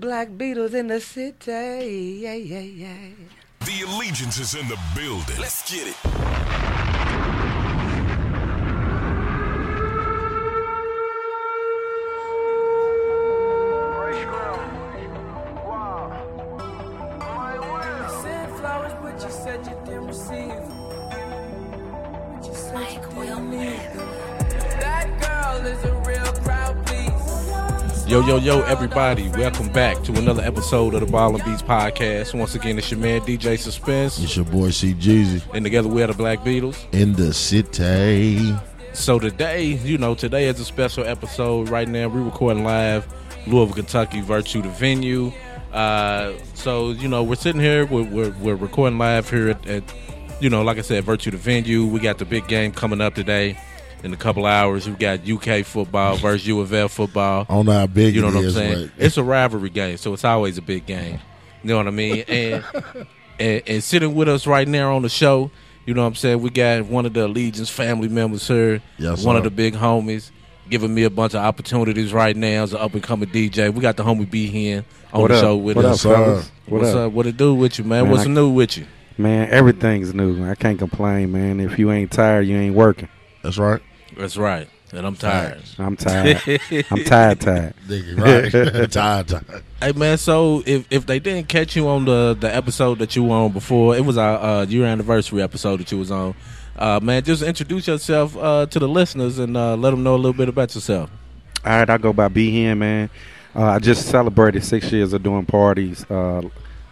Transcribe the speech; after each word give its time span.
Black 0.00 0.28
Beatles 0.30 0.74
in 0.74 0.88
the 0.88 1.00
city. 1.00 1.52
Yeah, 2.20 2.34
yeah, 2.34 2.58
yeah. 2.58 3.10
The 3.60 3.82
allegiance 3.86 4.40
is 4.40 4.56
in 4.56 4.66
the 4.66 4.76
building. 4.96 5.38
Let's 5.38 5.70
get 5.70 5.86
it. 5.86 6.53
Yo, 28.14 28.20
yo, 28.20 28.36
yo, 28.36 28.60
everybody, 28.60 29.28
welcome 29.30 29.68
back 29.72 30.00
to 30.04 30.12
another 30.12 30.40
episode 30.40 30.94
of 30.94 31.00
the 31.00 31.06
Ball 31.06 31.34
and 31.34 31.44
Beats 31.44 31.62
podcast. 31.62 32.32
Once 32.32 32.54
again, 32.54 32.78
it's 32.78 32.88
your 32.88 33.00
man 33.00 33.22
DJ 33.22 33.58
Suspense, 33.58 34.20
It's 34.20 34.36
your 34.36 34.44
boy 34.44 34.70
C 34.70 34.94
Jeezy 34.94 35.42
and 35.52 35.64
together 35.64 35.88
we 35.88 36.00
are 36.00 36.06
the 36.06 36.14
Black 36.14 36.38
Beatles. 36.44 36.76
in 36.94 37.14
the 37.14 37.34
city. 37.34 38.54
So 38.92 39.18
today, 39.18 39.64
you 39.64 39.98
know, 39.98 40.14
today 40.14 40.46
is 40.46 40.60
a 40.60 40.64
special 40.64 41.04
episode. 41.04 41.68
Right 41.70 41.88
now, 41.88 42.06
we're 42.06 42.22
recording 42.22 42.62
live, 42.62 43.04
Louisville, 43.48 43.74
Kentucky, 43.74 44.20
Virtue 44.20 44.62
the 44.62 44.68
venue. 44.68 45.32
Uh, 45.72 46.34
so 46.54 46.92
you 46.92 47.08
know, 47.08 47.24
we're 47.24 47.34
sitting 47.34 47.60
here, 47.60 47.84
we're, 47.84 48.04
we're, 48.04 48.30
we're 48.38 48.54
recording 48.54 48.96
live 48.96 49.28
here 49.28 49.48
at, 49.48 49.66
at, 49.66 49.82
you 50.38 50.48
know, 50.48 50.62
like 50.62 50.78
I 50.78 50.82
said, 50.82 51.02
Virtue 51.02 51.32
the 51.32 51.36
venue. 51.36 51.84
We 51.84 51.98
got 51.98 52.18
the 52.18 52.24
big 52.24 52.46
game 52.46 52.70
coming 52.70 53.00
up 53.00 53.16
today. 53.16 53.58
In 54.02 54.12
a 54.12 54.16
couple 54.18 54.44
hours, 54.44 54.86
we 54.88 54.94
got 54.96 55.26
UK 55.26 55.64
football 55.64 56.16
versus 56.16 56.46
U 56.46 56.60
of 56.60 56.72
L 56.74 56.88
football. 56.88 57.46
I 57.48 57.54
don't 57.54 57.64
know 57.66 57.72
how 57.72 57.86
big 57.86 58.14
You 58.14 58.20
know 58.20 58.28
it 58.28 58.34
what 58.34 58.40
I'm 58.40 58.46
is, 58.46 58.54
saying? 58.54 58.90
but 58.96 59.04
It's 59.06 59.16
a 59.16 59.24
rivalry 59.24 59.70
game, 59.70 59.96
so 59.96 60.12
it's 60.12 60.24
always 60.24 60.58
a 60.58 60.62
big 60.62 60.84
game. 60.84 61.20
You 61.62 61.68
know 61.70 61.76
what 61.78 61.86
I 61.86 61.90
mean? 61.90 62.24
And, 62.28 62.64
and 63.40 63.62
and 63.66 63.82
sitting 63.82 64.14
with 64.14 64.28
us 64.28 64.46
right 64.46 64.68
now 64.68 64.94
on 64.94 65.02
the 65.02 65.08
show, 65.08 65.50
you 65.86 65.94
know 65.94 66.02
what 66.02 66.08
I'm 66.08 66.14
saying? 66.14 66.40
We 66.42 66.50
got 66.50 66.84
one 66.86 67.04
of 67.06 67.14
the 67.14 67.24
Allegiance 67.26 67.68
family 67.70 68.08
members 68.08 68.46
here, 68.46 68.80
Yes, 68.98 69.24
one 69.24 69.34
sir. 69.34 69.38
of 69.38 69.44
the 69.44 69.50
big 69.50 69.74
homies, 69.74 70.30
giving 70.70 70.94
me 70.94 71.02
a 71.04 71.10
bunch 71.10 71.34
of 71.34 71.40
opportunities 71.40 72.12
right 72.12 72.36
now 72.36 72.62
as 72.64 72.74
an 72.74 72.80
up 72.80 72.92
and 72.94 73.02
coming 73.02 73.28
DJ. 73.30 73.72
We 73.72 73.80
got 73.80 73.96
the 73.96 74.04
homie 74.04 74.30
B 74.30 74.46
here 74.48 74.84
on 75.12 75.22
What 75.22 75.28
the 75.28 75.34
up? 75.36 75.40
show 75.40 75.56
with 75.56 75.76
What 75.76 75.84
us. 75.86 76.04
up, 76.04 76.12
fellas? 76.14 76.50
What 76.66 76.80
What's 76.82 76.94
up? 76.94 77.06
up? 77.08 77.12
What 77.12 77.26
it 77.26 77.36
do 77.38 77.54
with 77.54 77.78
you, 77.78 77.84
man? 77.84 78.02
Man, 78.04 78.10
What's 78.12 78.24
I- 78.26 78.30
new 78.30 78.50
with 78.50 78.76
you? 78.76 78.86
Man, 79.18 79.48
everything's 79.50 80.12
new. 80.14 80.48
I 80.48 80.54
can't 80.54 80.78
complain, 80.78 81.32
man. 81.32 81.58
If 81.58 81.78
you 81.78 81.90
ain't 81.90 82.10
tired, 82.12 82.46
you 82.46 82.56
ain't 82.56 82.74
working. 82.74 83.08
That's 83.44 83.58
right. 83.58 83.80
That's 84.16 84.36
right. 84.36 84.68
And 84.92 85.06
I'm 85.06 85.16
tired. 85.16 85.62
I'm 85.78 85.96
tired. 85.96 86.40
I'm 86.90 87.04
tired, 87.04 87.40
tired. 87.40 87.74
Nigga, 87.88 88.82
right. 88.82 88.90
tired, 88.92 89.28
tired. 89.28 89.62
Hey 89.80 89.92
man, 89.92 90.18
so 90.18 90.62
if 90.66 90.86
if 90.90 91.04
they 91.06 91.18
didn't 91.18 91.48
catch 91.48 91.74
you 91.76 91.88
on 91.88 92.04
the 92.04 92.36
the 92.38 92.54
episode 92.54 92.98
that 93.00 93.16
you 93.16 93.24
were 93.24 93.34
on 93.34 93.52
before, 93.52 93.96
it 93.96 94.04
was 94.04 94.16
our 94.18 94.38
uh, 94.38 94.64
year 94.66 94.84
anniversary 94.84 95.42
episode 95.42 95.80
that 95.80 95.90
you 95.90 95.98
was 95.98 96.10
on. 96.10 96.34
Uh, 96.76 97.00
man, 97.02 97.22
just 97.22 97.42
introduce 97.42 97.86
yourself 97.88 98.36
uh, 98.36 98.66
to 98.66 98.78
the 98.78 98.88
listeners 98.88 99.38
and 99.38 99.56
uh, 99.56 99.76
let 99.76 99.90
them 99.90 100.02
know 100.02 100.14
a 100.14 100.16
little 100.16 100.32
bit 100.32 100.48
about 100.48 100.74
yourself. 100.74 101.10
All 101.64 101.72
right, 101.78 101.88
I 101.90 101.98
go 101.98 102.12
by 102.12 102.28
B 102.28 102.62
Hen, 102.62 102.78
man. 102.78 103.10
Uh, 103.54 103.64
I 103.64 103.78
just 103.80 104.06
celebrated 104.08 104.64
six 104.64 104.90
years 104.92 105.12
of 105.12 105.22
doing 105.22 105.46
parties 105.46 106.04
uh, 106.10 106.42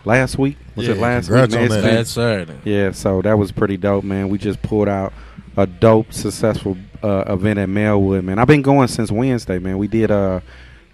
last 0.04 0.38
week. 0.38 0.56
Was 0.76 0.88
it 0.88 0.96
Yeah, 0.96 1.02
last 1.02 1.26
congrats 1.26 1.54
week? 1.54 1.70
on 1.70 1.76
week? 1.76 1.84
Last 1.84 2.14
Saturday. 2.14 2.58
Yeah, 2.64 2.90
so 2.92 3.22
that 3.22 3.36
was 3.38 3.52
pretty 3.52 3.76
dope, 3.76 4.04
man. 4.04 4.28
We 4.28 4.38
just 4.38 4.60
pulled 4.62 4.88
out 4.88 5.12
a 5.56 5.66
dope, 5.66 6.12
successful 6.12 6.76
uh, 7.02 7.24
event 7.28 7.58
at 7.58 7.68
Melwood, 7.68 8.24
man. 8.24 8.38
I've 8.38 8.48
been 8.48 8.62
going 8.62 8.88
since 8.88 9.10
Wednesday, 9.10 9.58
man. 9.58 9.78
We 9.78 9.88
did 9.88 10.10
uh, 10.10 10.40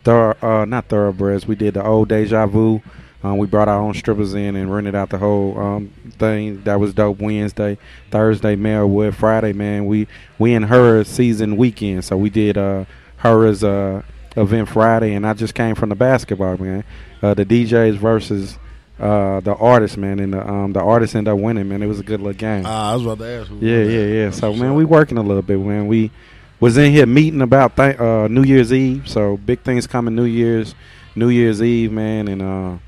thor- 0.04 0.42
uh 0.44 0.64
not 0.64 0.86
thoroughbreds. 0.86 1.46
We 1.46 1.54
did 1.54 1.74
the 1.74 1.84
old 1.84 2.08
Deja 2.08 2.46
Vu. 2.46 2.82
Um, 3.22 3.38
we 3.38 3.48
brought 3.48 3.68
our 3.68 3.80
own 3.80 3.94
strippers 3.94 4.34
in 4.34 4.54
and 4.54 4.72
rented 4.72 4.94
out 4.94 5.10
the 5.10 5.18
whole 5.18 5.58
um, 5.58 5.92
thing. 6.18 6.62
That 6.62 6.78
was 6.78 6.94
dope. 6.94 7.18
Wednesday, 7.18 7.76
Thursday, 8.10 8.54
Melwood. 8.54 9.14
Friday, 9.14 9.52
man. 9.52 9.86
We 9.86 10.06
we 10.38 10.54
in 10.54 10.64
her 10.64 11.04
season 11.04 11.56
weekend, 11.56 12.04
so 12.04 12.16
we 12.16 12.30
did 12.30 12.56
uh 12.56 12.84
her 13.18 13.46
uh 13.48 14.02
event 14.36 14.68
Friday, 14.68 15.14
and 15.14 15.26
I 15.26 15.34
just 15.34 15.54
came 15.54 15.74
from 15.74 15.88
the 15.88 15.96
basketball, 15.96 16.56
man. 16.58 16.84
Uh, 17.20 17.34
the 17.34 17.44
DJs 17.44 17.96
versus 17.96 18.58
uh, 18.98 19.40
the 19.40 19.54
artist, 19.54 19.96
man, 19.96 20.18
and 20.18 20.32
the 20.34 20.48
um, 20.48 20.72
the 20.72 20.80
artists 20.80 21.14
ended 21.14 21.32
up 21.32 21.38
winning, 21.38 21.68
man. 21.68 21.82
It 21.82 21.86
was 21.86 22.00
a 22.00 22.02
good 22.04 22.20
little 22.20 22.38
game. 22.38 22.64
Ah, 22.66 22.92
I 22.92 22.94
was 22.94 23.04
about 23.04 23.18
to 23.18 23.26
ask. 23.26 23.48
Who 23.48 23.58
yeah, 23.58 23.82
yeah, 23.84 23.84
that. 24.06 24.14
yeah. 24.14 24.30
So, 24.30 24.52
man, 24.54 24.74
we 24.74 24.84
working 24.84 25.18
a 25.18 25.22
little 25.22 25.42
bit, 25.42 25.58
man. 25.60 25.86
We 25.86 26.10
was 26.60 26.76
in 26.76 26.90
here 26.92 27.06
meeting 27.06 27.40
about 27.42 27.76
th- 27.76 27.98
uh, 27.98 28.26
New 28.28 28.42
Year's 28.42 28.72
Eve. 28.72 29.08
So, 29.08 29.36
big 29.36 29.60
things 29.60 29.86
coming 29.86 30.14
New 30.16 30.24
Year's, 30.24 30.74
New 31.14 31.28
Year's 31.28 31.62
Eve, 31.62 31.92
man, 31.92 32.26
and 32.28 32.42
uh, 32.42 32.78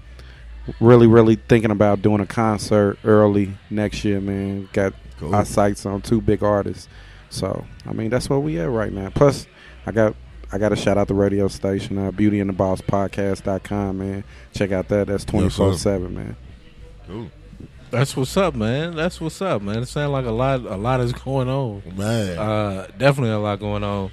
really, 0.80 1.06
really 1.06 1.36
thinking 1.36 1.70
about 1.70 2.02
doing 2.02 2.20
a 2.20 2.26
concert 2.26 2.98
early 3.04 3.56
next 3.70 4.04
year, 4.04 4.20
man. 4.20 4.68
Got 4.72 4.94
Cool. 5.18 5.34
our 5.34 5.44
sights 5.44 5.84
on 5.84 6.00
two 6.00 6.20
big 6.22 6.42
artists. 6.42 6.88
So, 7.28 7.66
I 7.86 7.92
mean, 7.92 8.08
that's 8.10 8.30
where 8.30 8.38
we 8.38 8.58
at 8.58 8.70
right 8.70 8.90
now. 8.92 9.10
Plus, 9.10 9.46
I 9.86 9.92
got 9.92 10.16
I 10.52 10.58
got 10.58 10.70
to 10.70 10.76
shout 10.76 10.98
out 10.98 11.08
the 11.08 11.14
radio 11.14 11.48
station, 11.48 11.98
uh, 11.98 12.10
Beauty 12.10 12.40
and 12.40 12.48
the 12.48 12.54
Boss 12.54 12.80
Podcast.com, 12.80 13.98
man. 13.98 14.24
Check 14.52 14.72
out 14.72 14.88
that. 14.88 15.06
That's 15.06 15.24
Yes, 15.24 15.30
24 15.30 15.74
7, 15.74 16.14
man. 16.14 16.36
Cool. 17.06 17.30
That's 17.90 18.16
what's 18.16 18.36
up, 18.36 18.54
man. 18.54 18.94
That's 18.94 19.20
what's 19.20 19.40
up, 19.42 19.62
man. 19.62 19.78
It 19.78 19.86
sounds 19.86 20.12
like 20.12 20.24
a 20.24 20.30
lot 20.30 20.60
a 20.60 20.76
lot 20.76 21.00
is 21.00 21.12
going 21.12 21.48
on. 21.48 21.82
Man, 21.96 22.38
Uh, 22.38 22.86
definitely 22.98 23.32
a 23.32 23.38
lot 23.38 23.58
going 23.58 23.82
on. 23.82 24.10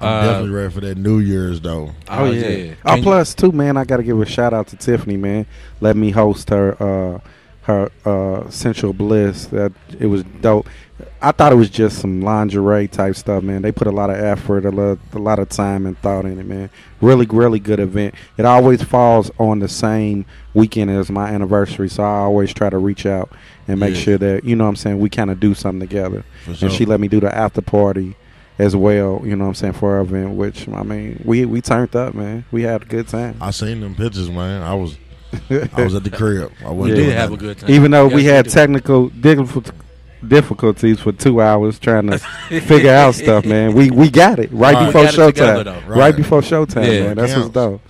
I'm 0.00 0.08
uh, 0.08 0.22
definitely 0.22 0.50
ready 0.50 0.72
for 0.72 0.80
that 0.80 0.96
New 0.96 1.18
Year's 1.18 1.60
though. 1.60 1.90
Oh, 2.08 2.30
yeah. 2.30 2.74
Oh, 2.86 3.00
plus 3.02 3.34
too, 3.34 3.52
man. 3.52 3.76
I 3.76 3.84
got 3.84 3.98
to 3.98 4.02
give 4.02 4.18
a 4.18 4.24
shout 4.24 4.54
out 4.54 4.68
to 4.68 4.76
Tiffany, 4.76 5.18
man. 5.18 5.44
Let 5.80 5.96
me 5.96 6.10
host 6.10 6.48
her 6.48 6.82
uh, 6.82 7.20
her 7.70 7.90
uh, 8.04 8.50
Central 8.50 8.92
Bliss. 8.92 9.46
That 9.46 9.72
it 9.98 10.06
was 10.06 10.22
dope. 10.40 10.66
I 11.22 11.32
thought 11.32 11.52
it 11.52 11.56
was 11.56 11.70
just 11.70 11.98
some 11.98 12.20
lingerie 12.20 12.88
type 12.88 13.14
stuff, 13.16 13.42
man. 13.42 13.62
They 13.62 13.72
put 13.72 13.86
a 13.86 13.90
lot 13.90 14.10
of 14.10 14.16
effort, 14.16 14.64
a 14.66 14.70
lot, 14.70 14.98
a 15.14 15.18
lot 15.18 15.38
of 15.38 15.48
time 15.48 15.86
and 15.86 15.98
thought 15.98 16.24
in 16.26 16.38
it, 16.38 16.46
man. 16.46 16.68
Really, 17.00 17.24
really 17.26 17.58
good 17.58 17.80
event. 17.80 18.14
It 18.36 18.44
always 18.44 18.82
falls 18.82 19.30
on 19.38 19.60
the 19.60 19.68
same 19.68 20.26
weekend 20.52 20.90
as 20.90 21.10
my 21.10 21.28
anniversary, 21.30 21.88
so 21.88 22.02
I 22.02 22.18
always 22.18 22.52
try 22.52 22.68
to 22.70 22.78
reach 22.78 23.06
out 23.06 23.30
and 23.68 23.80
make 23.80 23.94
Yeah. 23.94 24.00
sure 24.00 24.18
that 24.18 24.44
you 24.44 24.56
know 24.56 24.64
what 24.64 24.70
I'm 24.70 24.76
saying 24.76 24.98
we 24.98 25.08
kind 25.08 25.30
of 25.30 25.40
do 25.40 25.54
something 25.54 25.80
together. 25.80 26.24
For 26.44 26.66
And 26.66 26.72
she 26.72 26.84
let 26.84 27.00
me 27.00 27.08
do 27.08 27.20
the 27.20 27.34
after 27.34 27.62
party 27.62 28.16
as 28.58 28.76
well. 28.76 29.22
You 29.24 29.36
know 29.36 29.44
what 29.44 29.50
I'm 29.50 29.54
saying 29.54 29.72
for 29.74 29.94
our 29.94 30.00
event, 30.00 30.32
which 30.32 30.68
I 30.68 30.82
mean 30.82 31.22
we 31.24 31.44
we 31.46 31.60
turned 31.62 31.96
up, 31.96 32.14
man. 32.14 32.44
We 32.50 32.62
had 32.62 32.82
a 32.82 32.84
good 32.86 33.08
time. 33.08 33.36
I 33.40 33.52
seen 33.52 33.80
them 33.80 33.94
pictures, 33.94 34.28
man. 34.30 34.62
I 34.62 34.74
was 34.74 34.96
I 35.50 35.82
was 35.84 35.94
at 35.94 36.04
the 36.04 36.10
crib. 36.10 36.52
I 36.64 36.70
We 36.70 36.76
wasn't 36.76 36.96
did 36.96 37.04
doing 37.04 37.16
have 37.16 37.32
a 37.32 37.36
good 37.36 37.58
time. 37.58 37.70
Even 37.70 37.90
though 37.90 38.06
Yes, 38.06 38.14
we 38.14 38.24
had 38.24 38.48
technical 38.48 39.10
difficulties 40.26 41.00
for 41.00 41.12
two 41.12 41.40
hours 41.40 41.78
trying 41.78 42.06
to 42.08 42.18
figure 42.60 42.92
out 42.92 43.14
stuff, 43.14 43.44
man. 43.44 43.74
We 43.74 43.90
we 43.90 44.10
got 44.10 44.38
it 44.38 44.50
right 44.52 44.74
Right. 44.74 44.86
before 44.86 45.04
Got 45.04 45.14
it 45.14 45.34
together, 45.34 45.64
showtime. 45.64 45.88
Right. 45.88 45.98
Right. 45.98 46.16
before 46.16 46.40
showtime, 46.40 46.86
Yeah. 46.92 47.00
man. 47.04 47.16
That's 47.16 47.32
what's 47.32 47.42
Counts. 47.42 47.54
dope. 47.54 47.80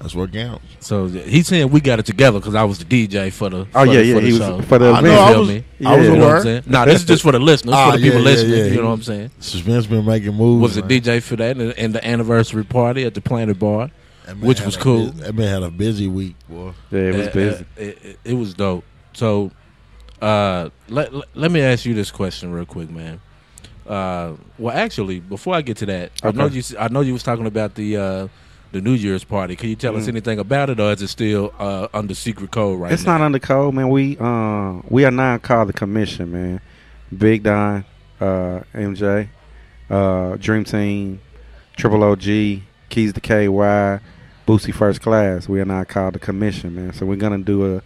That's 0.00 0.14
what 0.14 0.32
counts. 0.32 0.64
So 0.80 1.08
he's 1.08 1.46
saying 1.46 1.68
we 1.70 1.80
got 1.82 1.98
it 1.98 2.06
together 2.06 2.38
because 2.40 2.54
I 2.54 2.64
was 2.64 2.78
the 2.78 2.86
DJ 2.86 3.30
for 3.30 3.50
the. 3.50 3.66
Oh 3.74 3.84
for 3.84 3.86
yeah, 3.86 3.92
the, 3.98 4.04
yeah. 4.06 4.14
for 4.14 4.20
the 4.22 4.26
He 4.30 4.38
show. 4.38 4.56
was 4.56 4.64
for 4.66 4.78
the 4.78 4.86
I 4.86 4.98
event. 4.98 5.04
know. 5.04 5.20
I 5.20 5.36
was- 5.38 5.48
me? 5.48 5.64
I 5.84 5.96
was 5.96 6.06
You 6.06 6.12
know 6.12 6.18
what 6.18 6.24
I'm 6.24 6.30
aware. 6.30 6.42
saying? 6.42 6.62
Nah, 6.66 6.84
this 6.86 7.00
is 7.00 7.04
just 7.04 7.22
for 7.22 7.32
the 7.32 7.38
listeners, 7.38 7.74
Ah, 7.76 7.90
for 7.92 7.98
the 7.98 8.02
people 8.04 8.20
yeah, 8.20 8.24
yeah, 8.28 8.30
listening. 8.34 8.58
yeah. 8.58 8.64
You 8.64 8.76
know 8.82 8.86
what 8.88 8.92
I'm 8.94 9.02
saying? 9.02 9.30
Suspense 9.40 9.86
been 9.86 10.06
making 10.06 10.34
moves. 10.34 10.62
Was 10.62 10.74
the 10.76 10.80
man. 10.82 10.90
DJ 11.02 11.22
for 11.22 11.36
that 11.36 11.56
and, 11.58 11.72
and 11.72 11.94
the 11.94 12.06
anniversary 12.06 12.64
party 12.64 13.04
at 13.04 13.12
the 13.14 13.20
Planet 13.20 13.58
Bar. 13.58 13.90
That 14.26 14.36
man 14.36 14.46
which 14.46 14.60
was 14.60 14.76
cool. 14.76 15.10
bus- 15.10 15.20
That 15.26 15.34
man 15.34 15.48
had 15.48 15.62
a 15.62 15.70
busy 15.70 16.08
week, 16.08 16.36
boy. 16.48 16.72
yeah, 16.90 17.00
it 17.00 17.14
was 17.16 17.26
Uh, 17.28 17.30
busy. 17.32 17.64
uh, 17.64 17.82
it, 17.82 17.98
it- 18.04 18.18
it 18.24 18.34
was 18.34 18.54
dope. 18.54 18.84
So, 19.12 19.50
uh, 20.22 20.68
let, 20.88 21.12
let 21.14 21.28
let 21.34 21.50
me 21.50 21.60
ask 21.62 21.84
you 21.86 21.94
this 21.94 22.10
question 22.10 22.52
real 22.52 22.66
quick, 22.66 22.90
man. 22.90 23.20
Uh, 23.86 24.32
well, 24.58 24.76
actually, 24.76 25.20
before 25.20 25.54
I 25.54 25.62
get 25.62 25.78
to 25.78 25.86
that, 25.86 26.12
I 26.22 26.30
know 26.32 26.46
you. 26.46 26.60
s- 26.60 26.74
I 26.78 26.88
know 26.88 27.00
you 27.00 27.12
was 27.12 27.22
talking 27.22 27.46
about 27.46 27.74
the 27.74 27.96
uh, 27.96 28.28
the 28.72 28.80
New 28.80 28.92
Year's 28.92 29.24
party. 29.24 29.56
Can 29.56 29.68
you 29.68 29.74
tell 29.74 29.96
us 29.96 30.04
Mhm. 30.04 30.08
anything 30.10 30.38
about 30.38 30.70
it, 30.70 30.78
or 30.78 30.92
is 30.92 31.02
it 31.02 31.08
still 31.08 31.52
uh, 31.58 31.88
under 31.92 32.14
secret 32.14 32.50
code 32.52 32.78
right 32.78 32.92
It's 32.92 33.04
now? 33.04 33.18
not 33.18 33.24
under 33.24 33.40
code, 33.40 33.74
man. 33.74 33.88
We 33.88 34.16
uh 34.20 34.74
we 34.88 35.04
are 35.04 35.10
now 35.10 35.38
called 35.38 35.70
the 35.70 35.72
commission, 35.72 36.30
man. 36.30 36.60
Big 37.16 37.42
Don, 37.42 37.84
uh, 38.20 38.60
MJ, 38.74 39.28
uh, 39.90 40.36
Dream 40.36 40.62
Team, 40.62 41.20
Triple 41.76 42.04
OG, 42.04 42.62
Keys 42.90 43.12
to 43.14 43.20
KY, 43.20 44.00
Boosie 44.46 44.74
First 44.74 45.00
Class. 45.00 45.48
We 45.48 45.60
are 45.60 45.64
now 45.64 45.84
called 45.84 46.14
the 46.14 46.18
commission, 46.18 46.74
man. 46.74 46.92
So 46.92 47.06
we're 47.06 47.16
gonna 47.16 47.38
do 47.38 47.76
a, 47.76 47.82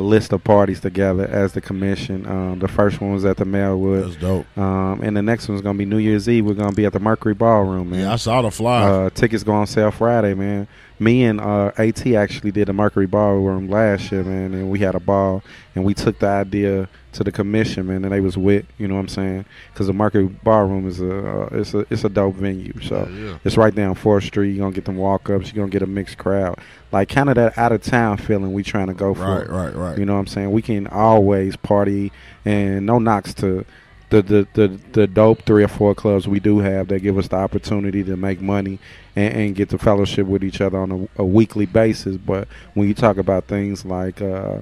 list 0.00 0.32
of 0.32 0.42
parties 0.42 0.80
together 0.80 1.26
as 1.26 1.52
the 1.52 1.60
commission. 1.60 2.26
Um, 2.26 2.58
the 2.60 2.68
first 2.68 2.98
one 3.00 3.12
was 3.12 3.24
at 3.26 3.36
the 3.36 3.44
Melwood, 3.44 4.04
That's 4.04 4.16
dope. 4.16 4.58
um, 4.58 5.02
and 5.02 5.14
the 5.16 5.22
next 5.22 5.48
one's 5.48 5.60
gonna 5.60 5.76
be 5.76 5.84
New 5.84 5.98
Year's 5.98 6.28
Eve. 6.28 6.46
We're 6.46 6.54
gonna 6.54 6.72
be 6.72 6.86
at 6.86 6.92
the 6.94 7.00
Mercury 7.00 7.34
Ballroom, 7.34 7.90
man. 7.90 8.00
Yeah, 8.00 8.12
I 8.12 8.16
saw 8.16 8.40
the 8.42 8.50
flyer. 8.50 9.06
Uh, 9.06 9.10
tickets 9.10 9.42
go 9.42 9.52
on 9.52 9.66
sale 9.66 9.90
Friday, 9.90 10.34
man. 10.34 10.66
Me 10.98 11.24
and 11.24 11.40
uh, 11.40 11.72
AT 11.76 12.06
actually 12.06 12.52
did 12.52 12.68
the 12.68 12.72
Mercury 12.72 13.06
Ballroom 13.06 13.68
last 13.68 14.10
year, 14.10 14.24
man, 14.24 14.54
and 14.54 14.70
we 14.70 14.78
had 14.78 14.94
a 14.94 15.00
ball, 15.00 15.42
and 15.74 15.84
we 15.84 15.92
took 15.92 16.18
the 16.20 16.26
idea 16.28 16.88
to 17.16 17.24
the 17.24 17.32
commission, 17.32 17.86
man, 17.86 18.04
and 18.04 18.12
they 18.12 18.20
was 18.20 18.36
with. 18.36 18.64
You 18.78 18.88
know 18.88 18.94
what 18.94 19.00
I'm 19.00 19.08
saying? 19.08 19.44
Because 19.72 19.86
the 19.86 19.92
Mercury 19.92 20.26
Ballroom 20.26 20.86
is 20.86 21.00
a 21.00 21.44
uh, 21.44 21.48
it's 21.52 21.74
a 21.74 21.86
it's 21.90 22.04
a 22.04 22.08
dope 22.08 22.36
venue. 22.36 22.74
So 22.82 23.08
Yeah, 23.10 23.24
yeah. 23.24 23.38
it's 23.44 23.56
right 23.56 23.74
down 23.74 23.94
Fourth 23.94 24.24
Street. 24.24 24.50
You're 24.52 24.64
gonna 24.64 24.74
get 24.74 24.84
them 24.84 24.96
walk 24.96 25.28
ups. 25.30 25.52
You're 25.52 25.62
gonna 25.62 25.72
get 25.72 25.82
a 25.82 25.86
mixed 25.86 26.18
crowd, 26.18 26.58
like 26.92 27.08
kind 27.08 27.28
of 27.28 27.34
that 27.36 27.58
out 27.58 27.72
of 27.72 27.82
town 27.82 28.18
feeling 28.18 28.52
we 28.52 28.62
trying 28.62 28.88
to 28.88 28.94
go 28.94 29.14
for. 29.14 29.22
Right, 29.22 29.48
right, 29.48 29.74
right. 29.74 29.98
You 29.98 30.04
know 30.04 30.14
what 30.14 30.20
I'm 30.20 30.26
saying? 30.26 30.52
We 30.52 30.62
can 30.62 30.86
always 30.86 31.56
party, 31.56 32.12
and 32.44 32.86
no 32.86 32.98
knocks 32.98 33.34
to 33.34 33.64
the, 34.10 34.22
the, 34.22 34.48
the, 34.54 34.68
the 34.92 35.06
dope 35.06 35.42
three 35.42 35.64
or 35.64 35.68
four 35.68 35.94
clubs 35.94 36.28
we 36.28 36.38
do 36.38 36.60
have 36.60 36.88
that 36.88 37.00
give 37.00 37.18
us 37.18 37.28
the 37.28 37.36
opportunity 37.36 38.04
to 38.04 38.16
make 38.16 38.40
money 38.40 38.78
and, 39.16 39.34
and 39.34 39.54
get 39.56 39.68
to 39.70 39.78
fellowship 39.78 40.26
with 40.26 40.44
each 40.44 40.60
other 40.60 40.78
on 40.78 41.08
a, 41.16 41.22
a 41.22 41.24
weekly 41.24 41.66
basis. 41.66 42.16
But 42.16 42.46
when 42.74 42.86
you 42.86 42.94
talk 42.94 43.16
about 43.16 43.46
things 43.46 43.84
like 43.84 44.22
uh, 44.22 44.60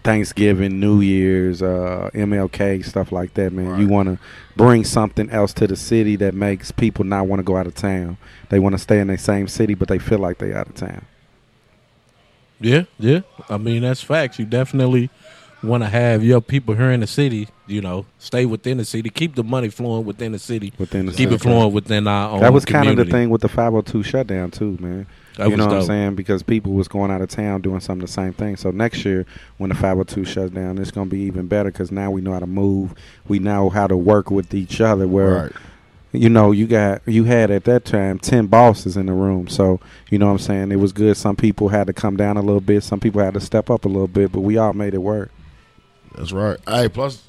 Thanksgiving, 0.00 0.80
New 0.80 1.00
Year's, 1.00 1.62
uh, 1.62 2.08
MLK, 2.14 2.84
stuff 2.84 3.12
like 3.12 3.34
that, 3.34 3.52
man, 3.52 3.78
you 3.80 3.88
want 3.88 4.08
to 4.08 4.18
bring 4.56 4.84
something 4.84 5.28
else 5.30 5.52
to 5.54 5.66
the 5.66 5.76
city 5.76 6.16
that 6.16 6.34
makes 6.34 6.72
people 6.72 7.04
not 7.04 7.26
want 7.26 7.40
to 7.40 7.44
go 7.44 7.56
out 7.56 7.66
of 7.66 7.74
town. 7.74 8.16
They 8.48 8.58
want 8.58 8.72
to 8.74 8.78
stay 8.78 8.98
in 9.00 9.08
the 9.08 9.18
same 9.18 9.48
city, 9.48 9.74
but 9.74 9.88
they 9.88 9.98
feel 9.98 10.18
like 10.18 10.38
they 10.38 10.52
out 10.54 10.68
of 10.68 10.74
town. 10.74 11.04
Yeah, 12.60 12.84
yeah. 12.98 13.20
I 13.48 13.58
mean, 13.58 13.82
that's 13.82 14.02
facts. 14.02 14.38
You 14.38 14.44
definitely 14.44 15.10
want 15.62 15.82
to 15.82 15.88
have 15.88 16.24
your 16.24 16.40
people 16.40 16.74
here 16.74 16.90
in 16.90 17.00
the 17.00 17.06
city, 17.06 17.48
you 17.66 17.80
know, 17.80 18.06
stay 18.18 18.46
within 18.46 18.78
the 18.78 18.84
city, 18.84 19.10
keep 19.10 19.34
the 19.34 19.44
money 19.44 19.68
flowing 19.68 20.04
within 20.04 20.32
the 20.32 20.38
city, 20.38 20.72
Within 20.78 21.06
the 21.06 21.12
keep 21.12 21.28
city. 21.28 21.34
it 21.36 21.40
flowing 21.40 21.72
within 21.72 22.06
our 22.08 22.30
own. 22.30 22.40
That 22.40 22.52
was 22.52 22.64
kind 22.64 22.88
of 22.88 22.96
the 22.96 23.04
thing 23.04 23.30
with 23.30 23.42
the 23.42 23.48
502 23.48 24.02
shutdown 24.02 24.50
too, 24.50 24.76
man. 24.80 25.06
That 25.36 25.48
you 25.48 25.56
know 25.56 25.66
what 25.66 25.76
I'm 25.76 25.82
saying? 25.84 26.14
Because 26.14 26.42
people 26.42 26.72
was 26.72 26.88
going 26.88 27.10
out 27.10 27.22
of 27.22 27.28
town 27.30 27.62
doing 27.62 27.80
some 27.80 28.00
of 28.00 28.06
the 28.06 28.12
same 28.12 28.32
thing. 28.34 28.56
So 28.56 28.70
next 28.70 29.04
year, 29.04 29.24
when 29.56 29.70
the 29.70 29.74
502 29.74 30.24
shuts 30.24 30.50
down, 30.52 30.76
it's 30.78 30.90
going 30.90 31.08
to 31.08 31.10
be 31.10 31.22
even 31.22 31.46
better 31.46 31.70
because 31.70 31.90
now 31.90 32.10
we 32.10 32.20
know 32.20 32.32
how 32.32 32.40
to 32.40 32.46
move. 32.46 32.94
We 33.28 33.38
know 33.38 33.70
how 33.70 33.86
to 33.86 33.96
work 33.96 34.30
with 34.30 34.52
each 34.52 34.80
other. 34.80 35.08
Where 35.08 35.34
Right. 35.44 35.52
you 36.12 36.28
know 36.28 36.52
you 36.52 36.66
got 36.66 37.00
you 37.06 37.24
had 37.24 37.50
at 37.50 37.64
that 37.64 37.86
time 37.86 38.18
10 38.18 38.46
bosses 38.48 38.96
in 38.98 39.06
the 39.06 39.14
room. 39.14 39.48
So 39.48 39.80
you 40.10 40.18
know 40.18 40.26
what 40.26 40.32
I'm 40.32 40.38
saying? 40.38 40.70
It 40.72 40.76
was 40.76 40.92
good. 40.92 41.16
Some 41.16 41.36
people 41.36 41.68
had 41.70 41.86
to 41.86 41.94
come 41.94 42.16
down 42.18 42.36
a 42.36 42.42
little 42.42 42.60
bit. 42.60 42.82
Some 42.84 43.00
people 43.00 43.22
had 43.22 43.32
to 43.34 43.40
step 43.40 43.70
up 43.70 43.86
a 43.86 43.88
little 43.88 44.08
bit. 44.08 44.32
But 44.32 44.40
we 44.40 44.58
all 44.58 44.74
made 44.74 44.92
it 44.92 44.98
work. 45.02 45.30
That's 46.14 46.32
right. 46.32 46.58
Hey, 46.68 46.90
plus, 46.90 47.22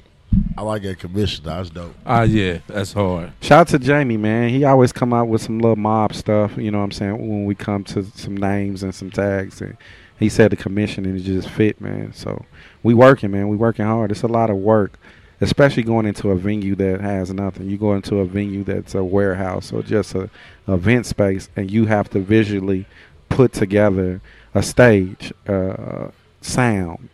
I 0.56 0.62
like 0.62 0.82
that 0.82 0.98
commission. 0.98 1.44
That's 1.44 1.70
dope. 1.70 1.94
Ah, 2.06 2.22
yeah, 2.22 2.58
that's 2.66 2.92
hard. 2.92 3.32
Shout 3.40 3.60
out 3.60 3.68
to 3.68 3.78
Jamie, 3.78 4.16
man. 4.16 4.50
He 4.50 4.64
always 4.64 4.92
come 4.92 5.12
out 5.12 5.28
with 5.28 5.42
some 5.42 5.58
little 5.58 5.76
mob 5.76 6.14
stuff. 6.14 6.56
You 6.56 6.70
know 6.70 6.78
what 6.78 6.84
I'm 6.84 6.92
saying? 6.92 7.18
When 7.18 7.44
we 7.44 7.54
come 7.54 7.84
to 7.84 8.04
some 8.14 8.36
names 8.36 8.82
and 8.82 8.94
some 8.94 9.10
tags, 9.10 9.60
and 9.60 9.76
he 10.18 10.28
said 10.28 10.52
the 10.52 10.56
commission 10.56 11.04
and 11.06 11.16
it 11.18 11.22
just 11.22 11.48
fit, 11.48 11.80
man. 11.80 12.12
So 12.12 12.44
we 12.82 12.94
working, 12.94 13.30
man. 13.30 13.48
We 13.48 13.56
working 13.56 13.84
hard. 13.84 14.10
It's 14.10 14.22
a 14.22 14.28
lot 14.28 14.50
of 14.50 14.56
work, 14.56 14.98
especially 15.40 15.82
going 15.82 16.06
into 16.06 16.30
a 16.30 16.36
venue 16.36 16.74
that 16.76 17.00
has 17.00 17.32
nothing. 17.32 17.68
You 17.68 17.76
go 17.76 17.94
into 17.94 18.18
a 18.18 18.24
venue 18.24 18.62
that's 18.64 18.94
a 18.94 19.02
warehouse 19.02 19.72
or 19.72 19.82
just 19.82 20.14
a 20.14 20.30
event 20.68 21.06
space, 21.06 21.48
and 21.56 21.70
you 21.70 21.86
have 21.86 22.08
to 22.10 22.20
visually 22.20 22.86
put 23.28 23.52
together 23.52 24.20
a 24.54 24.62
stage, 24.62 25.32
uh, 25.48 26.08
sound, 26.40 27.08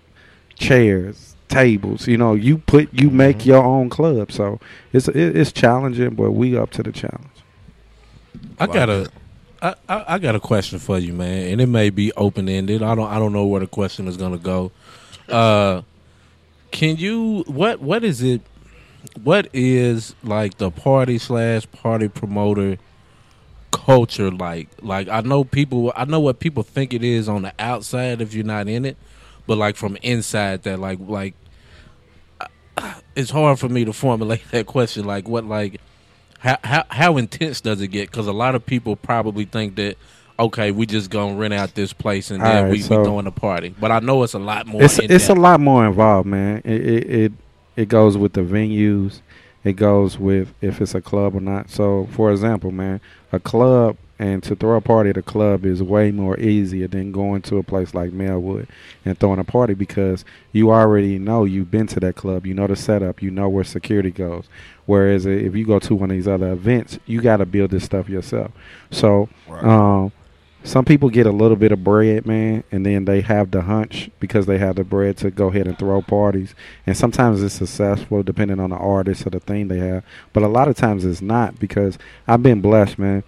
chairs, 0.56 1.34
tables. 1.50 2.08
You 2.08 2.16
know, 2.16 2.34
you 2.34 2.58
put 2.58 2.92
you 2.94 3.10
make 3.10 3.44
your 3.44 3.62
own 3.62 3.90
club. 3.90 4.32
So 4.32 4.58
it's 4.92 5.08
it, 5.08 5.36
it's 5.36 5.52
challenging, 5.52 6.14
but 6.14 6.32
we 6.32 6.56
up 6.56 6.70
to 6.70 6.82
the 6.82 6.92
challenge. 6.92 7.26
I 8.58 8.66
got 8.66 8.88
a, 8.88 9.10
I, 9.60 9.74
I, 9.88 10.04
I 10.14 10.18
got 10.18 10.34
a 10.34 10.40
question 10.40 10.78
for 10.78 10.98
you, 10.98 11.12
man, 11.12 11.52
and 11.52 11.60
it 11.60 11.66
may 11.66 11.90
be 11.90 12.12
open 12.12 12.48
ended. 12.48 12.82
I 12.82 12.94
don't, 12.94 13.10
I 13.10 13.18
don't 13.18 13.32
know 13.32 13.44
where 13.46 13.60
the 13.60 13.66
question 13.66 14.08
is 14.08 14.16
gonna 14.16 14.38
go. 14.38 14.72
Uh, 15.28 15.82
can 16.70 16.96
you 16.96 17.44
what 17.46 17.80
what 17.80 18.04
is 18.04 18.22
it? 18.22 18.42
What 19.22 19.48
is 19.52 20.14
like 20.22 20.58
the 20.58 20.70
party 20.70 21.18
slash 21.18 21.70
party 21.72 22.08
promoter 22.08 22.78
culture 23.70 24.30
like? 24.30 24.68
Like 24.82 25.08
I 25.08 25.20
know 25.22 25.44
people, 25.44 25.92
I 25.96 26.04
know 26.04 26.20
what 26.20 26.38
people 26.38 26.62
think 26.62 26.94
it 26.94 27.02
is 27.02 27.28
on 27.28 27.42
the 27.42 27.52
outside 27.58 28.20
if 28.20 28.34
you're 28.34 28.44
not 28.44 28.68
in 28.68 28.84
it, 28.84 28.96
but 29.46 29.58
like 29.58 29.76
from 29.76 29.96
inside 30.02 30.62
that 30.64 30.78
like 30.78 30.98
like 31.00 31.34
it's 33.16 33.30
hard 33.30 33.58
for 33.58 33.68
me 33.68 33.84
to 33.84 33.92
formulate 33.92 34.42
that 34.50 34.66
question. 34.66 35.04
Like 35.04 35.28
what 35.28 35.44
like 35.44 35.80
how 36.38 36.58
how 36.64 36.84
how 36.88 37.16
intense 37.16 37.60
does 37.60 37.80
it 37.80 37.88
get? 37.88 38.10
Because 38.10 38.26
a 38.26 38.32
lot 38.32 38.54
of 38.54 38.64
people 38.64 38.96
probably 38.96 39.44
think 39.44 39.76
that 39.76 39.96
okay, 40.38 40.70
we 40.70 40.86
just 40.86 41.10
gonna 41.10 41.34
rent 41.36 41.52
out 41.54 41.74
this 41.74 41.92
place 41.92 42.30
and 42.30 42.42
then 42.42 42.64
right, 42.64 42.70
we, 42.70 42.80
so- 42.80 42.98
we 42.98 43.04
throwing 43.04 43.26
a 43.26 43.30
party. 43.32 43.74
But 43.78 43.90
I 43.90 44.00
know 44.00 44.22
it's 44.22 44.34
a 44.34 44.38
lot 44.38 44.66
more. 44.66 44.82
it's 44.82 44.98
it's 44.98 45.28
a 45.28 45.34
lot 45.34 45.60
more 45.60 45.86
involved, 45.86 46.26
man. 46.26 46.62
It, 46.64 46.80
it 46.86 47.10
it 47.10 47.32
it 47.76 47.88
goes 47.88 48.16
with 48.16 48.32
the 48.32 48.42
venues. 48.42 49.20
It 49.62 49.74
goes 49.74 50.18
with 50.18 50.54
if 50.62 50.80
it's 50.80 50.94
a 50.94 51.02
club 51.02 51.34
or 51.36 51.40
not. 51.40 51.70
So, 51.70 52.08
for 52.12 52.30
example, 52.32 52.70
man, 52.70 53.00
a 53.30 53.38
club 53.38 53.98
and 54.20 54.42
to 54.42 54.54
throw 54.54 54.76
a 54.76 54.82
party 54.82 55.08
at 55.08 55.16
a 55.16 55.22
club 55.22 55.64
is 55.64 55.82
way 55.82 56.10
more 56.10 56.38
easier 56.38 56.86
than 56.86 57.10
going 57.10 57.40
to 57.40 57.56
a 57.56 57.62
place 57.62 57.94
like 57.94 58.10
Melwood 58.10 58.68
and 59.02 59.18
throwing 59.18 59.38
a 59.38 59.44
party 59.44 59.72
because 59.72 60.26
you 60.52 60.70
already 60.70 61.18
know 61.18 61.44
you've 61.44 61.70
been 61.70 61.86
to 61.86 62.00
that 62.00 62.16
club. 62.16 62.44
You 62.44 62.52
know 62.52 62.66
the 62.66 62.76
setup. 62.76 63.22
You 63.22 63.30
know 63.30 63.48
where 63.48 63.64
security 63.64 64.10
goes. 64.10 64.44
Whereas 64.84 65.24
if 65.24 65.56
you 65.56 65.64
go 65.64 65.78
to 65.78 65.94
one 65.94 66.10
of 66.10 66.16
these 66.18 66.28
other 66.28 66.52
events, 66.52 66.98
you 67.06 67.22
got 67.22 67.38
to 67.38 67.46
build 67.46 67.70
this 67.70 67.84
stuff 67.84 68.10
yourself. 68.10 68.50
So, 68.90 69.30
Right. 69.48 69.64
um, 69.64 70.12
some 70.64 70.84
people 70.84 71.08
get 71.08 71.24
a 71.26 71.32
little 71.32 71.56
bit 71.56 71.72
of 71.72 71.82
bread, 71.82 72.26
man, 72.26 72.62
and 72.70 72.84
then 72.84 73.06
they 73.06 73.22
have 73.22 73.50
the 73.50 73.62
hunch 73.62 74.10
because 74.20 74.44
they 74.44 74.58
have 74.58 74.76
the 74.76 74.84
bread 74.84 75.16
to 75.18 75.30
go 75.30 75.48
ahead 75.48 75.66
and 75.66 75.78
throw 75.78 76.02
parties. 76.02 76.54
And 76.86 76.94
sometimes 76.94 77.42
it's 77.42 77.54
successful 77.54 78.22
depending 78.22 78.60
on 78.60 78.68
the 78.68 78.76
artist 78.76 79.26
or 79.26 79.30
the 79.30 79.40
thing 79.40 79.68
they 79.68 79.78
have. 79.78 80.04
But 80.34 80.42
a 80.42 80.48
lot 80.48 80.68
of 80.68 80.76
times 80.76 81.06
it's 81.06 81.22
not 81.22 81.58
because 81.58 81.96
I've 82.28 82.42
been 82.42 82.60
blessed, 82.60 82.98
man, 82.98 83.24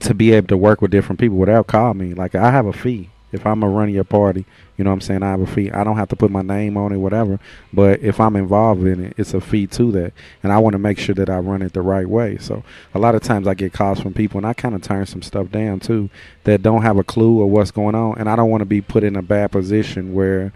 to 0.00 0.14
be 0.14 0.32
able 0.32 0.48
to 0.48 0.56
work 0.56 0.82
with 0.82 0.90
different 0.90 1.18
people 1.20 1.36
without 1.36 1.66
calling 1.66 1.98
me. 1.98 2.14
Like 2.14 2.34
I 2.34 2.50
have 2.50 2.66
a 2.66 2.72
fee. 2.72 3.10
If 3.32 3.44
I'm 3.44 3.62
a 3.62 3.68
running 3.68 3.94
your 3.94 4.04
party, 4.04 4.46
you 4.76 4.84
know 4.84 4.90
what 4.90 4.94
I'm 4.94 5.00
saying? 5.00 5.22
I 5.22 5.30
have 5.30 5.40
a 5.40 5.46
fee. 5.46 5.70
I 5.70 5.84
don't 5.84 5.96
have 5.96 6.08
to 6.10 6.16
put 6.16 6.30
my 6.30 6.42
name 6.42 6.76
on 6.76 6.92
it, 6.92 6.96
whatever. 6.98 7.40
But 7.72 8.00
if 8.00 8.20
I'm 8.20 8.36
involved 8.36 8.84
in 8.86 9.04
it, 9.04 9.14
it's 9.18 9.34
a 9.34 9.40
fee 9.40 9.66
to 9.68 9.90
that. 9.92 10.12
And 10.42 10.52
I 10.52 10.58
want 10.58 10.74
to 10.74 10.78
make 10.78 10.98
sure 10.98 11.14
that 11.16 11.28
I 11.28 11.38
run 11.38 11.60
it 11.60 11.72
the 11.72 11.82
right 11.82 12.08
way. 12.08 12.38
So 12.38 12.62
a 12.94 12.98
lot 12.98 13.14
of 13.14 13.22
times 13.22 13.48
I 13.48 13.54
get 13.54 13.72
calls 13.72 14.00
from 14.00 14.14
people 14.14 14.38
and 14.38 14.46
I 14.46 14.54
kind 14.54 14.74
of 14.74 14.82
turn 14.82 15.06
some 15.06 15.22
stuff 15.22 15.50
down 15.50 15.80
too 15.80 16.08
that 16.44 16.62
don't 16.62 16.82
have 16.82 16.98
a 16.98 17.04
clue 17.04 17.42
of 17.42 17.48
what's 17.48 17.72
going 17.72 17.94
on. 17.94 18.16
And 18.16 18.28
I 18.30 18.36
don't 18.36 18.48
want 18.48 18.60
to 18.60 18.66
be 18.66 18.80
put 18.80 19.02
in 19.02 19.16
a 19.16 19.22
bad 19.22 19.50
position 19.50 20.14
where 20.14 20.52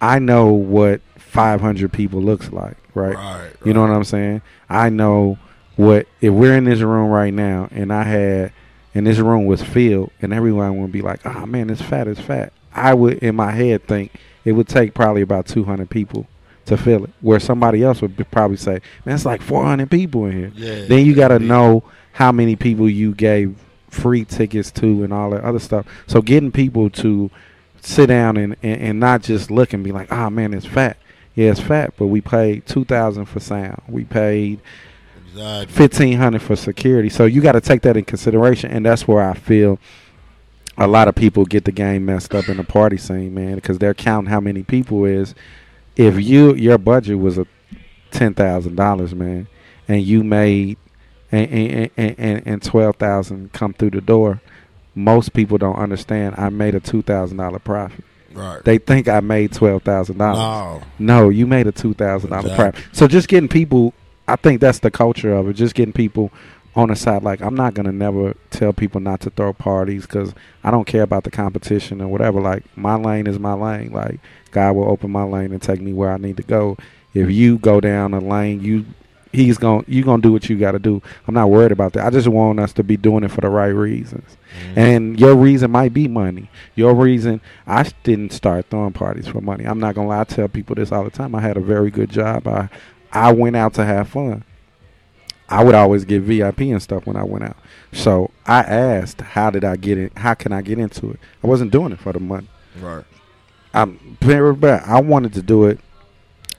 I 0.00 0.18
know 0.20 0.52
what 0.52 1.00
500 1.18 1.92
people 1.92 2.22
looks 2.22 2.52
like, 2.52 2.76
right? 2.94 3.16
Right, 3.16 3.50
You 3.64 3.74
know 3.74 3.80
what 3.80 3.90
I'm 3.90 4.04
saying? 4.04 4.40
I 4.68 4.88
know 4.88 5.38
what 5.76 6.06
if 6.20 6.32
we're 6.32 6.56
in 6.56 6.64
this 6.64 6.80
room 6.80 7.10
right 7.10 7.34
now 7.34 7.68
and 7.72 7.92
I 7.92 8.04
had 8.04 8.52
and 8.94 9.06
this 9.06 9.18
room 9.18 9.46
was 9.46 9.62
filled 9.62 10.10
and 10.22 10.32
everyone 10.32 10.80
would 10.80 10.92
be 10.92 11.02
like, 11.02 11.24
"Oh 11.26 11.46
man, 11.46 11.70
it's 11.70 11.82
fat, 11.82 12.08
it's 12.08 12.20
fat." 12.20 12.52
I 12.72 12.94
would 12.94 13.18
in 13.18 13.36
my 13.36 13.52
head 13.52 13.86
think 13.86 14.12
it 14.44 14.52
would 14.52 14.68
take 14.68 14.94
probably 14.94 15.22
about 15.22 15.46
200 15.46 15.88
people 15.88 16.26
to 16.66 16.76
fill 16.76 17.04
it. 17.04 17.10
Where 17.20 17.40
somebody 17.40 17.82
else 17.82 18.02
would 18.02 18.16
probably 18.30 18.56
say, 18.56 18.80
"Man, 19.04 19.14
it's 19.14 19.24
like 19.24 19.42
400 19.42 19.90
people 19.90 20.26
in 20.26 20.32
here." 20.32 20.52
Yeah, 20.54 20.86
then 20.86 21.06
you 21.06 21.14
got 21.14 21.28
to 21.28 21.38
know 21.38 21.84
how 22.12 22.32
many 22.32 22.56
people 22.56 22.88
you 22.88 23.14
gave 23.14 23.56
free 23.90 24.24
tickets 24.24 24.70
to 24.72 25.04
and 25.04 25.12
all 25.12 25.30
that 25.30 25.44
other 25.44 25.58
stuff. 25.58 25.86
So 26.06 26.20
getting 26.22 26.52
people 26.52 26.90
to 26.90 27.30
sit 27.80 28.06
down 28.06 28.36
and, 28.36 28.56
and, 28.62 28.80
and 28.80 29.00
not 29.00 29.22
just 29.22 29.50
look 29.50 29.72
and 29.72 29.82
be 29.84 29.92
like, 29.92 30.12
"Ah, 30.12 30.30
man, 30.30 30.54
it's 30.54 30.66
fat." 30.66 30.96
Yeah, 31.34 31.50
it's 31.50 31.60
fat, 31.60 31.94
but 31.96 32.06
we 32.06 32.20
paid 32.20 32.64
two 32.66 32.84
thousand 32.84 33.26
for 33.26 33.40
sound. 33.40 33.82
We 33.88 34.04
paid 34.04 34.60
Exactly. 35.34 35.74
fifteen 35.74 36.18
hundred 36.18 36.42
for 36.42 36.56
security. 36.56 37.08
So 37.08 37.24
you 37.24 37.40
got 37.40 37.52
to 37.52 37.60
take 37.60 37.82
that 37.82 37.96
in 37.96 38.04
consideration, 38.04 38.70
and 38.70 38.86
that's 38.86 39.06
where 39.08 39.22
I 39.22 39.34
feel 39.34 39.78
a 40.78 40.86
lot 40.86 41.08
of 41.08 41.14
people 41.14 41.44
get 41.44 41.64
the 41.64 41.72
game 41.72 42.04
messed 42.04 42.34
up 42.34 42.48
in 42.48 42.56
the 42.56 42.64
party 42.64 42.96
scene, 42.96 43.34
man, 43.34 43.56
because 43.56 43.78
they're 43.78 43.94
counting 43.94 44.30
how 44.30 44.40
many 44.40 44.62
people 44.62 45.04
is. 45.04 45.34
If 45.96 46.20
you 46.20 46.54
your 46.54 46.78
budget 46.78 47.18
was 47.18 47.38
a 47.38 47.46
ten 48.10 48.34
thousand 48.34 48.76
dollars, 48.76 49.14
man, 49.14 49.48
and 49.88 50.02
you 50.02 50.24
made 50.24 50.76
and 51.30 51.50
and, 51.50 51.90
and, 51.96 52.14
and, 52.18 52.46
and 52.46 52.62
twelve 52.62 52.96
thousand 52.96 53.52
come 53.52 53.74
through 53.74 53.90
the 53.90 54.00
door, 54.00 54.40
most 54.94 55.32
people 55.32 55.58
don't 55.58 55.76
understand. 55.76 56.34
I 56.38 56.48
made 56.48 56.74
a 56.74 56.80
two 56.80 57.02
thousand 57.02 57.36
dollar 57.38 57.58
profit. 57.58 58.04
Right. 58.32 58.64
They 58.64 58.78
think 58.78 59.08
I 59.08 59.20
made 59.20 59.52
twelve 59.52 59.82
thousand 59.82 60.18
dollars. 60.18 60.82
no. 60.98 61.22
No, 61.22 61.28
you 61.28 61.46
made 61.46 61.66
a 61.68 61.72
two 61.72 61.94
thousand 61.94 62.30
dollar 62.30 62.54
profit. 62.54 62.84
So 62.92 63.06
just 63.06 63.28
getting 63.28 63.48
people, 63.48 63.94
I 64.26 64.36
think 64.36 64.60
that's 64.60 64.78
the 64.78 64.90
culture 64.90 65.34
of 65.34 65.48
it. 65.48 65.54
Just 65.54 65.74
getting 65.74 65.92
people 65.92 66.30
on 66.76 66.88
the 66.88 66.96
side. 66.96 67.22
Like 67.22 67.40
I'm 67.40 67.54
not 67.54 67.74
gonna 67.74 67.92
never 67.92 68.34
tell 68.50 68.72
people 68.72 69.00
not 69.00 69.20
to 69.20 69.30
throw 69.30 69.52
parties 69.52 70.02
because 70.02 70.34
I 70.62 70.70
don't 70.70 70.86
care 70.86 71.02
about 71.02 71.24
the 71.24 71.30
competition 71.30 72.00
or 72.00 72.08
whatever. 72.08 72.40
Like 72.40 72.64
my 72.76 72.96
lane 72.96 73.26
is 73.26 73.38
my 73.38 73.54
lane. 73.54 73.92
Like 73.92 74.20
God 74.50 74.76
will 74.76 74.90
open 74.90 75.10
my 75.10 75.24
lane 75.24 75.52
and 75.52 75.62
take 75.62 75.80
me 75.80 75.92
where 75.92 76.12
I 76.12 76.16
need 76.16 76.36
to 76.38 76.42
go. 76.42 76.76
If 77.12 77.30
you 77.30 77.58
go 77.58 77.80
down 77.80 78.12
a 78.12 78.18
lane 78.18 78.60
you 78.60 78.86
he's 79.34 79.58
going 79.58 79.84
you 79.88 80.04
gonna 80.04 80.22
do 80.22 80.32
what 80.32 80.48
you 80.48 80.58
got 80.58 80.72
to 80.72 80.78
do. 80.78 81.02
I'm 81.26 81.34
not 81.34 81.50
worried 81.50 81.72
about 81.72 81.92
that. 81.94 82.06
I 82.06 82.10
just 82.10 82.28
want 82.28 82.60
us 82.60 82.72
to 82.74 82.82
be 82.82 82.96
doing 82.96 83.24
it 83.24 83.30
for 83.30 83.40
the 83.40 83.48
right 83.48 83.66
reasons. 83.66 84.36
Mm-hmm. 84.58 84.78
And 84.78 85.20
your 85.20 85.34
reason 85.34 85.70
might 85.70 85.92
be 85.92 86.08
money. 86.08 86.48
Your 86.74 86.94
reason 86.94 87.40
I 87.66 87.90
didn't 88.04 88.32
start 88.32 88.66
throwing 88.70 88.92
parties 88.92 89.26
for 89.26 89.40
money. 89.40 89.64
I'm 89.64 89.80
not 89.80 89.94
gonna 89.94 90.08
lie. 90.08 90.20
I 90.20 90.24
tell 90.24 90.48
people 90.48 90.76
this 90.76 90.92
all 90.92 91.04
the 91.04 91.10
time. 91.10 91.34
I 91.34 91.40
had 91.40 91.56
a 91.56 91.60
very 91.60 91.90
good 91.90 92.10
job. 92.10 92.46
I 92.46 92.68
I 93.14 93.32
went 93.32 93.56
out 93.56 93.74
to 93.74 93.84
have 93.84 94.08
fun. 94.08 94.44
I 95.48 95.62
would 95.62 95.74
always 95.74 96.04
get 96.04 96.22
VIP 96.22 96.60
and 96.60 96.82
stuff 96.82 97.06
when 97.06 97.16
I 97.16 97.22
went 97.22 97.44
out. 97.44 97.56
So 97.92 98.30
I 98.46 98.60
asked, 98.60 99.20
how 99.20 99.50
did 99.50 99.64
I 99.64 99.76
get 99.76 99.98
it? 99.98 100.16
How 100.18 100.34
can 100.34 100.52
I 100.52 100.62
get 100.62 100.78
into 100.78 101.10
it? 101.10 101.20
I 101.42 101.46
wasn't 101.46 101.70
doing 101.70 101.92
it 101.92 102.00
for 102.00 102.12
the 102.12 102.20
money. 102.20 102.48
Right. 102.80 103.04
I'm 103.72 104.18
very 104.20 104.54
bad. 104.54 104.82
I 104.86 105.00
wanted 105.00 105.32
to 105.34 105.42
do 105.42 105.66
it. 105.66 105.78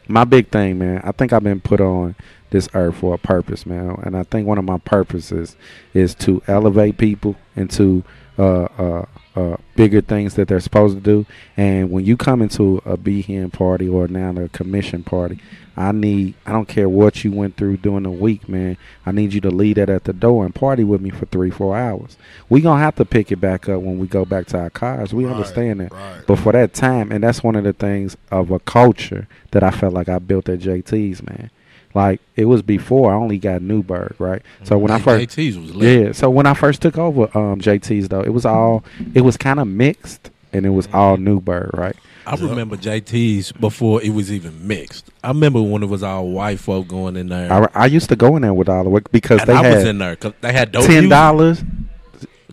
My 0.07 0.23
big 0.23 0.49
thing, 0.49 0.77
man. 0.77 1.01
I 1.03 1.11
think 1.11 1.33
I've 1.33 1.43
been 1.43 1.61
put 1.61 1.81
on 1.81 2.15
this 2.51 2.69
earth 2.73 2.97
for 2.97 3.15
a 3.15 3.17
purpose, 3.17 3.65
man. 3.65 3.99
And 4.03 4.15
I 4.15 4.23
think 4.23 4.47
one 4.47 4.57
of 4.57 4.65
my 4.65 4.77
purposes 4.77 5.55
is 5.93 6.13
to 6.15 6.41
elevate 6.47 6.97
people 6.97 7.35
into 7.55 8.03
uh, 8.37 8.63
uh, 8.63 9.05
uh, 9.35 9.57
bigger 9.75 10.01
things 10.01 10.35
that 10.35 10.47
they're 10.47 10.59
supposed 10.59 10.95
to 10.95 11.01
do. 11.01 11.25
And 11.57 11.91
when 11.91 12.05
you 12.05 12.15
come 12.15 12.41
into 12.41 12.77
a 12.85 12.95
BHN 12.97 13.51
party 13.51 13.87
or 13.89 14.07
now 14.07 14.29
a 14.41 14.47
commission 14.49 15.03
party, 15.03 15.39
I 15.77 15.91
need. 15.91 16.35
I 16.45 16.53
don't 16.53 16.69
care 16.69 16.87
what 16.87 17.25
you 17.25 17.33
went 17.33 17.57
through 17.57 17.77
during 17.77 18.03
the 18.03 18.09
week, 18.09 18.47
man. 18.47 18.77
I 19.05 19.11
need 19.11 19.33
you 19.33 19.41
to 19.41 19.49
leave 19.51 19.75
that 19.75 19.89
at 19.89 20.05
the 20.05 20.13
door 20.13 20.45
and 20.45 20.55
party 20.55 20.85
with 20.85 21.01
me 21.01 21.09
for 21.09 21.25
three, 21.25 21.51
four 21.51 21.75
hours. 21.75 22.17
We 22.47 22.61
gonna 22.61 22.79
have 22.81 22.95
to 22.95 23.03
pick 23.03 23.29
it 23.29 23.41
back 23.41 23.67
up 23.67 23.81
when 23.81 23.99
we 23.99 24.07
go 24.07 24.23
back 24.23 24.45
to 24.47 24.57
our 24.59 24.69
cars. 24.69 25.13
We 25.13 25.25
Right, 25.25 25.35
understand 25.35 25.81
that. 25.81 25.91
right. 25.91 26.21
But 26.25 26.39
for 26.39 26.53
that 26.53 26.73
time, 26.73 27.11
and 27.11 27.21
that's 27.25 27.43
one 27.43 27.57
of 27.57 27.65
the 27.65 27.73
things 27.73 28.15
of 28.31 28.51
a 28.51 28.59
culture 28.59 29.27
that 29.51 29.63
I 29.63 29.71
felt 29.71 29.93
like 29.93 30.07
I 30.07 30.19
built 30.19 30.47
at 30.47 30.59
JT's, 30.59 31.21
man. 31.23 31.49
Like 31.95 32.19
it 32.35 32.45
was 32.45 32.61
before 32.61 33.11
I 33.11 33.15
only 33.15 33.37
got 33.39 33.61
Newburg, 33.61 34.15
right? 34.19 34.41
So 34.63 34.77
when 34.77 34.91
I 34.91 34.99
first 34.99 35.29
JT's 35.37 35.57
was 35.57 35.73
lit. 35.73 36.05
yeah, 36.07 36.11
so 36.11 36.29
when 36.29 36.45
I 36.45 36.53
first 36.53 36.81
took 36.81 36.97
over 36.97 37.23
um, 37.37 37.61
JT's 37.61 38.09
though, 38.09 38.21
it 38.21 38.33
was 38.33 38.45
all 38.45 38.83
it 39.13 39.21
was 39.21 39.37
kind 39.37 39.59
of 39.61 39.67
mixed, 39.67 40.29
and 40.51 40.65
it 40.65 40.71
was 40.71 40.87
all 40.93 41.15
Newburg, 41.17 41.71
right? 41.73 41.95
I 42.27 42.35
remember 42.35 42.75
JT's 42.75 43.51
before 43.53 44.01
it 44.03 44.09
was 44.09 44.31
even 44.31 44.67
mixed. 44.67 45.09
I 45.23 45.29
remember 45.29 45.61
when 45.61 45.83
it 45.83 45.89
was 45.89 46.03
all 46.03 46.27
white 46.27 46.59
folk 46.59 46.87
going 46.87 47.15
in 47.15 47.29
there. 47.29 47.51
I, 47.53 47.83
I 47.83 47.85
used 47.85 48.09
to 48.09 48.15
go 48.15 48.35
in 48.35 48.41
there 48.41 48.53
with 48.53 48.67
all 48.67 48.83
the 48.83 48.95
it 48.95 49.11
because 49.11 49.39
and 49.41 49.49
they 49.49 49.53
I 49.53 49.61
was 49.61 49.83
had 49.83 49.87
in 49.87 49.97
there 49.99 50.15
because 50.15 50.33
they 50.41 50.51
had 50.51 50.71
dope 50.71 50.85
ten 50.85 50.93
music. 50.93 51.09
dollars. 51.11 51.63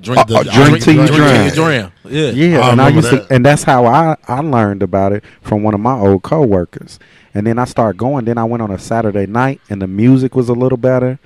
Drink, 0.03 0.31
Uh, 0.31 0.35
uh, 0.35 0.43
drink 0.43 0.83
till 0.83 0.95
you 0.95 1.07
till 1.07 1.17
drown. 1.17 1.45
you 1.45 1.51
drown. 1.53 1.93
Yeah. 2.05 2.31
Yeah, 2.31 2.61
I 2.61 2.73
and 2.73 2.81
I 2.83 2.89
remember 2.89 3.09
used 3.17 3.29
to, 3.29 3.35
and 3.35 3.47
that's 3.47 3.63
how 3.63 3.87
I 3.87 4.17
I 4.29 4.41
learned 4.41 4.83
about 4.83 5.13
it 5.13 5.25
from 5.41 5.63
one 5.63 5.75
of 5.75 5.81
my 5.81 5.95
old 5.99 6.23
coworkers. 6.23 6.99
And 7.35 7.47
then 7.47 7.59
I 7.59 7.65
started 7.65 7.97
going. 7.99 8.25
Then 8.27 8.37
I 8.37 8.45
went 8.45 8.63
on 8.63 8.71
a 8.71 8.79
Saturday 8.79 9.27
night, 9.27 9.61
and 9.71 9.81
the 9.81 9.87
music 9.87 10.35
was 10.35 10.49
a 10.51 10.53
little 10.55 10.77
better, 10.77 11.19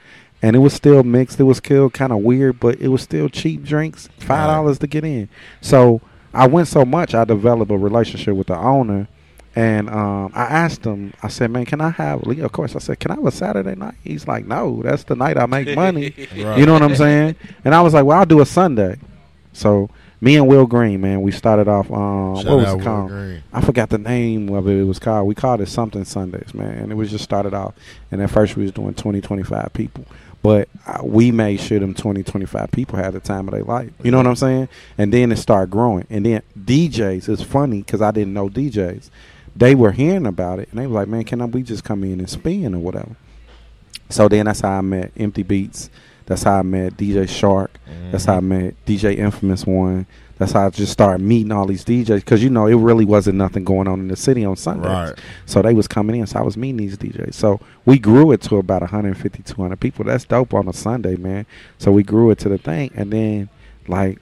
and 0.42 0.54
it 0.54 0.61
was 0.61 0.73
still 0.75 1.02
mixed. 1.02 1.40
It 1.40 1.45
was 1.45 1.56
still 1.59 1.90
kind 1.90 2.12
of 2.12 2.18
weird, 2.18 2.61
but 2.61 2.78
it 2.80 2.88
was 2.88 3.02
still 3.02 3.28
cheap 3.28 3.64
drinks, 3.64 4.09
five 4.18 4.47
dollars 4.49 4.78
to 4.80 4.87
get 4.87 5.04
in. 5.04 5.28
So 5.61 6.00
I 6.35 6.47
went 6.47 6.68
so 6.68 6.85
much, 6.85 7.14
I 7.14 7.25
developed 7.25 7.71
a 7.73 7.76
relationship 7.78 8.37
with 8.37 8.49
the 8.49 8.59
owner. 8.59 9.09
And 9.57 9.89
um, 9.89 10.33
I 10.35 10.45
asked 10.45 10.85
him, 10.85 11.15
I 11.23 11.29
said, 11.29 11.51
man, 11.51 11.65
can 11.65 11.81
I 11.81 11.89
have, 11.89 12.23
of 12.23 12.53
course, 12.53 12.77
I 12.77 12.79
said, 12.79 13.01
can 13.01 13.11
I 13.11 13.15
have 13.15 13.25
a 13.25 13.31
Saturday 13.31 13.75
night? 13.75 13.95
He's 14.05 14.29
like, 14.29 14.45
no, 14.45 14.83
that's 14.83 15.05
the 15.05 15.17
night 15.17 15.39
I 15.39 15.47
make 15.47 15.75
money. 15.75 16.15
Right. 16.37 16.59
You 16.59 16.67
know 16.67 16.75
what 16.75 16.83
I'm 16.83 16.95
saying? 16.95 17.37
And 17.65 17.75
I 17.75 17.81
was 17.81 17.95
like, 17.95 18.05
well, 18.05 18.19
I'll 18.19 18.27
do 18.27 18.43
a 18.43 18.47
Sunday. 18.47 18.99
So 19.55 19.89
me 20.21 20.37
and 20.37 20.47
Will 20.47 20.67
Green, 20.67 21.01
man, 21.01 21.23
we 21.23 21.31
started 21.31 21.69
off. 21.69 21.91
Um, 21.91 22.37
Shout 22.37 22.47
what 22.47 22.57
was 22.57 22.67
out 22.67 22.73
it 22.73 22.77
Will 22.77 22.85
called? 22.85 23.43
I 23.55 23.61
forgot 23.63 23.89
the 23.89 23.99
name 23.99 24.53
of 24.53 24.69
it. 24.69 24.79
It 24.81 24.85
was 24.85 24.99
called. 24.99 25.27
We 25.27 25.35
called 25.35 25.63
it 25.63 25.69
something 25.69 26.05
Sundays, 26.05 26.53
man. 26.53 26.79
And 26.79 26.93
it 26.93 26.95
was 26.95 27.11
just 27.11 27.25
started 27.25 27.55
off. 27.55 27.75
And 28.11 28.21
at 28.21 28.31
first 28.31 28.57
we 28.57 28.65
was 28.65 28.73
doing 28.73 28.93
20, 28.93 29.23
25 29.23 29.73
people. 29.73 30.05
But 30.43 30.69
uh, 30.87 31.01
we 31.03 31.33
made 31.33 31.61
sure 31.61 31.79
them 31.79 31.95
20, 31.95 32.23
25 32.23 32.71
people 32.71 32.99
had 32.99 33.15
the 33.15 33.21
time 33.21 33.49
of 33.49 33.55
their 33.55 33.65
life. 33.65 33.91
You 34.03 34.11
know 34.11 34.19
what 34.19 34.27
I'm 34.27 34.37
saying? 34.37 34.69
And 34.99 35.13
then 35.13 35.33
it 35.33 35.37
started 35.37 35.71
growing. 35.71 36.07
And 36.11 36.27
then 36.27 36.43
DJs, 36.59 37.29
it's 37.29 37.43
funny 37.43 37.79
because 37.79 38.03
I 38.03 38.11
didn't 38.11 38.35
know 38.35 38.49
DJs. 38.49 39.11
They 39.57 39.75
were 39.75 39.93
hearing 39.93 40.27
about 40.27 40.59
it. 40.59 40.69
And 40.71 40.79
they 40.79 40.87
were 40.87 40.95
like, 40.95 41.09
man, 41.09 41.25
can 41.25 41.41
I, 41.41 41.47
we 41.47 41.63
just 41.63 41.85
come 41.85 42.05
in 42.05 42.21
and 42.21 42.29
spin 42.29 42.75
or 42.75 42.79
whatever? 42.79 43.17
So 44.09 44.29
then 44.29 44.47
that's 44.47 44.61
how 44.61 44.79
I 44.79 44.81
met 44.83 45.13
Empty 45.17 45.43
Beats. 45.43 45.91
That's 46.27 46.43
how 46.43 46.59
I 46.59 46.63
met 46.63 46.97
DJ 46.97 47.29
Shark. 47.29 47.79
That's 48.11 48.25
how 48.25 48.37
I 48.37 48.39
mm-hmm. 48.39 48.49
met 48.49 48.87
DJ 48.87 49.17
Infamous 49.17 49.65
One. 49.67 50.07
That's 50.39 50.53
how 50.53 50.67
I 50.67 50.71
just 50.71 50.93
started 50.93 51.25
meeting 51.25 51.51
all 51.51 51.67
these 51.67 51.85
DJs 51.85 52.17
because 52.17 52.43
you 52.43 52.51
know 52.51 52.67
it 52.67 52.75
really 52.75 53.07
wasn't 53.07 53.39
nothing 53.39 53.65
going 53.65 53.89
on 53.89 54.01
in 54.01 54.09
the 54.09 54.17
city 54.17 54.45
on 54.45 54.57
Sundays. 54.57 54.87
Right. 54.87 55.15
So 55.47 55.63
they 55.63 55.73
was 55.73 55.89
coming 55.89 56.21
in, 56.21 56.27
so 56.27 56.39
I 56.39 56.43
was 56.43 56.59
meeting 56.59 56.77
these 56.77 56.99
DJs. 56.99 57.33
So 57.33 57.59
we 57.87 57.99
grew 57.99 58.33
it 58.33 58.43
to 58.43 58.59
about 58.59 58.83
150, 58.83 59.43
200 59.43 59.81
people. 59.81 60.05
That's 60.05 60.25
dope 60.25 60.53
on 60.53 60.69
a 60.69 60.75
Sunday, 60.75 61.17
man. 61.17 61.47
So 61.79 61.91
we 61.91 62.03
grew 62.03 62.31
it 62.31 62.39
to 62.41 62.51
the 62.51 62.59
thing, 62.59 62.91
and 62.95 63.11
then 63.11 63.49
like 63.89 64.19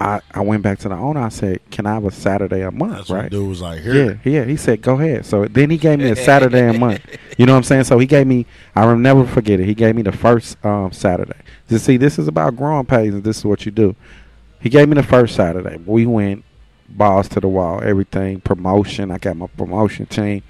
I 0.00 0.20
I 0.32 0.40
went 0.40 0.62
back 0.62 0.78
to 0.80 0.88
the 0.88 0.96
owner. 0.96 1.20
I 1.20 1.28
said, 1.28 1.60
"Can 1.70 1.86
I 1.86 1.94
have 1.94 2.04
a 2.04 2.10
Saturday 2.10 2.62
a 2.62 2.70
month?" 2.70 2.92
That's 2.96 3.10
right? 3.10 3.30
dude 3.30 3.48
was 3.48 3.60
like, 3.60 3.84
Yeah, 3.84 4.14
yeah. 4.24 4.44
He 4.44 4.56
said, 4.56 4.82
"Go 4.82 4.94
ahead." 4.94 5.24
So 5.24 5.46
then 5.46 5.70
he 5.70 5.76
gave 5.78 5.98
me 5.98 6.10
a 6.10 6.16
Saturday 6.16 6.68
a 6.68 6.72
month. 6.72 7.00
You 7.36 7.46
know 7.46 7.52
what 7.54 7.58
I'm 7.58 7.64
saying? 7.64 7.82
So 7.84 7.98
he 7.98 8.06
gave 8.06 8.28
me. 8.28 8.46
I 8.76 8.86
will 8.86 8.96
never 8.96 9.26
forget 9.26 9.58
it. 9.58 9.66
He 9.66 9.74
gave 9.74 9.96
me 9.96 10.02
the 10.02 10.12
first 10.12 10.64
um, 10.64 10.92
Saturday. 10.92 11.36
You 11.68 11.78
see, 11.78 11.96
this 11.96 12.16
is 12.16 12.28
about 12.28 12.54
growing 12.54 12.86
pains, 12.86 13.12
and 13.12 13.24
this 13.24 13.38
is 13.38 13.44
what 13.44 13.66
you 13.66 13.72
do. 13.72 13.96
He 14.60 14.68
gave 14.68 14.88
me 14.88 14.94
the 14.94 15.02
first 15.02 15.34
Saturday. 15.34 15.78
We 15.84 16.06
went 16.06 16.44
balls 16.88 17.28
to 17.30 17.40
the 17.40 17.48
wall. 17.48 17.82
Everything 17.82 18.40
promotion. 18.40 19.10
I 19.10 19.18
got 19.18 19.36
my 19.36 19.48
promotion 19.48 20.06
team. 20.06 20.44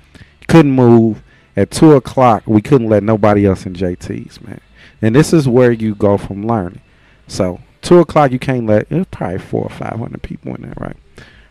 Couldn't 0.46 0.72
move. 0.72 1.22
At 1.56 1.70
two 1.70 1.92
o'clock, 1.92 2.42
we 2.46 2.60
couldn't 2.60 2.90
let 2.90 3.02
nobody 3.02 3.46
else 3.46 3.64
in 3.64 3.72
JT's, 3.74 4.42
man. 4.42 4.60
And 5.00 5.14
this 5.14 5.32
is 5.32 5.48
where 5.48 5.72
you 5.72 5.94
go 5.94 6.18
from 6.18 6.46
learning. 6.46 6.80
So 7.28 7.60
two 7.84 8.00
o'clock, 8.00 8.32
you 8.32 8.38
can't 8.40 8.66
let. 8.66 8.90
It 8.90 9.10
probably 9.12 9.38
four 9.38 9.62
or 9.62 9.70
five 9.70 9.98
hundred 9.98 10.22
people 10.22 10.54
in 10.56 10.62
there, 10.62 10.74
right? 10.78 10.96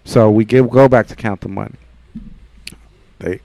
So 0.04 0.30
we 0.30 0.44
give 0.44 0.70
go 0.70 0.90
back 0.90 1.08
to 1.08 1.16
count 1.16 1.42
the 1.42 1.50
money. 1.50 1.76
They, 3.20 3.40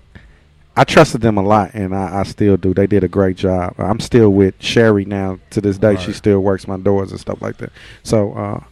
I 0.76 0.84
trusted 0.84 1.20
them 1.20 1.36
a 1.38 1.42
lot, 1.42 1.70
and 1.74 1.94
I, 1.94 2.20
I 2.20 2.22
still 2.24 2.56
do. 2.56 2.74
They 2.74 2.86
did 2.86 3.04
a 3.04 3.08
great 3.08 3.36
job. 3.36 3.74
I'm 3.78 4.00
still 4.00 4.30
with 4.30 4.54
Sherry 4.60 5.04
now 5.04 5.38
to 5.50 5.60
this 5.60 5.78
day. 5.78 5.96
She 5.96 6.12
still 6.12 6.40
works 6.40 6.66
my 6.66 6.76
doors 6.76 7.10
and 7.12 7.20
stuff 7.20 7.40
like 7.42 7.58
that. 7.58 7.70
So 8.02 8.32
uh, 8.34 8.64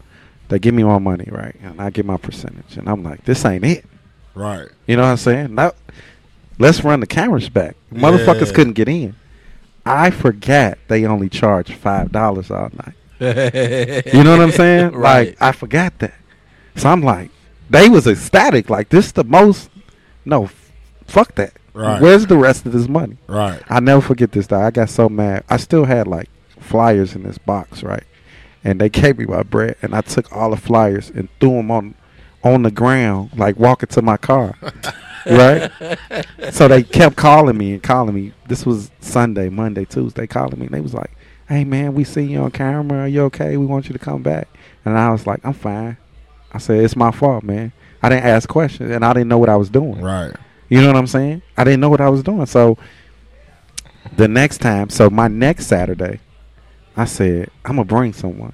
they 0.49 0.59
give 0.59 0.75
me 0.75 0.83
my 0.83 0.99
money, 0.99 1.29
right, 1.31 1.55
and 1.63 1.81
I 1.81 1.91
get 1.91 2.05
my 2.07 2.17
percentage, 2.17 2.77
and 2.77 2.89
I'm 2.89 3.03
like, 3.03 3.25
this 3.25 3.45
ain't 3.45 3.65
it. 3.65 3.85
Right. 4.35 4.69
You 4.87 4.97
know 4.97 5.03
what 5.03 5.09
I'm 5.11 5.17
saying? 5.17 5.55
No, 5.55 5.73
let's 6.59 6.83
run 6.85 7.01
the 7.01 7.07
cameras 7.07 7.49
back. 7.49 7.77
Motherfuckers 7.93 8.49
Yeah. 8.49 8.53
couldn't 8.55 8.75
get 8.75 8.89
in. 8.89 9.15
I 9.85 10.11
forgot 10.11 10.79
they 10.89 11.07
only 11.07 11.29
charge 11.29 11.73
five 11.73 12.11
dollars 12.13 12.51
all 12.51 12.71
night. 12.85 12.95
You 13.21 14.23
know 14.25 14.33
what 14.37 14.41
I'm 14.41 14.51
saying? 14.53 14.93
Right. 14.93 15.29
Like 15.29 15.43
I 15.43 15.53
forgot 15.53 15.99
that. 16.01 16.15
So 16.77 16.89
I'm 16.89 17.03
like, 17.03 17.31
they 17.71 17.89
was 17.89 18.07
ecstatic. 18.07 18.69
Like 18.71 18.89
this 18.91 19.07
is 19.07 19.13
the 19.13 19.25
most. 19.25 19.71
No, 20.25 20.45
f- 20.45 20.73
fuck 21.07 21.35
that. 21.37 21.53
Right. 21.73 22.01
Where's 22.01 22.27
the 22.27 22.37
rest 22.39 22.67
of 22.67 22.73
this 22.73 22.89
money? 22.89 23.17
Right. 23.27 23.63
I 23.69 23.81
never 23.81 24.01
forget 24.01 24.33
this. 24.33 24.47
Though. 24.47 24.61
I 24.61 24.71
got 24.71 24.89
so 24.91 25.09
mad. 25.09 25.45
I 25.49 25.57
still 25.59 25.85
had 25.85 26.07
like 26.07 26.29
flyers 26.59 27.15
in 27.15 27.23
this 27.23 27.39
box, 27.39 27.83
right? 27.83 28.05
And 28.65 28.81
they 28.81 28.89
gave 28.89 29.19
me 29.19 29.27
my 29.27 29.43
bread, 29.43 29.77
and 29.83 29.95
I 29.95 30.01
took 30.01 30.33
all 30.35 30.51
the 30.51 30.57
flyers 30.57 31.11
and 31.11 31.29
threw 31.41 31.53
them 31.53 31.71
on 31.71 31.95
on 32.43 32.63
the 32.63 32.71
ground, 32.71 33.31
like 33.37 33.57
walking 33.59 33.89
to 33.89 34.03
my 34.03 34.17
car. 34.17 34.55
right? 35.27 35.71
So 36.51 36.69
they 36.69 36.83
kept 36.83 37.17
calling 37.17 37.57
me 37.59 37.75
and 37.75 37.83
calling 37.83 38.15
me. 38.15 38.33
This 38.49 38.65
was 38.65 38.91
Sunday, 39.01 39.49
Monday, 39.49 39.85
Tuesday, 39.85 40.27
calling 40.27 40.59
me. 40.59 40.67
And 40.67 40.75
they 40.75 40.81
was 40.81 40.95
like, 40.95 41.11
"Hey 41.49 41.65
man, 41.65 41.95
we 41.95 42.05
see 42.05 42.23
you 42.23 42.41
on 42.41 42.51
camera. 42.51 43.01
Are 43.01 43.09
you 43.09 43.23
okay? 43.25 43.57
We 43.57 43.67
want 43.67 43.87
you 43.89 43.93
to 43.93 43.99
come 43.99 44.23
back." 44.23 44.49
And 44.85 44.97
I 44.97 45.11
was 45.11 45.27
like, 45.27 45.41
"I'm 45.45 45.53
fine." 45.53 45.97
I 46.53 46.59
said, 46.59 46.81
"It's 46.85 46.97
my 46.97 47.11
fault, 47.11 47.43
man. 47.45 47.73
I 48.03 48.09
didn't 48.09 48.25
ask 48.25 48.49
questions, 48.49 48.91
and 48.91 49.05
I 49.05 49.13
didn't 49.13 49.29
know 49.29 49.39
what 49.39 49.49
I 49.49 49.57
was 49.57 49.71
doing." 49.71 50.01
Right. 50.01 50.33
You 50.69 50.81
know 50.81 50.89
what 50.89 50.97
I'm 50.97 51.07
saying? 51.07 51.43
I 51.57 51.65
didn't 51.65 51.81
know 51.81 51.89
what 51.89 52.01
I 52.01 52.09
was 52.09 52.23
doing. 52.23 52.47
So 52.47 52.77
the 54.17 54.29
next 54.29 54.59
time, 54.59 54.91
so 54.91 55.11
my 55.11 55.29
next 55.29 55.67
Saturday, 55.67 56.21
I 56.97 57.05
said 57.05 57.51
I'm 57.65 57.77
gonna 57.77 57.85
bring 57.85 58.13
someone, 58.13 58.53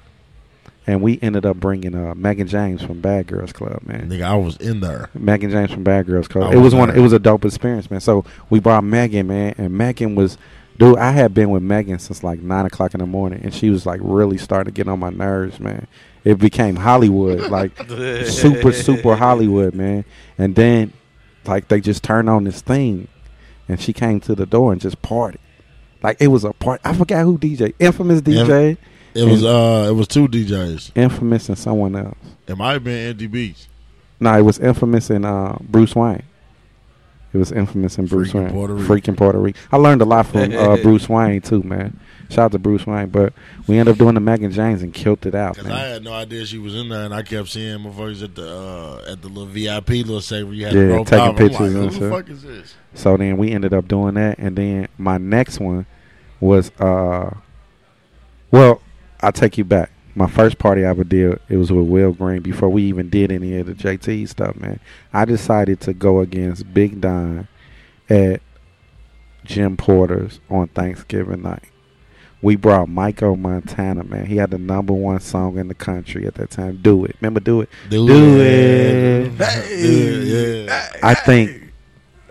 and 0.85 1.01
we 1.01 1.19
ended 1.21 1.45
up 1.45 1.57
bringing 1.57 1.95
uh, 1.95 2.13
Mehgan 2.13 2.47
James 2.47 2.81
from 2.81 2.99
Bad 3.01 3.27
Girls 3.27 3.53
Club, 3.53 3.79
man. 3.83 4.09
Nigga, 4.09 4.23
I 4.23 4.35
was 4.35 4.57
in 4.57 4.79
there. 4.79 5.09
Mehgan 5.17 5.49
James 5.51 5.71
from 5.71 5.83
Bad 5.83 6.05
Girls 6.05 6.27
Club. 6.27 6.51
I 6.51 6.53
It 6.53 6.57
was 6.57 6.65
was 6.65 6.75
one. 6.75 6.89
It 6.89 6.99
was 6.99 7.13
a 7.13 7.19
dope 7.19 7.45
experience, 7.45 7.89
man. 7.89 8.01
So 8.01 8.25
we 8.49 8.59
brought 8.59 8.83
Mehgan, 8.83 9.27
man, 9.27 9.55
and 9.57 9.71
Mehgan 9.71 10.15
was, 10.15 10.37
dude. 10.77 10.97
I 10.97 11.11
had 11.11 11.33
been 11.33 11.49
with 11.49 11.63
Mehgan 11.63 11.99
since 11.99 12.23
like 12.23 12.41
nine 12.41 12.65
o'clock 12.65 12.93
in 12.93 12.99
the 12.99 13.05
morning, 13.05 13.41
and 13.43 13.53
she 13.53 13.69
was 13.69 13.85
like 13.85 13.99
really 14.03 14.37
starting 14.37 14.73
to 14.73 14.75
get 14.75 14.87
on 14.87 14.99
my 14.99 15.09
nerves, 15.09 15.59
man. 15.59 15.87
It 16.23 16.39
became 16.39 16.75
Hollywood, 16.77 17.49
like 17.51 17.71
super, 18.25 18.71
super 18.71 19.15
Hollywood, 19.15 19.73
man. 19.75 20.05
And 20.37 20.55
then, 20.55 20.93
like, 21.45 21.67
they 21.67 21.81
just 21.81 22.01
turned 22.03 22.29
on 22.29 22.45
this 22.45 22.61
thing, 22.61 23.07
and 23.67 23.79
she 23.81 23.91
came 23.93 24.19
to 24.21 24.35
the 24.35 24.45
door 24.45 24.71
and 24.71 24.79
just 24.79 25.01
partied. 25.01 25.37
Like 26.01 26.17
it 26.19 26.27
was 26.27 26.43
a 26.43 26.51
party. 26.53 26.81
I 26.85 26.93
forgot 26.93 27.23
who 27.23 27.37
DJ, 27.37 27.73
infamous 27.79 28.21
DJ, 28.21 28.77
It 29.13 29.23
was 29.23 29.43
uh 29.45 29.87
it 29.89 29.93
was 29.93 30.07
two 30.07 30.27
DJs. 30.27 30.91
infamous 30.95 31.47
and 31.49 31.57
someone 31.57 31.95
else. 31.95 32.17
It 32.47 32.57
might 32.57 32.73
have 32.73 32.83
been 32.83 33.09
Andy 33.09 33.27
Beach. 33.27 33.67
No, 34.19 34.37
it 34.37 34.41
was 34.41 34.59
infamous 34.59 35.09
and 35.09 35.25
uh, 35.25 35.55
Bruce 35.61 35.95
Wayne. 35.95 36.23
It 37.33 37.37
was 37.37 37.51
infamous 37.51 37.97
in 37.97 38.05
Bruce 38.05 38.31
Freaking 38.31 38.43
Wayne. 38.45 38.51
Puerto 38.51 38.73
Rico. 38.75 38.93
Freaking 38.93 39.17
Puerto 39.17 39.39
Rico. 39.39 39.59
I 39.71 39.77
learned 39.77 40.01
a 40.01 40.05
lot 40.05 40.27
from 40.27 40.53
uh, 40.53 40.77
Bruce 40.83 41.09
Wayne 41.09 41.41
too, 41.41 41.63
man. 41.63 41.99
Shout 42.29 42.45
out 42.45 42.51
to 42.53 42.59
Bruce 42.59 42.85
Wayne, 42.85 43.09
but 43.09 43.33
we 43.67 43.77
ended 43.77 43.93
up 43.93 43.99
doing 43.99 44.15
the 44.15 44.21
Mehgan 44.21 44.51
James 44.51 44.81
and 44.81 44.93
killed 44.93 45.25
it 45.25 45.35
out, 45.35 45.55
Because 45.55 45.71
I 45.71 45.79
had 45.79 46.03
no 46.03 46.13
idea 46.13 46.45
she 46.45 46.57
was 46.57 46.75
in 46.75 46.89
there, 46.89 47.05
and 47.05 47.13
I 47.13 47.21
kept 47.21 47.49
seeing 47.49 47.81
my 47.81 47.89
motherfuckers 47.89 48.23
at 48.23 48.35
the 48.35 48.55
uh, 48.55 49.11
at 49.11 49.21
the 49.21 49.27
little 49.27 49.45
VIP 49.45 49.89
little 50.07 50.45
where 50.45 50.53
you 50.53 50.65
had 50.65 50.73
Yeah, 50.73 50.97
to 50.99 51.05
taking. 51.05 51.19
I'm 51.19 51.35
pictures 51.35 51.73
like, 51.73 51.83
and 51.83 51.93
Who 51.93 51.99
the 51.99 52.09
fuck 52.09 52.29
is 52.29 52.43
this? 52.43 52.75
So 52.93 53.17
then 53.17 53.37
we 53.37 53.51
ended 53.51 53.73
up 53.73 53.87
doing 53.87 54.13
that, 54.15 54.37
and 54.37 54.55
then 54.55 54.87
my 54.97 55.17
next 55.17 55.59
one 55.59 55.85
was 56.39 56.71
uh, 56.79 57.35
well, 58.51 58.81
I'll 59.21 59.31
take 59.31 59.57
you 59.57 59.63
back. 59.63 59.89
My 60.15 60.27
first 60.27 60.59
party 60.59 60.85
I 60.85 60.89
ever 60.89 61.03
did, 61.03 61.39
it 61.49 61.57
was 61.57 61.71
with 61.71 61.87
Will 61.87 62.11
Green 62.11 62.41
before 62.41 62.69
we 62.69 62.83
even 62.83 63.09
did 63.09 63.31
any 63.31 63.57
of 63.57 63.65
the 63.65 63.73
JT 63.73 64.29
stuff, 64.29 64.55
man. 64.57 64.79
I 65.11 65.25
decided 65.25 65.79
to 65.81 65.93
go 65.93 66.19
against 66.19 66.71
Big 66.73 67.01
Don 67.01 67.47
at 68.09 68.41
Jim 69.43 69.75
Porter's 69.75 70.39
on 70.49 70.67
Thanksgiving 70.67 71.41
night. 71.41 71.63
We 72.43 72.57
brought 72.57 72.89
Michael 72.89 73.37
Montana, 73.37 74.03
man. 74.03 74.25
He 74.25 74.35
had 74.35 74.51
the 74.51 74.57
number 74.57 74.93
one 74.93 75.19
song 75.21 75.57
in 75.57 75.69
the 75.69 75.73
country 75.73 76.27
at 76.27 76.35
that 76.35 76.51
time. 76.51 76.79
Do 76.81 77.05
it. 77.05 77.15
Remember 77.21 77.39
Do 77.39 77.61
It? 77.61 77.69
Do, 77.89 78.05
Do 78.05 78.39
it. 78.41 78.45
it. 78.45 79.37
Do 79.37 79.37
it, 79.39 80.67
yeah. 80.67 80.89
I 81.01 81.13
think 81.15 81.71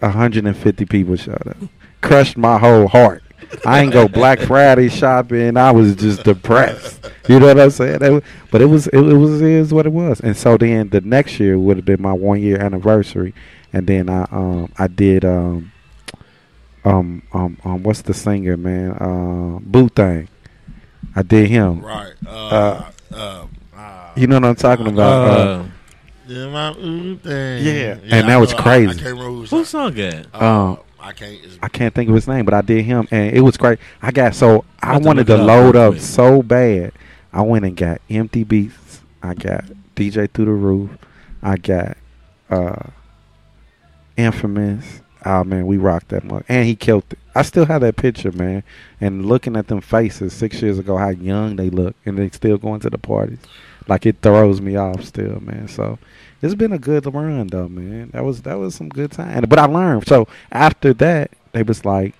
150 0.00 0.84
people 0.84 1.16
showed 1.16 1.46
up. 1.46 1.56
Crushed 2.02 2.36
my 2.36 2.58
whole 2.58 2.88
heart. 2.88 3.22
I 3.66 3.80
ain't 3.80 3.92
go 3.92 4.09
Black 4.09 4.40
Friday 4.40 4.88
shopping. 4.88 5.56
I 5.56 5.71
was 5.73 5.94
just 5.97 6.25
depressed. 6.25 7.09
You 7.28 7.38
know 7.38 7.47
what 7.47 7.61
I'm 7.61 7.71
saying? 7.71 8.23
But 8.50 8.62
it 8.62 8.66
was 8.66 8.87
it, 8.88 8.99
it 8.99 9.14
was 9.16 9.40
it 9.40 9.49
is 9.49 9.73
what 9.73 9.87
it 9.87 9.92
was. 9.92 10.21
And 10.21 10.37
so 10.37 10.56
then 10.56 10.88
the 10.88 11.00
next 11.00 11.38
year 11.38 11.59
would 11.59 11.76
have 11.76 11.85
been 11.87 12.02
my 12.02 12.12
one 12.12 12.40
year 12.40 12.61
anniversary, 12.61 13.35
and 13.73 13.87
then 13.87 14.09
I 14.11 14.23
um 14.30 14.73
I 14.78 14.88
did 14.88 15.25
um 15.25 15.73
um 16.85 17.23
um 17.32 17.56
um 17.64 17.82
what's 17.82 18.02
the 18.02 18.14
singer 18.14 18.56
man 18.56 18.92
uh 18.92 19.59
Boo 19.61 19.88
Thing. 19.88 20.28
I 21.14 21.23
did 21.23 21.49
him. 21.50 21.80
Right. 21.80 22.14
Uh, 22.26 22.30
Uh, 22.30 22.90
uh, 23.14 23.47
uh, 23.76 24.11
You 24.16 24.26
know 24.26 24.37
what 24.37 24.44
I'm 24.47 24.54
talking 24.56 24.87
about? 24.87 25.28
Uh, 25.28 25.32
Uh, 25.32 25.64
yeah, 26.28 26.49
my, 26.49 26.71
ooh, 26.78 27.16
thing. 27.18 27.64
Yeah, 27.66 27.99
and 28.04 28.28
that 28.28 28.30
I 28.30 28.37
was 28.38 28.52
know, 28.52 28.59
I- 28.59 28.62
crazy. 28.62 28.90
I, 28.90 28.94
can't 28.94 29.04
remember 29.18 29.25
who 29.25 29.44
whose 29.44 29.68
song 29.68 29.92
that? 29.94 30.26
Uh, 30.32 30.44
Um, 30.73 30.78
I 31.02 31.12
can't. 31.12 31.40
I 31.61 31.68
can't 31.68 31.94
think 31.94 32.09
of 32.09 32.14
his 32.14 32.28
name, 32.28 32.44
but 32.44 32.54
I 32.54 32.61
did 32.61 32.85
him, 32.85 33.09
and 33.11 33.37
it 33.37 33.40
was 33.40 33.56
great. 33.56 33.80
I 34.00 34.12
got 34.12 34.37
so 34.37 34.64
I 34.80 34.99
wanted 34.99 35.26
to 35.26 35.35
it 35.35 35.40
up 35.40 35.47
load 35.47 35.76
up 35.76 35.99
so 35.99 36.42
bad. 36.42 36.92
I 37.32 37.42
went 37.42 37.64
and 37.64 37.76
got 37.76 38.00
empty 38.09 38.44
beats. 38.44 39.00
I 39.23 39.35
got 39.35 39.64
DJ 39.97 40.30
through 40.30 40.44
the 40.44 40.52
roof. 40.52 40.90
I 41.42 41.56
got 41.56 41.97
uh 42.50 42.90
infamous. 44.16 45.00
Oh 45.25 45.42
man, 45.42 45.66
we 45.66 45.76
rocked 45.76 46.11
that 46.11 46.25
much, 46.25 46.44
and 46.49 46.66
he 46.66 46.76
killed 46.76 47.04
it. 47.11 47.18
I 47.35 47.42
still 47.42 47.66
have 47.66 47.80
that 47.80 47.97
picture, 47.97 48.30
man. 48.30 48.62
And 49.00 49.26
looking 49.26 49.56
at 49.56 49.66
them 49.66 49.80
faces 49.80 50.32
six 50.32 50.62
years 50.62 50.78
ago, 50.78 50.97
how 50.97 51.09
young 51.09 51.56
they 51.56 51.71
look, 51.71 51.97
and 52.06 52.16
they 52.16 52.30
still 52.30 52.59
going 52.59 52.80
to 52.80 52.90
the 52.90 52.99
parties. 52.99 53.38
Like 53.88 54.06
it 54.06 54.16
throws 54.22 54.60
me 54.60 54.76
off 54.76 55.04
still, 55.04 55.40
man. 55.40 55.68
So 55.68 55.98
it's 56.40 56.54
been 56.54 56.72
a 56.72 56.78
good 56.78 57.06
run 57.12 57.46
though, 57.48 57.68
man. 57.68 58.10
That 58.12 58.24
was 58.24 58.42
that 58.42 58.58
was 58.58 58.74
some 58.74 58.88
good 58.88 59.12
time. 59.12 59.44
But 59.48 59.58
I 59.58 59.66
learned. 59.66 60.06
So 60.06 60.26
after 60.50 60.92
that, 60.94 61.30
they 61.52 61.62
was 61.62 61.84
like, 61.84 62.14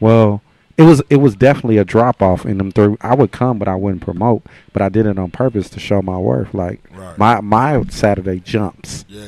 well, 0.00 0.42
it 0.76 0.82
was 0.82 1.02
it 1.10 1.16
was 1.16 1.34
definitely 1.36 1.78
a 1.78 1.84
drop 1.84 2.20
off 2.22 2.44
in 2.46 2.58
them 2.58 2.70
through. 2.70 2.98
I 3.00 3.14
would 3.14 3.32
come, 3.32 3.58
but 3.58 3.68
I 3.68 3.74
wouldn't 3.76 4.02
promote. 4.02 4.42
But 4.72 4.82
I 4.82 4.88
did 4.88 5.06
it 5.06 5.18
on 5.18 5.30
purpose 5.30 5.68
to 5.70 5.80
show 5.80 6.02
my 6.02 6.18
worth. 6.18 6.52
Like 6.54 6.80
Right. 6.94 7.16
my 7.18 7.40
my 7.40 7.82
Saturday 7.88 8.40
jumps. 8.40 9.04
yeah. 9.08 9.24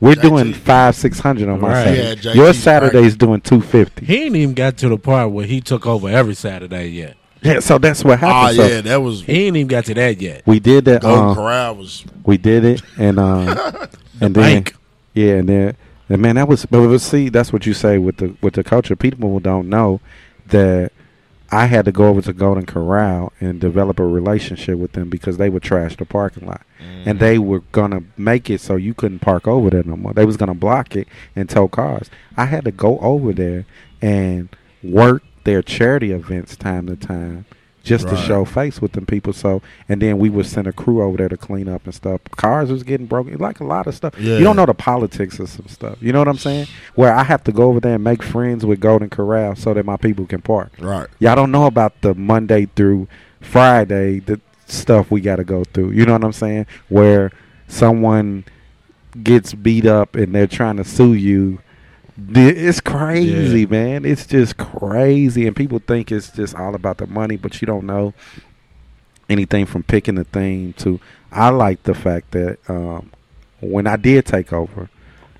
We're 0.00 0.14
JT. 0.14 0.22
doing 0.22 0.54
five 0.54 0.94
six 0.96 1.18
hundred 1.20 1.50
on 1.50 1.60
my 1.60 1.72
Right. 1.72 1.84
Saturday. 1.84 2.28
Yeah, 2.28 2.34
Your 2.34 2.52
JT's 2.52 2.62
Saturday's 2.62 3.16
doing 3.16 3.40
two 3.42 3.60
fifty. 3.60 4.06
He 4.06 4.22
ain't 4.24 4.36
even 4.36 4.54
got 4.54 4.78
to 4.78 4.88
the 4.88 4.96
part 4.96 5.30
where 5.30 5.44
he 5.44 5.60
took 5.60 5.86
over 5.86 6.08
every 6.08 6.34
Saturday 6.34 6.88
yet. 6.88 7.16
Yeah, 7.42 7.60
so 7.60 7.78
that's 7.78 8.04
what 8.04 8.22
Oh 8.22 8.26
happened. 8.26 8.56
So 8.56 8.66
yeah, 8.66 8.80
that 8.82 8.96
was 9.02 9.22
He 9.22 9.46
ain't 9.46 9.56
even 9.56 9.66
got 9.66 9.86
to 9.86 9.94
that 9.94 10.20
yet. 10.20 10.42
we 10.46 10.60
did 10.60 10.84
that. 10.86 11.02
Golden 11.02 11.28
Um, 11.30 11.34
Corral 11.34 11.76
was 11.76 12.04
we 12.24 12.36
did 12.36 12.64
it, 12.64 12.82
and 12.98 13.18
uh, 13.18 13.86
and 14.20 14.34
then 14.34 14.42
bank. 14.64 14.76
yeah, 15.14 15.34
and 15.36 15.48
then 15.48 15.76
and 16.08 16.20
man, 16.20 16.34
that 16.36 16.48
was. 16.48 16.66
But 16.66 16.86
but 16.88 16.98
see, 17.00 17.28
that's 17.28 17.52
what 17.52 17.64
you 17.66 17.72
say 17.74 17.98
with 17.98 18.18
the 18.18 18.34
with 18.42 18.54
the 18.54 18.64
culture. 18.64 18.94
People 18.96 19.38
don't 19.40 19.68
know 19.68 20.00
that 20.48 20.92
I 21.52 21.66
had 21.66 21.84
to 21.86 21.92
go 21.92 22.08
over 22.08 22.20
to 22.22 22.32
Golden 22.32 22.66
Corral 22.66 23.32
and 23.40 23.60
develop 23.60 23.98
a 23.98 24.04
relationship 24.06 24.78
with 24.78 24.92
them 24.92 25.08
because 25.08 25.36
they 25.38 25.48
would 25.48 25.62
trash 25.62 25.96
the 25.96 26.04
parking 26.04 26.46
lot, 26.46 26.62
and 27.06 27.18
they 27.20 27.38
were 27.38 27.60
gonna 27.72 28.02
make 28.18 28.50
it 28.50 28.60
so 28.60 28.76
you 28.76 28.92
couldn't 28.92 29.20
park 29.20 29.48
over 29.48 29.70
there 29.70 29.82
no 29.84 29.96
more. 29.96 30.12
They 30.12 30.24
was 30.26 30.36
gonna 30.36 30.54
block 30.54 30.94
it 30.94 31.08
and 31.34 31.48
tow 31.48 31.68
cars. 31.68 32.10
I 32.36 32.44
had 32.46 32.64
to 32.66 32.70
go 32.70 32.98
over 32.98 33.32
there 33.32 33.64
and 34.02 34.48
work 34.82 35.22
their 35.44 35.62
charity 35.62 36.12
events 36.12 36.56
time 36.56 36.86
to 36.86 36.96
time 36.96 37.46
just 37.82 38.08
to 38.08 38.16
show 38.16 38.44
face 38.44 38.80
with 38.80 38.92
them 38.92 39.06
people. 39.06 39.32
So, 39.32 39.62
and 39.88 40.02
then 40.02 40.18
we 40.18 40.28
would 40.28 40.46
send 40.46 40.66
a 40.66 40.72
crew 40.72 41.02
over 41.02 41.16
there 41.16 41.28
to 41.28 41.36
clean 41.36 41.68
up 41.68 41.84
and 41.86 41.94
stuff. 41.94 42.20
Cars 42.36 42.70
was 42.70 42.82
getting 42.82 43.06
broken, 43.06 43.38
like 43.38 43.60
a 43.60 43.64
lot 43.64 43.86
of 43.86 43.94
stuff. 43.94 44.18
Yeah. 44.18 44.36
You 44.36 44.44
don't 44.44 44.56
know 44.56 44.66
the 44.66 44.74
politics 44.74 45.38
of 45.38 45.48
some 45.48 45.66
stuff. 45.66 45.96
You 46.02 46.12
know 46.12 46.18
what 46.18 46.28
I'm 46.28 46.38
saying? 46.38 46.66
Where 46.94 47.12
I 47.14 47.24
have 47.24 47.42
to 47.44 47.52
go 47.52 47.64
over 47.64 47.80
there 47.80 47.94
and 47.94 48.04
make 48.04 48.22
friends 48.22 48.66
with 48.66 48.80
Golden 48.80 49.08
Corral 49.08 49.56
so 49.56 49.72
that 49.74 49.84
my 49.86 49.96
people 49.96 50.26
can 50.26 50.42
park. 50.42 50.72
right. 50.78 51.08
Y'all 51.18 51.36
don't 51.36 51.50
know 51.50 51.66
about 51.66 52.00
the 52.02 52.14
Monday 52.14 52.66
through 52.76 53.08
Friday 53.40 54.18
the 54.20 54.40
stuff 54.66 55.10
we 55.10 55.20
got 55.20 55.36
to 55.36 55.44
go 55.44 55.64
through. 55.64 55.90
You 55.90 56.04
know 56.06 56.12
what 56.12 56.24
I'm 56.24 56.32
saying? 56.32 56.66
Where 56.88 57.32
someone 57.66 58.44
gets 59.22 59.54
beat 59.54 59.86
up 59.86 60.14
and 60.14 60.34
they're 60.34 60.46
trying 60.46 60.76
to 60.76 60.84
sue 60.84 61.14
you. 61.14 61.60
It's 62.28 62.80
crazy, 62.80 63.60
Yeah. 63.62 63.66
man. 63.66 64.04
It's 64.04 64.26
just 64.26 64.56
crazy, 64.56 65.46
and 65.46 65.56
people 65.56 65.78
think 65.78 66.12
it's 66.12 66.30
just 66.30 66.54
all 66.54 66.74
about 66.74 66.98
the 66.98 67.06
money, 67.06 67.36
but 67.36 67.60
you 67.60 67.66
don't 67.66 67.86
know 67.86 68.14
anything 69.28 69.66
from 69.66 69.82
picking 69.82 70.16
the 70.16 70.24
theme 70.24 70.72
to. 70.74 71.00
I 71.32 71.50
like 71.50 71.84
the 71.84 71.94
fact 71.94 72.32
that 72.32 72.58
um, 72.68 73.10
when 73.60 73.86
I 73.86 73.96
did 73.96 74.26
take 74.26 74.52
over, 74.52 74.90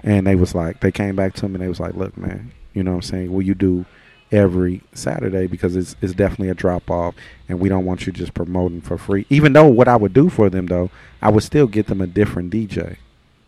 and 0.03 0.27
they 0.27 0.35
was 0.37 0.55
like, 0.55 0.81
they 0.81 0.93
came 0.93 1.17
back 1.17 1.35
to 1.35 1.49
me 1.49 1.55
and 1.55 1.63
they 1.63 1.69
was 1.69 1.81
like, 1.81 1.95
look, 1.95 2.17
man, 2.17 2.53
you 2.73 2.83
know 2.83 2.93
what 2.93 2.97
I'm 2.99 3.03
saying? 3.03 3.33
Will 3.33 3.43
you 3.43 3.55
do 3.55 3.85
every 4.33 4.81
Saturday 4.93 5.49
because 5.49 5.75
it's 5.75 5.97
it's 6.01 6.13
definitely 6.13 6.49
a 6.51 6.55
drop 6.55 6.89
off, 6.91 7.15
and 7.49 7.59
we 7.61 7.69
don't 7.69 7.85
want 7.85 8.07
you 8.07 8.13
just 8.13 8.33
promoting 8.33 8.81
for 8.81 8.97
free. 8.97 9.27
Even 9.29 9.53
though 9.53 9.67
what 9.67 9.89
I 9.89 9.97
would 9.97 10.13
do 10.15 10.29
for 10.31 10.49
them 10.49 10.67
though, 10.67 10.91
I 11.21 11.31
would 11.31 11.43
still 11.43 11.67
get 11.67 11.89
them 11.89 12.01
a 12.01 12.07
different 12.07 12.53
DJ 12.53 12.97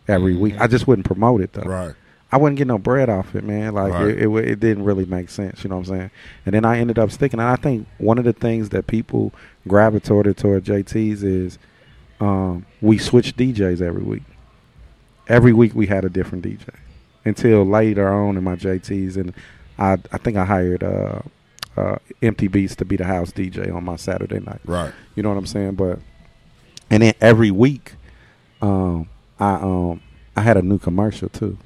every 0.07 0.35
week. 0.35 0.55
I 0.59 0.67
just 0.67 0.85
wouldn't 0.87 1.07
promote 1.07 1.39
it 1.41 1.53
though. 1.53 1.61
Right. 1.63 1.93
I 2.33 2.37
wouldn't 2.37 2.57
get 2.57 2.65
no 2.65 2.79
bread 2.79 3.09
off 3.09 3.35
it, 3.35 3.43
man. 3.43 3.75
Like 3.75 3.93
Right. 3.93 4.07
it, 4.09 4.23
it, 4.23 4.29
it 4.49 4.59
didn't 4.59 4.85
really 4.85 5.05
make 5.05 5.29
sense. 5.29 5.63
You 5.63 5.69
know 5.69 5.77
what 5.77 5.87
I'm 5.87 5.95
saying? 5.97 6.11
And 6.47 6.55
then 6.55 6.65
I 6.65 6.79
ended 6.79 6.97
up 6.97 7.11
sticking. 7.11 7.39
And 7.39 7.47
I 7.47 7.55
think 7.57 7.87
one 7.99 8.17
of 8.17 8.23
the 8.23 8.33
things 8.33 8.69
that 8.69 8.87
people 8.87 9.31
gravitated 9.67 10.35
toward 10.37 10.63
JT's 10.63 11.21
is 11.21 11.59
um, 12.19 12.65
we 12.81 12.97
switched 12.97 13.37
DJs 13.37 13.81
every 13.81 14.01
week. 14.01 14.23
Every 15.27 15.53
week 15.53 15.75
we 15.75 15.85
had 15.85 16.05
a 16.05 16.09
different 16.09 16.43
DJ 16.43 16.67
until 17.23 17.65
later 17.65 18.11
on 18.11 18.35
in 18.35 18.43
my 18.43 18.55
JT's, 18.55 19.15
and 19.15 19.31
I 19.77 19.93
I 20.11 20.17
think 20.17 20.35
I 20.35 20.43
hired 20.43 20.83
uh, 20.83 21.19
uh, 21.77 21.97
Empty 22.23 22.47
Beats 22.47 22.75
to 22.77 22.85
be 22.85 22.95
the 22.95 23.05
house 23.05 23.31
DJ 23.31 23.73
on 23.73 23.83
my 23.85 23.95
Saturday 23.95 24.39
night. 24.39 24.61
Right. 24.65 24.91
You 25.15 25.21
know 25.21 25.29
what 25.29 25.37
I'm 25.37 25.45
saying? 25.45 25.75
But 25.75 25.99
and 26.89 27.03
then 27.03 27.13
every 27.21 27.51
week, 27.51 27.93
um, 28.61 29.07
I 29.39 29.53
um 29.53 30.01
I 30.35 30.41
had 30.41 30.57
a 30.57 30.61
new 30.63 30.79
commercial 30.79 31.29
too. 31.29 31.57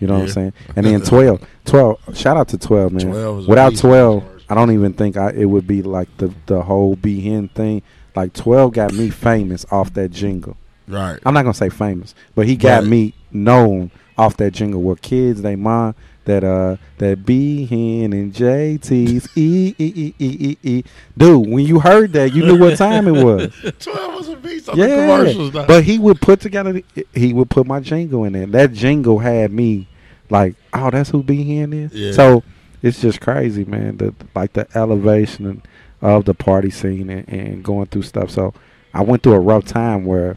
You 0.00 0.06
know 0.06 0.14
what 0.14 0.22
I'm 0.24 0.28
saying? 0.28 0.52
And 0.76 0.86
then 0.86 1.00
12, 1.00 1.44
12 1.64 2.16
Shout 2.16 2.36
out 2.36 2.48
to 2.48 2.58
twelve, 2.58 2.92
man. 2.92 3.06
12 3.06 3.48
Without 3.48 3.76
twelve. 3.76 4.24
I 4.48 4.54
don't 4.54 4.70
even 4.70 4.92
think 4.94 5.16
I 5.16 5.30
it 5.32 5.44
would 5.46 5.66
be 5.66 5.82
like 5.82 6.08
the 6.18 6.32
the 6.46 6.62
whole 6.62 6.96
be 6.96 7.20
hen 7.20 7.48
thing. 7.48 7.82
Like 8.16 8.32
twelve 8.32 8.72
got 8.72 8.92
me 8.92 9.10
famous 9.10 9.66
off 9.70 9.92
that 9.94 10.10
jingle. 10.10 10.56
Right. 10.86 11.18
I'm 11.26 11.34
not 11.34 11.42
gonna 11.42 11.52
say 11.54 11.68
famous, 11.68 12.14
but 12.34 12.46
he 12.46 12.56
got 12.56 12.82
Right. 12.82 12.88
me 12.90 13.14
known 13.30 13.90
off 14.16 14.36
that 14.38 14.52
jingle. 14.52 14.80
Where 14.82 14.96
kids 14.96 15.42
they 15.42 15.54
mind 15.56 15.94
that 16.28 16.44
uh 16.44 16.76
that 16.98 17.24
B 17.24 17.64
hen 17.64 18.12
and 18.12 18.32
JT's 18.32 19.28
e 19.36 19.74
e 19.78 19.92
e 19.96 20.14
e 20.18 20.36
e 20.40 20.58
e. 20.62 20.84
Dude, 21.16 21.48
when 21.48 21.66
you 21.66 21.80
heard 21.80 22.12
that, 22.12 22.34
you 22.34 22.44
knew 22.44 22.58
what 22.58 22.76
time 22.76 23.08
it 23.08 23.24
was. 23.24 23.52
Twelve 23.80 24.14
was 24.14 24.28
a 24.28 24.36
beast 24.36 24.68
on 24.68 24.78
the 24.78 24.86
yeah, 24.86 25.06
commercials. 25.06 25.54
Now. 25.54 25.66
but 25.66 25.84
he 25.84 25.98
would 25.98 26.20
put 26.20 26.40
together. 26.40 26.82
He 27.14 27.32
would 27.32 27.50
put 27.50 27.66
my 27.66 27.80
jingle 27.80 28.24
in 28.24 28.34
there. 28.34 28.46
That 28.46 28.72
jingle 28.74 29.18
had 29.18 29.50
me 29.50 29.88
like, 30.28 30.54
oh, 30.74 30.90
that's 30.90 31.10
who 31.10 31.22
B 31.22 31.56
hen 31.56 31.72
is. 31.72 31.92
Yeah. 31.92 32.12
So 32.12 32.44
it's 32.82 33.00
just 33.00 33.22
crazy, 33.22 33.64
man. 33.64 33.96
The 33.96 34.14
like 34.34 34.52
the 34.52 34.68
elevation 34.74 35.62
of 36.02 36.26
the 36.26 36.34
party 36.34 36.70
scene 36.70 37.08
and, 37.08 37.28
and 37.28 37.64
going 37.64 37.86
through 37.86 38.02
stuff. 38.02 38.30
So 38.30 38.52
I 38.92 39.02
went 39.02 39.22
through 39.22 39.32
a 39.32 39.40
rough 39.40 39.64
time 39.64 40.04
where 40.04 40.36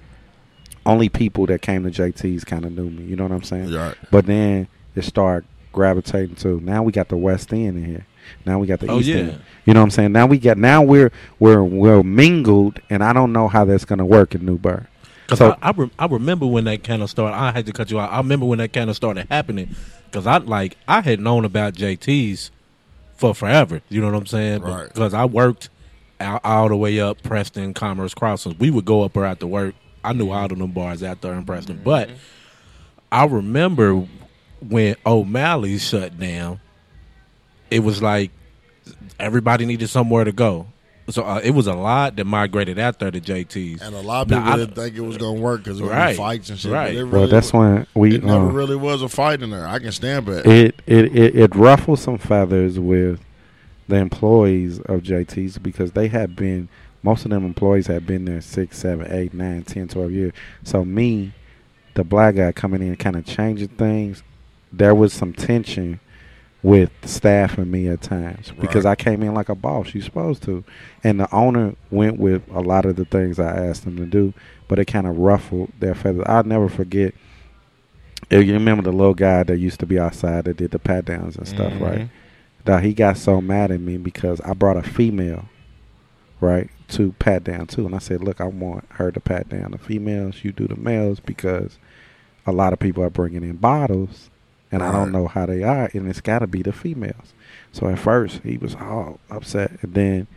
only 0.86 1.10
people 1.10 1.46
that 1.48 1.62
came 1.62 1.84
to 1.84 1.92
JT's 1.92 2.46
kind 2.46 2.64
of 2.64 2.72
knew 2.72 2.90
me. 2.90 3.04
You 3.04 3.18
know 3.18 3.24
what 3.24 3.34
I'm 3.34 3.44
saying? 3.44 3.74
Right. 3.74 3.96
But 4.10 4.26
then 4.26 4.70
it 4.96 5.04
started 5.04 5.48
gravitating 5.72 6.36
to 6.38 6.60
now 6.62 6.84
we 6.84 6.92
got 6.92 7.10
the 7.10 7.18
West 7.18 7.52
End 7.54 7.78
in 7.78 7.86
here. 7.86 8.06
Now 8.46 8.60
we 8.60 8.68
got 8.68 8.80
the 8.80 8.88
Oh, 8.88 9.00
East 9.00 9.10
yeah. 9.10 9.16
End. 9.18 9.42
You 9.66 9.74
know 9.74 9.82
what 9.82 9.86
I'm 9.86 9.92
saying? 9.92 10.12
Now 10.12 10.26
we 10.26 10.38
got 10.38 10.58
now 10.58 10.82
we're 10.82 11.12
we're 11.40 11.64
we're 11.64 12.04
mingled, 12.04 12.80
and 12.90 13.04
I 13.04 13.14
don't 13.14 13.34
know 13.34 13.48
how 13.48 13.66
that's 13.66 13.86
gonna 13.86 14.06
work 14.06 14.36
in 14.36 14.46
Newburg. 14.46 14.86
Because 15.26 15.40
So- 15.40 15.58
I 15.62 15.70
I, 15.70 15.72
rem- 15.72 15.92
I 16.00 16.06
remember 16.06 16.46
when 16.46 16.66
that 16.66 16.84
kind 16.84 17.02
of 17.02 17.10
started. 17.10 17.36
I 17.36 17.52
had 17.52 17.66
to 17.66 17.72
cut 17.74 17.92
you 17.92 18.00
out. 18.00 18.12
I 18.12 18.18
remember 18.18 18.46
when 18.46 18.60
that 18.60 18.74
kind 18.74 18.90
of 18.90 18.96
started 18.96 19.28
happening. 19.30 19.76
Because 20.06 20.28
I 20.28 20.38
like 20.38 20.78
I 20.88 21.02
had 21.02 21.20
known 21.22 21.46
about 21.46 21.74
JT's 21.74 22.52
for 23.16 23.34
forever. 23.34 23.82
You 23.88 24.02
know 24.02 24.08
what 24.08 24.18
I'm 24.18 24.26
saying? 24.26 24.62
Right. 24.62 24.88
Because 24.90 25.14
I 25.14 25.24
worked 25.26 25.70
out, 26.20 26.42
all 26.44 26.68
the 26.68 26.76
way 26.76 27.00
up 27.00 27.24
Preston, 27.24 27.74
Commerce 27.74 28.14
Crossings. 28.14 28.60
We 28.60 28.72
would 28.72 28.84
go 28.84 29.04
up 29.04 29.16
or 29.16 29.26
after 29.26 29.48
work. 29.48 29.74
I 30.04 30.14
knew 30.14 30.32
all 30.32 30.46
of 30.52 30.58
them 30.58 30.72
bars 30.72 31.02
out 31.04 31.22
there 31.22 31.34
in 31.34 31.46
Preston. 31.46 31.82
But 31.84 32.10
mm-hmm. 32.10 32.18
I 33.12 33.26
remember 33.26 34.06
when 34.68 34.96
O'Malley 35.06 35.78
shut 35.80 36.20
down. 36.20 36.60
It 37.70 37.80
was 37.84 38.02
like 38.02 38.32
everybody 39.20 39.66
needed 39.66 39.88
somewhere 39.90 40.24
to 40.24 40.32
go. 40.32 40.68
So 41.10 41.24
uh, 41.24 41.40
it 41.44 41.52
was 41.52 41.68
a 41.68 41.74
lot 41.74 42.16
that 42.18 42.26
migrated 42.26 42.78
out 42.80 43.00
there 43.00 43.12
to 43.12 43.20
JT's. 43.20 43.82
And 43.82 43.96
a 43.96 44.02
lot 44.02 44.22
of 44.24 44.28
people 44.30 44.44
I- 44.44 44.58
didn't 44.58 44.76
think 44.76 44.96
it 44.96 45.02
was 45.02 45.18
going 45.18 45.38
to 45.38 45.42
work 45.42 45.64
because 45.64 45.78
there 45.80 45.88
were 45.88 45.94
Right. 45.94 46.16
fights 46.16 46.50
and 46.50 46.60
shit. 46.60 46.72
Right. 46.72 46.94
But 46.94 47.00
it 47.00 47.06
well, 47.06 47.28
that's 47.28 47.52
wa- 47.54 47.60
when 47.60 47.88
we. 47.96 48.16
It 48.16 48.24
never 48.24 48.46
uh, 48.48 48.52
really 48.52 48.76
was 48.76 49.02
a 49.02 49.10
fight 49.10 49.42
in 49.42 49.50
there. 49.50 49.66
I 49.68 49.80
can 49.80 49.92
stand 49.92 50.26
by 50.26 50.34
it. 50.34 50.46
it, 50.46 50.82
it 50.86 51.16
it 51.16 51.36
it 51.36 51.56
ruffled 51.56 52.00
some 52.00 52.18
feathers 52.18 52.80
with 52.80 53.20
the 53.88 53.96
employees 53.98 54.80
of 54.82 55.02
JT's 55.02 55.58
because 55.58 55.92
they 55.94 56.08
had 56.08 56.36
been 56.36 56.70
most 57.04 57.26
of 57.26 57.32
them 57.32 57.46
employees 57.46 57.88
had 57.88 58.06
been 58.06 58.26
there 58.26 58.40
six, 58.42 58.78
seven, 58.78 59.12
eight, 59.12 59.34
nine, 59.34 59.64
ten, 59.64 59.88
twelve 59.88 60.12
years. 60.12 60.34
So 60.64 60.86
me, 60.86 61.34
the 61.96 62.04
black 62.04 62.36
guy 62.36 62.52
coming 62.52 62.82
in, 62.82 62.96
kind 62.96 63.16
of 63.16 63.26
changing 63.26 63.70
things. 63.70 64.24
There 64.72 64.96
was 64.96 65.14
some 65.14 65.34
tension 65.34 66.00
with 66.64 66.92
the 67.02 67.08
staff 67.08 67.58
and 67.58 67.72
me 67.72 67.88
at 67.88 68.02
times 68.02 68.52
because 68.60 68.86
I 68.86 68.94
came 68.96 69.24
in 69.24 69.34
like 69.34 69.50
a 69.50 69.56
boss. 69.56 69.94
You're 69.94 70.04
supposed 70.04 70.44
to, 70.44 70.64
and 71.04 71.20
the 71.20 71.34
owner 71.34 71.76
went 71.90 72.20
with 72.20 72.44
a 72.52 72.60
lot 72.62 72.86
of 72.86 72.96
the 72.96 73.06
things 73.06 73.40
I 73.40 73.66
asked 73.68 73.84
him 73.84 73.98
to 73.98 74.06
do, 74.06 74.34
but 74.68 74.78
it 74.80 74.86
kind 74.86 75.08
of 75.08 75.18
ruffled 75.18 75.72
their 75.80 75.96
feathers. 75.96 76.24
I'll 76.28 76.44
never 76.44 76.70
forget. 76.70 77.14
If 78.30 78.46
you 78.46 78.54
remember 78.54 78.84
the 78.84 78.92
little 78.92 79.16
guy 79.16 79.44
that 79.44 79.58
used 79.58 79.80
to 79.82 79.86
be 79.86 80.00
outside 80.00 80.46
that 80.46 80.58
did 80.58 80.72
the 80.72 80.80
pat 80.80 81.06
downs 81.06 81.36
and 81.36 81.48
stuff, 81.48 81.74
Mhm. 81.74 81.82
right? 81.82 82.10
That 82.66 82.84
he 82.84 82.94
got 82.94 83.18
so 83.18 83.42
mad 83.42 83.72
at 83.72 83.82
me 83.82 83.98
because 83.98 84.40
I 84.42 84.54
brought 84.54 84.78
a 84.78 84.84
female, 84.84 85.46
right, 86.40 86.70
to 86.90 87.14
pat 87.14 87.44
down 87.44 87.68
too, 87.68 87.86
and 87.86 87.96
I 87.96 87.98
said, 88.00 88.24
"Look, 88.24 88.40
I 88.40 88.46
want 88.46 88.86
her 88.92 89.12
to 89.12 89.20
pat 89.20 89.50
down 89.50 89.72
the 89.72 89.78
females. 89.78 90.44
You 90.44 90.52
do 90.52 90.68
the 90.68 90.76
males 90.78 91.20
because 91.20 91.78
a 92.46 92.52
lot 92.52 92.72
of 92.72 92.80
people 92.80 93.04
are 93.04 93.10
bringing 93.10 93.44
in 93.44 93.58
bottles, 93.58 94.30
and 94.72 94.82
I 94.82 94.92
don't 94.92 95.12
know 95.12 95.28
how 95.28 95.46
they 95.46 95.64
are, 95.64 95.90
and 95.94 96.08
it's 96.08 96.22
got 96.22 96.40
to 96.40 96.48
be 96.48 96.62
the 96.62 96.74
females." 96.74 97.34
So 97.72 97.88
at 97.88 98.00
first 98.00 98.42
he 98.44 98.58
was 98.58 98.76
all 98.76 99.20
upset, 99.30 99.72
and 99.82 99.94
then 99.94 100.28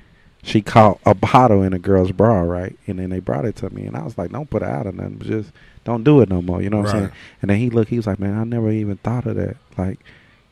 she 0.42 0.61
caught 0.61 1.01
a 1.07 1.14
bottle 1.14 1.62
in 1.62 1.73
a 1.73 1.79
girl's 1.79 2.12
bra, 2.12 2.40
right? 2.40 2.77
And 2.87 2.99
then 2.99 3.11
they 3.11 3.20
brought 3.20 3.44
it 3.44 3.57
to 3.57 3.70
me, 3.70 3.85
and 3.87 3.97
I 3.97 4.03
was 4.03 4.18
like, 4.18 4.31
"Don't 4.31 4.51
put 4.51 4.62
it 4.62 4.68
out 4.68 4.87
or 4.87 4.92
nothing, 4.92 5.20
just 5.20 5.51
don't 5.85 6.05
do 6.05 6.20
it 6.20 6.29
no 6.29 6.42
more." 6.42 6.62
You 6.62 6.70
know 6.70 6.79
what 6.79 6.90
I'm 6.90 7.01
saying? 7.01 7.12
And 7.42 7.51
then 7.51 7.59
he 7.59 7.70
looked, 7.70 7.90
he 7.90 7.97
was 7.97 8.07
like, 8.07 8.18
"Man, 8.18 8.38
I 8.38 8.44
never 8.44 8.70
even 8.70 8.97
thought 8.99 9.27
of 9.27 9.37
that." 9.37 9.57
Like, 9.77 10.01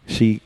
she, 0.06 0.40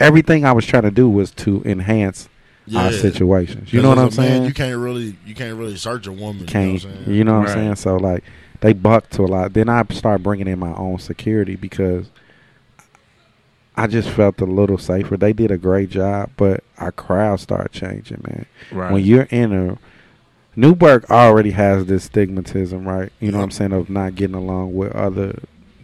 everything 0.00 0.44
I 0.44 0.52
was 0.52 0.66
trying 0.66 0.84
to 0.84 0.90
do 0.90 1.08
was 1.08 1.30
to 1.32 1.62
enhance 1.64 2.28
our 2.74 2.92
situations. 2.92 3.72
You 3.72 3.82
know 3.82 3.90
what 3.90 3.98
I'm 3.98 4.04
a 4.04 4.06
man, 4.06 4.12
saying? 4.12 4.44
You 4.44 4.54
can't 4.54 4.78
really, 4.78 5.16
you 5.24 5.34
can't 5.34 5.56
really 5.56 5.76
search 5.76 6.06
a 6.06 6.12
woman. 6.12 6.46
can't 6.46 6.82
You 6.82 6.88
know 6.88 6.90
what 6.90 6.96
I'm 6.96 7.04
saying? 7.04 7.16
you 7.16 7.24
know 7.24 7.38
what 7.38 7.48
I'm 7.48 7.54
saying? 7.54 7.76
So 7.76 7.96
like 7.96 8.24
they 8.60 8.72
bucked 8.72 9.12
to 9.12 9.22
a 9.22 9.26
lot. 9.26 9.52
Then 9.52 9.68
I 9.68 9.84
started 9.90 10.22
bringing 10.22 10.48
in 10.48 10.58
my 10.58 10.74
own 10.74 10.98
security 10.98 11.56
because 11.56 12.10
I 13.76 13.86
just 13.86 14.08
felt 14.08 14.40
a 14.40 14.46
little 14.46 14.78
safer. 14.78 15.16
They 15.16 15.32
did 15.32 15.50
a 15.50 15.58
great 15.58 15.90
job, 15.90 16.30
but 16.36 16.64
our 16.78 16.92
crowd 16.92 17.40
started 17.40 17.72
changing, 17.72 18.22
man. 18.26 18.46
Right. 18.72 18.92
When 18.92 19.04
you're 19.04 19.28
in 19.30 19.52
a 19.52 19.78
Newburg 20.58 21.04
already 21.10 21.50
has 21.50 21.84
this 21.84 22.08
stigmatism, 22.08 22.86
right? 22.86 23.12
You 23.20 23.30
know 23.30 23.38
what 23.38 23.44
I'm 23.44 23.50
saying 23.50 23.72
of 23.72 23.90
not 23.90 24.14
getting 24.14 24.34
along 24.36 24.74
with 24.74 24.92
other 24.92 25.38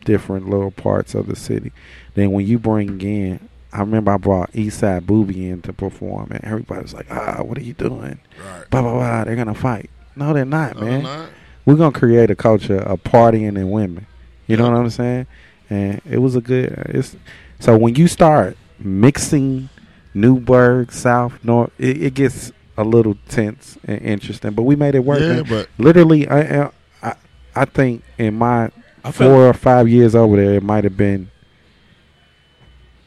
different 0.06 0.48
little 0.48 0.70
parts 0.70 1.14
of 1.14 1.26
the 1.26 1.36
city. 1.36 1.72
Then 2.14 2.32
when 2.32 2.46
you 2.46 2.58
bring 2.58 3.00
in 3.02 3.48
I 3.72 3.80
remember 3.80 4.12
I 4.12 4.18
brought 4.18 4.52
Eastside 4.52 5.06
Booby 5.06 5.48
in 5.48 5.62
to 5.62 5.72
perform, 5.72 6.30
and 6.30 6.44
everybody 6.44 6.82
was 6.82 6.92
like, 6.92 7.06
"Ah, 7.10 7.42
what 7.42 7.56
are 7.56 7.62
you 7.62 7.72
doing? 7.72 8.18
Right. 8.38 8.68
Blah 8.70 8.82
blah 8.82 8.92
blah. 8.92 9.24
They're 9.24 9.36
gonna 9.36 9.54
fight." 9.54 9.88
No, 10.14 10.34
they're 10.34 10.44
not, 10.44 10.74
No, 10.76 10.82
man 10.82 10.90
they're 10.90 11.16
not. 11.16 11.28
we're 11.64 11.76
gonna 11.76 11.98
create 11.98 12.30
a 12.30 12.34
culture 12.34 12.76
of 12.76 13.02
partying 13.02 13.56
and 13.56 13.70
women. 13.72 14.06
You 14.46 14.58
know 14.58 14.70
what 14.70 14.76
I'm 14.78 14.90
saying? 14.90 15.26
And 15.70 16.02
it 16.08 16.18
was 16.18 16.36
a 16.36 16.42
good. 16.42 16.70
It's 16.90 17.16
so 17.62 17.76
when 17.76 17.94
you 17.94 18.08
start 18.08 18.56
mixing 18.80 19.68
Newburg, 20.14 20.90
South, 20.90 21.32
North, 21.44 21.70
it, 21.78 22.02
it 22.02 22.14
gets 22.14 22.50
a 22.76 22.82
little 22.82 23.16
tense 23.28 23.78
and 23.84 24.02
interesting. 24.02 24.50
But 24.50 24.62
we 24.62 24.74
made 24.74 24.96
it 24.96 25.04
work. 25.04 25.20
Yeah, 25.20 25.42
man. 25.42 25.44
but 25.48 25.68
literally, 25.78 26.28
I, 26.28 26.64
I 27.02 27.14
I 27.54 27.64
think 27.66 28.02
in 28.18 28.34
my 28.34 28.70
I 29.04 29.12
four 29.12 29.46
or 29.46 29.54
five 29.54 29.88
years 29.88 30.16
over 30.16 30.36
there, 30.36 30.54
it 30.54 30.62
might 30.64 30.82
have 30.82 30.96
been 30.96 31.30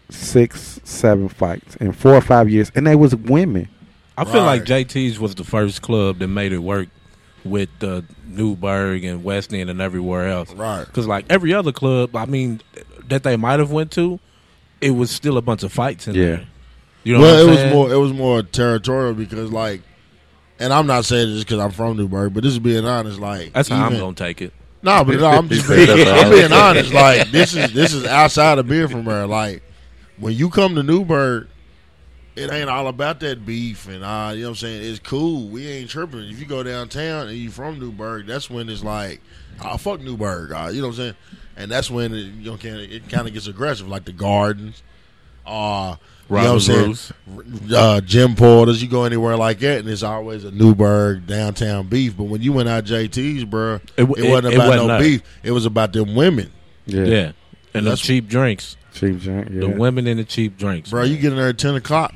six, 0.09 0.79
seven 0.85 1.27
fights 1.27 1.75
in 1.75 1.91
four 1.91 2.13
or 2.13 2.21
five 2.21 2.49
years, 2.49 2.71
and 2.75 2.87
they 2.87 2.95
was 2.95 3.13
women. 3.13 3.67
I 4.17 4.23
feel 4.23 4.43
like 4.43 4.63
JT's 4.63 5.19
was 5.19 5.35
the 5.35 5.43
first 5.43 5.81
club 5.81 6.19
that 6.19 6.27
made 6.29 6.53
it 6.53 6.59
work 6.59 6.87
with 7.43 7.69
uh, 7.83 8.01
Newburg 8.25 9.03
and 9.03 9.21
West 9.21 9.53
End 9.53 9.69
and 9.69 9.81
everywhere 9.81 10.29
else. 10.29 10.53
Right. 10.53 10.85
Because 10.85 11.05
like 11.05 11.25
every 11.29 11.53
other 11.53 11.73
club, 11.73 12.15
I 12.15 12.25
mean, 12.25 12.61
that 13.07 13.23
they 13.23 13.35
might 13.35 13.59
have 13.59 13.71
went 13.71 13.91
to, 13.91 14.19
it 14.85 14.91
was 14.91 15.09
still 15.11 15.37
a 15.37 15.41
bunch 15.41 15.63
of 15.63 15.73
fights 15.73 16.07
in 16.07 16.15
Yeah. 16.15 16.23
there. 16.23 16.47
You 17.03 17.13
know 17.13 17.19
well, 17.21 17.33
what 17.35 17.39
it 17.39 17.43
I'm 17.43 17.49
was 17.49 17.57
saying? 17.59 17.73
more 17.73 17.93
it 17.93 17.97
was 17.97 18.13
more 18.13 18.43
territorial 18.43 19.13
because 19.13 19.51
like, 19.51 19.81
and 20.59 20.71
I'm 20.73 20.87
not 20.87 21.05
saying 21.05 21.33
this 21.33 21.43
because 21.43 21.59
I'm 21.59 21.71
from 21.71 21.97
Newburg, 21.97 22.33
but 22.33 22.43
this 22.43 22.53
is 22.53 22.59
being 22.59 22.85
honest. 22.85 23.19
Like 23.19 23.53
That's 23.53 23.69
how 23.69 23.85
I'm 23.85 23.97
gonna 23.97 24.15
take 24.15 24.41
it. 24.41 24.53
No, 24.81 25.03
but 25.03 25.19
no, 25.19 25.25
I'm 25.27 25.49
just 25.49 25.67
being, 25.67 25.89
I'm 25.89 26.29
being 26.31 26.51
honest. 26.53 26.93
Like 26.93 27.29
this 27.31 27.55
is 27.55 27.73
this 27.73 27.93
is 27.93 28.05
outside 28.05 28.57
of 28.59 28.67
being 28.67 28.87
from 28.87 29.05
her. 29.05 29.25
Like 29.27 29.61
when 30.17 30.33
you 30.33 30.49
come 30.49 30.75
to 30.75 30.83
Newburg, 30.83 31.47
it 32.35 32.51
ain't 32.51 32.69
all 32.69 32.87
about 32.87 33.19
that 33.21 33.45
beef 33.45 33.87
and 33.87 34.03
uh, 34.03 34.31
you 34.33 34.41
know 34.41 34.49
what 34.49 34.51
I'm 34.51 34.55
saying. 34.55 34.83
It's 34.89 34.99
cool. 34.99 35.47
We 35.47 35.67
ain't 35.67 35.89
tripping. 35.89 36.21
If 36.29 36.39
you 36.39 36.45
go 36.45 36.63
downtown 36.63 37.27
and 37.27 37.37
you 37.37 37.49
from 37.51 37.79
Newburg, 37.79 38.25
that's 38.25 38.49
when 38.49 38.67
it's 38.69 38.83
like, 38.83 39.21
oh 39.63 39.77
fuck 39.77 40.01
Newburg. 40.01 40.51
Uh, 40.51 40.69
you 40.71 40.81
know 40.81 40.87
what 40.87 40.93
I'm 40.93 40.97
saying. 40.97 41.15
And 41.57 41.71
that's 41.71 41.89
when 41.89 42.13
it, 42.13 42.17
you 42.17 42.51
know 42.51 42.57
kind 42.57 42.75
of 42.75 42.81
it 42.91 43.09
kind 43.09 43.27
of 43.27 43.33
gets 43.33 43.47
aggressive, 43.47 43.87
like 43.87 44.05
the 44.05 44.11
gardens. 44.11 44.83
Uh, 45.45 45.95
you 46.29 46.35
know 46.35 46.41
what 46.41 46.41
I'm 46.41 46.45
Robert 46.47 46.59
saying? 46.61 46.95
Bruce. 47.27 47.73
uh, 47.73 48.01
Jim 48.01 48.35
Porter's, 48.35 48.81
you 48.81 48.89
go 48.89 49.03
anywhere 49.03 49.37
like 49.37 49.59
that, 49.59 49.79
and 49.79 49.87
it's 49.89 50.01
always 50.03 50.43
a 50.43 50.49
Newburg 50.51 51.27
downtown 51.27 51.87
beef. 51.87 52.17
But 52.17 52.23
when 52.23 52.41
you 52.41 52.51
went 52.51 52.67
out 52.67 52.83
JT's, 52.85 53.45
bro, 53.45 53.75
It 53.95 54.03
it, 54.03 54.07
wasn't 54.07 54.25
it 54.47 54.55
about 54.55 54.67
wasn't 54.69 54.75
no 54.75 54.87
that. 54.87 55.01
beef. 55.01 55.21
It 55.43 55.51
was 55.51 55.65
about 55.67 55.93
them 55.93 56.15
women, 56.15 56.51
Yeah, 56.87 57.03
Yeah. 57.03 57.31
And 57.75 57.85
the 57.85 57.91
That's- 57.91 57.99
cheap 57.99 58.27
drinks. 58.27 58.75
cheap 58.93 59.19
drink. 59.21 59.49
Yeah. 59.51 59.59
The 59.61 59.69
women 59.69 60.07
and 60.07 60.19
the 60.19 60.23
cheap 60.23 60.57
drinks. 60.57 60.89
bro. 60.89 61.03
You 61.03 61.17
get 61.17 61.31
in 61.31 61.37
there 61.37 61.49
at 61.49 61.57
ten 61.59 61.75
o'clock, 61.75 62.13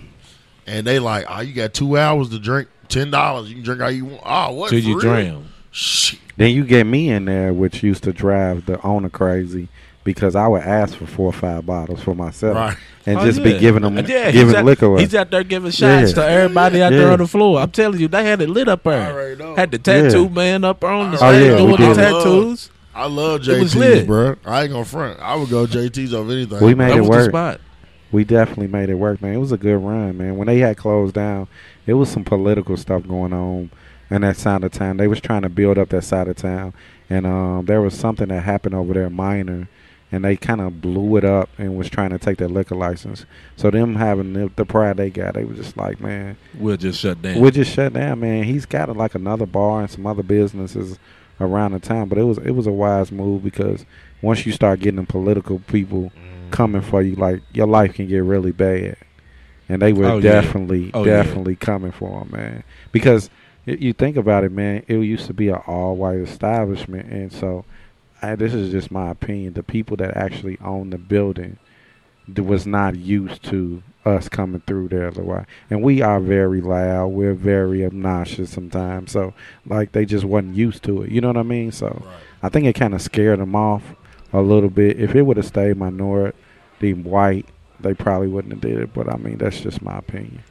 and 0.65 0.87
they 0.87 0.97
like, 0.99 1.25
oh, 1.29 1.41
you 1.41 1.53
got 1.53 1.73
two 1.73 1.97
hours 1.97 2.29
to 2.29 2.39
drink, 2.39 2.67
ten 2.87 3.11
dollars. 3.11 3.47
You 3.49 3.55
can 3.55 3.63
drink 3.63 3.81
all 3.81 3.91
you 3.91 4.05
want. 4.05 4.21
Oh, 4.25 4.53
what? 4.53 4.69
Till 4.71 4.79
you 4.79 4.93
real? 4.99 4.99
drown. 5.01 5.47
Shit. 5.71 6.19
Then 6.37 6.51
you 6.55 6.63
get 6.63 6.85
me 6.85 7.09
in 7.09 7.25
there, 7.25 7.53
which 7.53 7.83
used 7.83 8.03
to 8.03 8.13
drive 8.13 8.65
the 8.65 8.81
owner 8.81 9.09
crazy 9.09 9.67
because 10.03 10.35
I 10.35 10.47
would 10.47 10.61
ask 10.61 10.95
for 10.95 11.05
four 11.05 11.27
or 11.27 11.33
five 11.33 11.65
bottles 11.65 12.01
for 12.01 12.15
myself 12.15 12.55
Right. 12.55 12.77
and 13.05 13.19
Oh, 13.19 13.25
just 13.25 13.39
yeah. 13.39 13.43
be 13.53 13.59
giving 13.59 13.81
them, 13.83 13.95
yeah, 13.97 14.31
giving 14.31 14.47
he's 14.47 14.55
out, 14.55 14.65
liquor 14.65 14.85
away. 14.85 15.01
He's 15.01 15.13
out 15.13 15.29
there 15.29 15.43
giving 15.43 15.71
shots 15.71 16.09
Yeah. 16.11 16.15
to 16.23 16.29
everybody 16.29 16.81
out 16.81 16.91
there 16.91 17.11
on 17.11 17.19
the 17.19 17.27
floor. 17.27 17.59
I'm 17.59 17.69
telling 17.71 17.99
you, 17.99 18.07
they 18.07 18.23
had 18.23 18.41
it 18.41 18.49
lit 18.49 18.67
up 18.69 18.87
I 18.87 18.91
there. 18.91 19.55
Had 19.57 19.71
the 19.71 19.77
tattoo 19.77 20.23
Yeah. 20.23 20.29
man 20.29 20.63
up 20.63 20.83
on 20.83 21.11
the 21.11 21.17
Oh, 21.17 21.31
stage 21.31 21.45
yeah, 21.45 21.63
we 21.63 21.75
doing 21.77 21.89
the 21.89 21.95
tattoos. 21.95 22.69
I 22.95 23.05
love 23.07 23.47
It 23.47 23.61
was 23.61 23.75
JT's, 23.75 24.07
bro. 24.07 24.35
I 24.45 24.63
ain't 24.63 24.71
gonna 24.71 24.85
front. 24.85 25.19
I 25.21 25.35
would 25.35 25.49
go 25.49 25.65
JT's 25.67 26.13
over 26.13 26.31
anything. 26.31 26.59
We 26.65 26.73
made 26.73 26.91
That 26.91 26.97
it 26.97 27.01
was 27.01 27.09
the 27.09 27.15
work. 27.15 27.29
spot. 27.29 27.61
We 28.11 28.23
definitely 28.23 28.67
made 28.67 28.89
it 28.89 28.95
work, 28.95 29.21
man. 29.21 29.33
It 29.33 29.37
was 29.37 29.51
a 29.51 29.57
good 29.57 29.77
run, 29.77 30.17
man. 30.17 30.35
When 30.37 30.47
they 30.47 30.57
had 30.59 30.77
closed 30.77 31.13
down, 31.13 31.47
it 31.85 31.93
was 31.93 32.09
some 32.09 32.23
political 32.23 32.75
stuff 32.75 33.07
going 33.07 33.33
on 33.33 33.69
in 34.09 34.21
that 34.21 34.37
side 34.37 34.63
of 34.63 34.71
town. 34.71 34.97
They 34.97 35.07
was 35.07 35.21
trying 35.21 35.43
to 35.43 35.49
build 35.49 35.77
up 35.77 35.89
that 35.89 36.03
side 36.03 36.27
of 36.27 36.35
town, 36.37 36.73
and 37.09 37.25
um, 37.25 37.65
there 37.65 37.81
was 37.81 37.93
something 37.93 38.27
that 38.29 38.41
happened 38.43 38.75
over 38.75 38.93
there, 38.93 39.09
minor, 39.09 39.67
and 40.11 40.25
they 40.25 40.35
kind 40.35 40.59
of 40.61 40.81
blew 40.81 41.17
it 41.17 41.23
up 41.23 41.49
and 41.57 41.77
was 41.77 41.89
trying 41.89 42.09
to 42.09 42.17
take 42.17 42.37
their 42.39 42.47
liquor 42.47 42.75
license. 42.75 43.25
So 43.55 43.69
them 43.69 43.95
having 43.95 44.33
the, 44.33 44.51
the 44.55 44.65
pride 44.65 44.97
they 44.97 45.09
got, 45.11 45.35
they 45.35 45.43
was 45.43 45.57
just 45.57 45.77
like, 45.77 45.99
man, 46.01 46.37
We'll 46.57 46.77
just 46.77 46.99
shut 46.99 47.21
down. 47.21 47.39
We'll 47.39 47.51
just 47.51 47.71
shut 47.73 47.93
down, 47.93 48.19
man. 48.21 48.43
He's 48.45 48.65
got 48.65 48.95
like 48.97 49.13
another 49.15 49.45
bar 49.45 49.81
and 49.81 49.89
some 49.91 50.07
other 50.07 50.23
businesses 50.23 50.97
around 51.39 51.71
the 51.73 51.79
town, 51.79 52.09
but 52.09 52.17
it 52.17 52.23
was 52.23 52.37
it 52.39 52.51
was 52.51 52.65
a 52.67 52.71
wise 52.71 53.11
move 53.11 53.43
because 53.43 53.85
once 54.21 54.45
you 54.45 54.51
start 54.51 54.79
getting 54.79 55.05
political 55.05 55.59
people 55.59 56.11
coming 56.51 56.81
for 56.81 57.01
you, 57.03 57.15
like 57.15 57.41
your 57.53 57.67
life 57.67 57.93
can 57.93 58.07
get 58.07 58.23
really 58.23 58.51
bad, 58.51 58.97
and 59.69 59.81
they 59.81 59.93
were 59.93 60.05
Oh, 60.05 60.17
yeah. 60.17 60.41
definitely 60.41 60.89
Oh, 60.93 61.05
yeah. 61.05 61.21
definitely 61.23 61.55
coming 61.55 61.91
for 61.91 62.23
him, 62.23 62.31
man. 62.31 62.63
Because 62.91 63.29
y- 63.69 63.77
you 63.79 63.93
think 63.93 64.17
about 64.17 64.43
it, 64.43 64.51
man, 64.51 64.83
it 64.87 64.97
used 64.97 65.27
to 65.27 65.33
be 65.33 65.49
an 65.49 65.61
all 65.67 65.95
white 65.95 66.19
establishment, 66.19 67.11
and 67.11 67.31
so 67.31 67.65
I, 68.21 68.35
this 68.35 68.53
is 68.53 68.71
just 68.71 68.91
my 68.91 69.09
opinion. 69.09 69.53
The 69.53 69.63
people 69.63 69.97
that 69.97 70.17
actually 70.17 70.57
own 70.59 70.89
the 70.89 70.97
building 70.97 71.57
was 72.37 72.67
not 72.67 72.95
used 72.95 73.43
to 73.43 73.81
us 74.05 74.29
coming 74.29 74.61
through 74.61 74.89
there 74.89 75.07
otherwise. 75.07 75.45
And 75.69 75.81
we 75.81 76.01
are 76.01 76.19
very 76.19 76.61
loud. 76.61 77.07
We're 77.07 77.33
very 77.33 77.85
obnoxious 77.85 78.51
sometimes. 78.51 79.11
So 79.11 79.33
like 79.65 79.93
they 79.93 80.05
just 80.05 80.25
wasn't 80.25 80.55
used 80.55 80.83
to 80.83 81.03
it. 81.03 81.11
You 81.11 81.21
know 81.21 81.27
what 81.29 81.37
I 81.37 81.43
mean? 81.43 81.71
So 81.71 82.05
I 82.43 82.49
think 82.49 82.65
it 82.65 82.73
kind 82.73 82.93
of 82.93 83.01
scared 83.01 83.39
them 83.39 83.55
off 83.55 83.83
a 84.31 84.41
little 84.41 84.69
bit. 84.69 84.99
If 84.99 85.15
it 85.15 85.23
would 85.23 85.37
have 85.37 85.45
stayed 85.45 85.77
minority 85.77 86.37
the 86.79 86.93
white, 86.93 87.45
they 87.79 87.93
probably 87.93 88.27
wouldn't 88.27 88.53
have 88.53 88.61
did 88.61 88.79
it. 88.79 88.93
But 88.93 89.11
I 89.11 89.17
mean, 89.17 89.37
that's 89.37 89.61
just 89.61 89.81
my 89.81 89.97
opinion. 89.97 90.43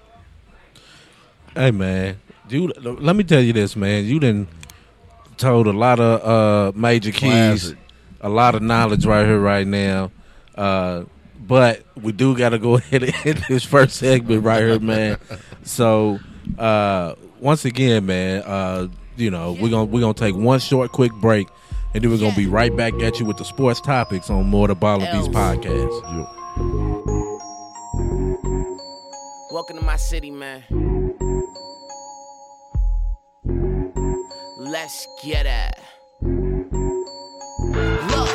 Hey 1.55 1.71
man, 1.71 2.21
you 2.51 2.69
let 2.79 3.17
me 3.17 3.25
tell 3.25 3.41
you 3.41 3.53
this, 3.53 3.77
man. 3.77 4.05
You 4.05 4.21
didn't 4.21 4.49
told 5.37 5.67
a 5.67 5.73
lot 5.73 6.01
of 6.01 6.25
uh, 6.25 6.79
major 6.79 7.13
keys, 7.13 7.21
Classic. 7.63 7.79
a 8.21 8.29
lot 8.29 8.55
of 8.55 8.63
knowledge 8.63 9.07
right 9.07 9.25
here, 9.27 9.39
right 9.39 9.67
now. 9.67 10.11
Uh, 10.55 11.05
but 11.41 11.83
we 12.01 12.13
do 12.13 12.37
got 12.37 12.51
to 12.51 12.59
go 12.59 12.75
ahead 12.79 13.03
and 13.05 13.15
hit 13.15 13.39
this 13.49 13.65
first 13.65 13.97
segment 13.97 14.45
right 14.45 14.63
here, 14.63 14.81
man. 14.81 15.19
so 15.63 16.19
uh, 16.59 17.15
once 17.41 17.65
again, 17.65 18.07
man, 18.07 18.43
uh, 18.45 18.89
you 19.17 19.31
know 19.31 19.53
we're 19.53 19.71
gonna 19.71 19.85
we're 19.85 20.01
gonna 20.01 20.15
take 20.15 20.35
one 20.35 20.59
short, 20.59 20.93
quick 20.93 21.13
break, 21.15 21.49
and 21.95 22.03
then 22.03 22.11
we're 22.11 22.19
gonna 22.19 22.37
be 22.37 22.47
right 22.47 22.75
back 22.77 22.95
at 22.95 23.19
you 23.19 23.27
with 23.27 23.37
the 23.37 23.45
sports 23.45 23.81
topics 23.81 24.31
on 24.31 24.47
more 24.47 24.69
the 24.69 24.75
Ball 24.75 25.03
and 25.03 25.13
Beats 25.13 25.29
podcast. 25.35 25.89
Welcome 29.51 29.79
to 29.79 29.85
my 29.85 29.97
city, 29.97 30.31
man. 30.31 30.65
Let's 34.71 35.09
get 35.23 35.47
it. 35.47 35.75
Look, 38.11 38.29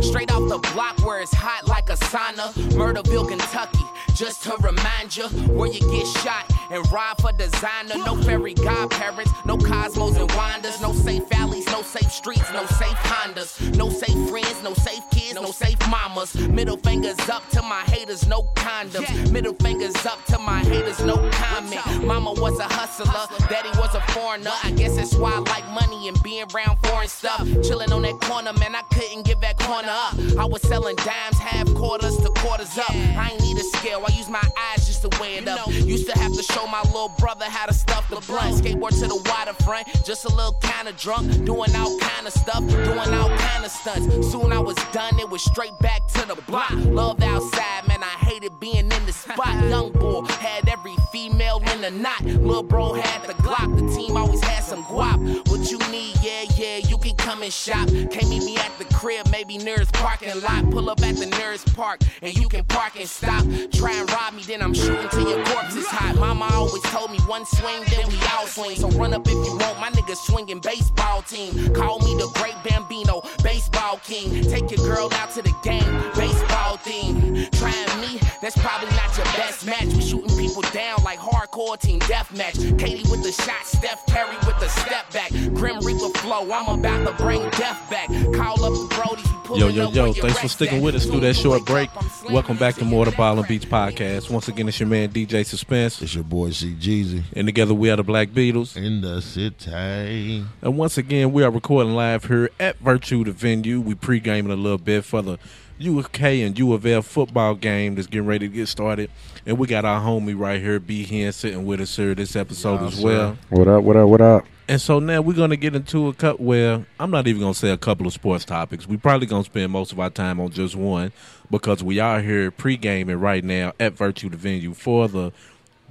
straight 0.00 0.30
off 0.30 0.48
the 0.48 0.58
block 0.72 1.04
where 1.04 1.20
it's 1.20 1.34
hot 1.34 1.66
like 1.66 1.90
a 1.90 1.96
sauna. 1.96 2.52
Murderville, 2.70 3.28
Kentucky. 3.28 3.80
Just 4.20 4.42
to 4.42 4.54
remind 4.60 5.16
you 5.16 5.26
where 5.48 5.72
you 5.72 5.80
get 5.80 6.06
shot 6.06 6.44
and 6.70 6.86
ride 6.92 7.14
for 7.22 7.32
designer. 7.32 7.96
No 8.04 8.20
fairy 8.22 8.52
godparents, 8.52 9.32
no 9.46 9.56
cosmos 9.56 10.14
and 10.18 10.30
wanders. 10.32 10.78
No 10.82 10.92
safe 10.92 11.22
alleys, 11.32 11.64
no 11.68 11.80
safe 11.80 12.12
streets, 12.12 12.52
no 12.52 12.66
safe 12.66 12.98
Hondas. 12.98 13.74
No 13.78 13.88
safe 13.88 14.28
friends, 14.28 14.62
no 14.62 14.74
safe 14.74 15.02
kids, 15.10 15.36
no 15.36 15.50
safe 15.52 15.78
mamas. 15.88 16.34
Middle 16.34 16.76
fingers 16.76 17.18
up 17.30 17.48
to 17.52 17.62
my 17.62 17.80
haters, 17.84 18.26
no 18.26 18.42
condoms. 18.56 19.32
Middle 19.32 19.54
fingers 19.54 19.96
up 20.04 20.22
to 20.26 20.38
my 20.38 20.60
haters, 20.64 21.00
no 21.02 21.16
comment. 21.32 22.04
Mama 22.04 22.34
was 22.34 22.58
a 22.58 22.64
hustler, 22.64 23.38
daddy 23.48 23.70
was 23.78 23.94
a 23.94 24.02
foreigner. 24.12 24.50
I 24.62 24.70
guess 24.72 24.96
that's 24.96 25.14
why 25.14 25.32
I 25.32 25.38
like 25.38 25.66
money 25.70 26.08
and 26.08 26.22
being 26.22 26.44
around 26.54 26.76
foreign 26.82 27.08
stuff. 27.08 27.46
Chilling 27.62 27.90
on 27.90 28.02
that 28.02 28.20
corner, 28.20 28.52
man, 28.52 28.74
I 28.74 28.82
couldn't 28.92 29.24
give 29.24 29.40
that 29.40 29.58
corner 29.58 29.88
up. 29.88 30.14
I 30.38 30.44
was 30.44 30.60
selling 30.60 30.96
dimes, 30.96 31.38
half 31.38 31.72
quarters 31.74 32.18
to 32.18 32.28
quarters 32.36 32.76
up. 32.76 32.90
I 32.90 33.30
ain't 33.32 33.40
need 33.42 33.56
a 33.56 33.64
scale, 33.64 34.04
I 34.06 34.09
use 34.16 34.28
my 34.28 34.42
eyes 34.58 34.86
just 34.86 35.02
to 35.02 35.20
weigh 35.20 35.36
it 35.36 35.48
up. 35.48 35.66
Used 35.68 36.08
to 36.08 36.18
have 36.18 36.34
to 36.34 36.42
show 36.42 36.66
my 36.66 36.82
little 36.82 37.12
brother 37.18 37.44
how 37.46 37.66
to 37.66 37.74
stuff 37.74 38.08
the 38.08 38.20
blunt. 38.26 38.56
Skateboard 38.56 38.98
to 39.00 39.06
the 39.06 39.16
waterfront, 39.30 39.86
just 40.04 40.24
a 40.24 40.28
little 40.28 40.54
kinda 40.62 40.92
drunk, 40.92 41.44
doing 41.44 41.74
all 41.76 41.98
kind 41.98 42.26
of 42.26 42.32
stuff, 42.32 42.60
doing 42.68 43.14
all 43.14 43.30
kind 43.36 43.64
of 43.64 43.70
stunts. 43.70 44.30
Soon 44.30 44.52
I 44.52 44.58
was 44.58 44.76
done, 44.92 45.18
it 45.18 45.28
was 45.28 45.42
straight 45.42 45.76
back 45.80 46.06
to 46.08 46.26
the 46.26 46.40
block. 46.42 46.72
Loved 46.72 47.22
outside, 47.22 47.86
man, 47.88 48.02
I 48.02 48.16
hated 48.24 48.58
being 48.60 48.90
in 48.90 49.06
the 49.06 49.12
spot. 49.12 49.54
Young 49.68 49.92
boy 49.92 50.24
had 50.24 50.68
every 50.68 50.96
female 51.12 51.62
in 51.72 51.80
the 51.80 51.90
knot. 51.90 52.22
Lil' 52.24 52.62
bro 52.62 52.92
had 52.94 53.26
the 53.26 53.34
Glock, 53.42 53.74
the 53.78 53.94
team 53.96 54.16
always 54.16 54.42
had 54.42 54.62
some 54.62 54.84
guap. 54.84 55.18
What 55.48 55.70
you 55.70 55.78
need, 55.90 56.19
yeah, 56.22 56.44
yeah, 56.56 56.76
you 56.78 56.98
can 56.98 57.14
come 57.16 57.42
and 57.42 57.52
shop. 57.52 57.88
Can't 57.88 58.28
meet 58.28 58.44
me 58.44 58.56
at 58.56 58.72
the 58.78 58.84
crib, 58.94 59.28
maybe 59.30 59.58
nearest 59.58 59.92
parking 59.94 60.40
lot. 60.42 60.70
Pull 60.70 60.90
up 60.90 61.02
at 61.02 61.16
the 61.16 61.26
nearest 61.26 61.74
park, 61.74 62.00
and 62.22 62.34
you 62.36 62.48
can 62.48 62.64
park 62.64 62.98
and 62.98 63.08
stop. 63.08 63.44
Try 63.72 63.92
and 63.94 64.10
rob 64.10 64.34
me, 64.34 64.42
then 64.42 64.62
I'm 64.62 64.74
shooting 64.74 65.08
till 65.10 65.28
your 65.28 65.44
corpse 65.46 65.76
is 65.76 65.86
hot. 65.86 66.16
Mama 66.16 66.48
always 66.52 66.82
told 66.84 67.10
me 67.10 67.18
one 67.26 67.44
swing, 67.46 67.84
then 67.90 68.08
we 68.08 68.18
all 68.32 68.46
swing. 68.46 68.76
So 68.76 68.88
run 68.90 69.14
up 69.14 69.26
if 69.26 69.32
you 69.32 69.56
want, 69.56 69.80
my 69.80 69.90
niggas 69.90 70.16
swinging 70.26 70.60
baseball 70.60 71.22
team. 71.22 71.72
Call 71.74 71.98
me 72.00 72.14
the 72.14 72.30
great 72.34 72.56
Bambino, 72.64 73.22
baseball 73.42 73.98
king. 74.04 74.42
Take 74.44 74.70
your 74.70 74.84
girl 74.86 75.08
out 75.14 75.30
to 75.34 75.42
the 75.42 75.54
game, 75.62 75.88
baseball 76.14 76.76
theme. 76.78 77.48
Trying 77.52 78.00
me, 78.00 78.20
that's 78.42 78.56
probably 78.58 78.90
not 78.90 79.16
your 79.16 79.26
best 79.36 79.66
match. 79.66 79.86
We 79.94 80.02
shooting 80.02 80.36
people 80.36 80.62
down 80.72 81.02
like 81.02 81.18
hardcore 81.18 81.78
team 81.80 82.00
deathmatch. 82.00 82.56
KD 82.78 83.10
with 83.10 83.22
the 83.22 83.32
shot, 83.32 83.64
Steph 83.64 84.04
Curry 84.06 84.36
with 84.46 84.58
the 84.60 84.68
step 84.68 85.10
back. 85.12 85.30
Grim 85.54 85.80
Reaper 85.80 86.09
flow, 86.18 86.50
I'm 86.52 86.78
about 86.80 87.06
to 87.06 87.22
bring 87.22 87.40
death 87.50 87.88
back. 87.90 88.08
Call 88.34 88.64
up 88.64 88.72
the 88.72 88.94
Brodies, 88.94 89.32
we 89.32 89.38
pulling 89.44 89.60
Yo, 89.60 89.68
yo, 89.68 89.90
yo, 89.90 90.12
thanks 90.12 90.38
for 90.38 90.48
sticking 90.48 90.80
with 90.80 90.94
us 90.94 91.06
through 91.06 91.20
that 91.20 91.34
short 91.34 91.64
break. 91.64 91.88
wake 91.90 91.96
up, 91.96 92.02
I'm 92.04 92.10
slaying 92.10 92.34
Welcome 92.34 92.56
back 92.56 92.74
to 92.74 92.80
them 92.80 92.88
more 92.90 93.04
the 93.04 93.10
bitches. 93.12 93.16
Ball 93.16 93.38
and 93.38 93.48
Beats 93.48 93.64
podcast. 93.64 94.30
Once 94.30 94.48
again, 94.48 94.68
it's 94.68 94.78
your 94.80 94.88
man 94.88 95.10
DJ 95.10 95.44
Suspense, 95.44 96.00
It's 96.02 96.14
your 96.14 96.24
boy 96.24 96.50
C 96.50 96.74
Jeezy 96.78 97.22
and 97.34 97.46
together 97.46 97.74
we 97.74 97.90
are 97.90 97.96
the 97.96 98.02
Black 98.04 98.28
Beatles. 98.30 98.76
in 98.76 99.00
the 99.00 99.20
city. 99.20 100.44
And 100.62 100.76
once 100.78 100.98
again, 100.98 101.32
we 101.32 101.42
are 101.42 101.50
recording 101.50 101.94
live 101.94 102.24
here 102.24 102.50
at 102.58 102.78
Virtue 102.78 103.24
the 103.24 103.32
venue. 103.32 103.80
We 103.80 103.94
pre-gaming 103.94 104.52
a 104.52 104.56
little 104.56 104.78
bit 104.78 105.04
for 105.04 105.22
the 105.22 105.38
UK 105.82 106.22
and 106.44 106.58
U 106.58 106.72
of 106.74 106.84
L 106.84 107.00
football 107.02 107.54
game 107.54 107.94
that's 107.94 108.06
getting 108.06 108.26
ready 108.26 108.48
to 108.48 108.54
get 108.54 108.68
started. 108.68 109.10
And 109.46 109.58
we 109.58 109.66
got 109.66 109.84
our 109.86 110.00
homie 110.00 110.38
right 110.38 110.60
here, 110.60 110.78
B 110.78 111.04
Hen, 111.04 111.32
sitting 111.32 111.64
with 111.64 111.80
us 111.80 111.96
here 111.96 112.14
this 112.14 112.36
episode 112.36 112.82
Yes, 112.82 112.98
as 112.98 113.00
well. 113.04 113.38
What 113.48 113.66
up? 113.66 113.82
What 113.82 113.96
up? 113.96 114.08
What 114.08 114.20
up? 114.20 114.44
And 114.70 114.80
so 114.80 115.00
now 115.00 115.20
we're 115.20 115.34
going 115.34 115.50
to 115.50 115.56
get 115.56 115.74
into 115.74 116.06
a 116.06 116.14
cut. 116.14 116.38
where 116.38 116.86
I'm 117.00 117.10
not 117.10 117.26
even 117.26 117.40
going 117.40 117.54
to 117.54 117.58
say 117.58 117.70
a 117.70 117.76
couple 117.76 118.06
of 118.06 118.12
sports 118.12 118.44
topics. 118.44 118.86
We're 118.86 118.98
probably 118.98 119.26
going 119.26 119.42
to 119.42 119.50
spend 119.50 119.72
most 119.72 119.90
of 119.90 119.98
our 119.98 120.10
time 120.10 120.38
on 120.38 120.50
just 120.50 120.76
one 120.76 121.10
because 121.50 121.82
we 121.82 121.98
are 121.98 122.22
here 122.22 122.52
pre-gaming 122.52 123.18
right 123.18 123.42
now 123.42 123.72
at 123.80 123.94
Virtue 123.94 124.30
the 124.30 124.36
venue 124.36 124.72
for 124.72 125.08
the 125.08 125.32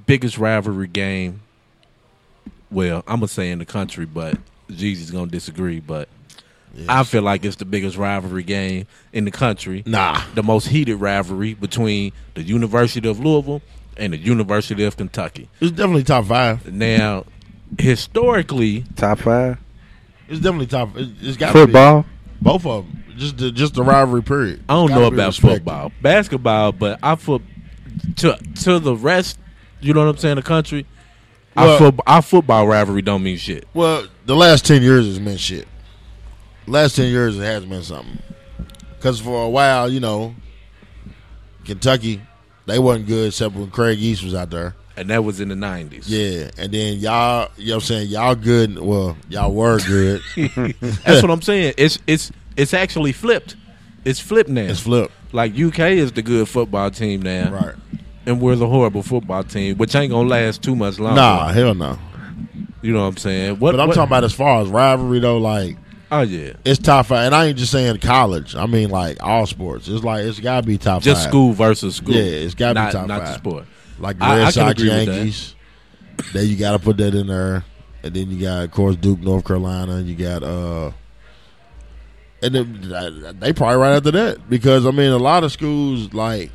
biggest 0.06 0.38
rivalry 0.38 0.88
game. 0.88 1.42
Well, 2.72 3.04
I'm 3.06 3.18
gonna 3.18 3.28
say 3.28 3.52
in 3.52 3.60
the 3.60 3.66
country, 3.66 4.06
but 4.06 4.38
Jeezy's 4.70 5.12
gonna 5.12 5.30
disagree. 5.30 5.80
But 5.80 6.08
I 6.88 7.04
feel 7.04 7.24
like 7.24 7.44
it's 7.44 7.58
the 7.58 7.66
biggest 7.66 7.98
rivalry 7.98 8.44
game 8.44 8.88
in 9.12 9.26
the 9.26 9.32
country. 9.32 9.84
Nah. 9.86 10.22
the 10.36 10.44
most 10.44 10.68
heated 10.68 10.96
rivalry 10.98 11.54
between 11.54 12.14
the 12.36 12.44
University 12.44 13.10
of 13.10 13.20
Louisville 13.20 13.62
and 13.98 14.14
the 14.14 14.18
University 14.18 14.84
of 14.84 14.98
Kentucky. 14.98 15.50
It's 15.60 15.72
definitely 15.72 16.04
top 16.04 16.26
five. 16.26 16.72
Now, 16.72 17.26
historically, 17.78 18.84
Top 18.96 19.20
five 19.20 19.58
It's 20.28 20.40
definitely 20.40 20.68
top. 20.68 20.98
it- 20.98 21.10
It's 21.22 21.38
got 21.38 21.52
football. 21.54 22.06
Both 22.42 22.66
of 22.66 22.86
them. 22.86 23.04
Just 23.18 23.38
the 23.38 23.52
just 23.52 23.74
the 23.74 23.84
rivalry 23.84 24.24
period. 24.24 24.64
I 24.70 24.74
don't 24.74 24.92
know 24.92 25.04
about 25.06 25.28
respected. 25.28 25.58
football, 25.58 25.92
basketball, 26.02 26.72
but 26.72 27.00
I 27.04 27.16
foot 27.16 27.42
to 28.18 28.38
to 28.64 28.80
the 28.80 28.96
rest. 28.96 29.38
You 29.82 29.94
know 29.94 30.06
what 30.06 30.10
I'm 30.12 30.18
saying? 30.18 30.36
The 30.38 30.42
country, 30.42 30.86
Well- 31.56 31.72
our, 31.74 31.78
foot, 31.78 31.96
our 32.08 32.22
football 32.22 32.66
rivalry 32.68 33.02
don't 33.02 33.24
mean 33.24 33.38
shit. 33.38 33.68
Well, 33.74 34.06
the 34.26 34.36
last 34.38 34.66
ten 34.66 34.82
years 34.82 35.06
has 35.06 35.20
meant 35.20 35.40
shit. 35.42 35.68
Last 36.66 36.96
ten 36.96 37.12
years 37.12 37.38
it 37.38 37.44
has 37.44 37.66
meant 37.66 37.84
something. 37.86 38.20
Because 38.96 39.20
for 39.20 39.44
a 39.46 39.50
while, 39.50 39.92
you 39.92 40.00
know, 40.00 40.34
Kentucky, 41.66 42.22
they 42.66 42.80
wasn't 42.80 43.08
good 43.08 43.28
except 43.28 43.56
when 43.56 43.70
Craig 43.70 43.98
Yeast 44.00 44.24
was 44.24 44.34
out 44.36 44.50
there. 44.50 44.76
And 45.00 45.10
that 45.10 45.24
was 45.24 45.40
in 45.40 45.48
the 45.50 45.56
'90s. 45.56 46.04
Yeah, 46.08 46.52
and 46.62 46.72
then 46.74 46.98
y'all, 47.00 47.50
you 47.58 47.68
know, 47.68 47.76
what 47.76 47.84
I'm 47.84 47.88
saying 47.88 48.10
y'all 48.10 48.36
good. 48.36 48.78
Well, 48.78 49.16
y'all 49.30 49.54
were 49.54 49.80
good. 49.80 50.22
That's 50.82 51.22
what 51.22 51.32
I'm 51.32 51.42
saying. 51.42 51.76
It's 51.78 52.00
it's 52.06 52.32
it's 52.58 52.74
actually 52.74 53.14
flipped. 53.14 53.56
It's 54.04 54.20
flipped 54.20 54.50
now. 54.50 54.62
it's 54.64 54.80
flipped, 54.82 55.14
Like 55.32 55.58
UK 55.58 55.80
is 55.80 56.12
the 56.12 56.22
good 56.22 56.48
football 56.50 56.92
team 56.92 57.22
now, 57.22 57.50
right? 57.52 57.76
and 58.26 58.42
we're 58.42 58.56
the 58.56 58.68
horrible 58.68 59.02
football 59.02 59.44
team, 59.44 59.78
which 59.78 59.96
ain't 59.96 60.12
gonna 60.12 60.28
last 60.28 60.62
too 60.62 60.76
much 60.76 61.00
longer. 61.00 61.20
Nah, 61.22 61.48
hell 61.54 61.74
no. 61.74 61.98
you 62.82 62.92
know 62.94 63.02
what 63.02 63.08
I'm 63.08 63.18
saying. 63.18 63.60
What, 63.60 63.72
But 63.72 63.80
I'm 63.80 63.88
what- 63.88 63.96
talking 63.96 64.10
about 64.10 64.24
as 64.26 64.34
far 64.34 64.62
as 64.62 64.68
rivalry 64.68 65.20
though, 65.20 65.38
like 65.38 65.78
Oh 66.12 66.22
yeah, 66.22 66.54
it's 66.66 66.80
top 66.80 67.06
five, 67.06 67.28
and 67.28 67.36
I 67.36 67.46
ain't 67.46 67.58
just 67.58 67.72
saying 67.72 68.00
college. 68.00 68.56
I 68.56 68.66
mean 68.66 68.90
like 68.90 69.22
all 69.24 69.46
sports. 69.46 69.88
It's 69.88 70.04
like 70.04 70.26
it's 70.26 70.40
got 70.40 70.62
to 70.62 70.68
be 70.68 70.78
top 70.78 71.04
just 71.04 71.22
five. 71.22 71.30
school 71.30 71.54
versus 71.54 71.96
school. 71.98 72.16
Yeah, 72.16 72.24
it's 72.24 72.56
gotta 72.56 72.74
be 72.74 72.84
not, 72.84 72.92
top 72.92 73.08
not 73.08 73.22
the 73.22 73.34
sport. 73.36 73.66
Like 74.00 74.18
the 74.20 74.26
I- 74.26 74.38
Red 74.38 74.42
I 74.42 74.44
can 74.46 74.52
Sox, 74.54 74.72
agree 74.82 74.90
with 74.90 75.06
that. 75.08 75.16
Yankees. 75.16 75.56
then 76.34 76.48
you 76.48 76.56
got 76.58 76.72
to 76.74 76.80
put 76.80 76.98
that 76.98 77.16
in 77.16 77.28
there, 77.28 77.64
and 78.04 78.14
then 78.14 78.30
you 78.32 78.40
got 78.42 78.64
of 78.64 78.72
course 78.72 78.96
Duke, 78.96 79.20
North 79.20 79.46
Carolina. 79.46 79.96
And 79.96 80.08
you 80.08 80.16
got 80.16 80.44
uh, 80.44 80.92
and 82.42 82.56
then, 82.56 82.94
uh, 82.94 83.34
they 83.38 83.52
probably 83.54 83.78
right 83.78 83.96
after 83.96 84.12
that 84.12 84.50
because 84.50 84.86
I 84.86 84.92
mean 84.92 85.12
a 85.12 85.18
lot 85.18 85.44
of 85.44 85.52
schools 85.52 86.14
like 86.14 86.52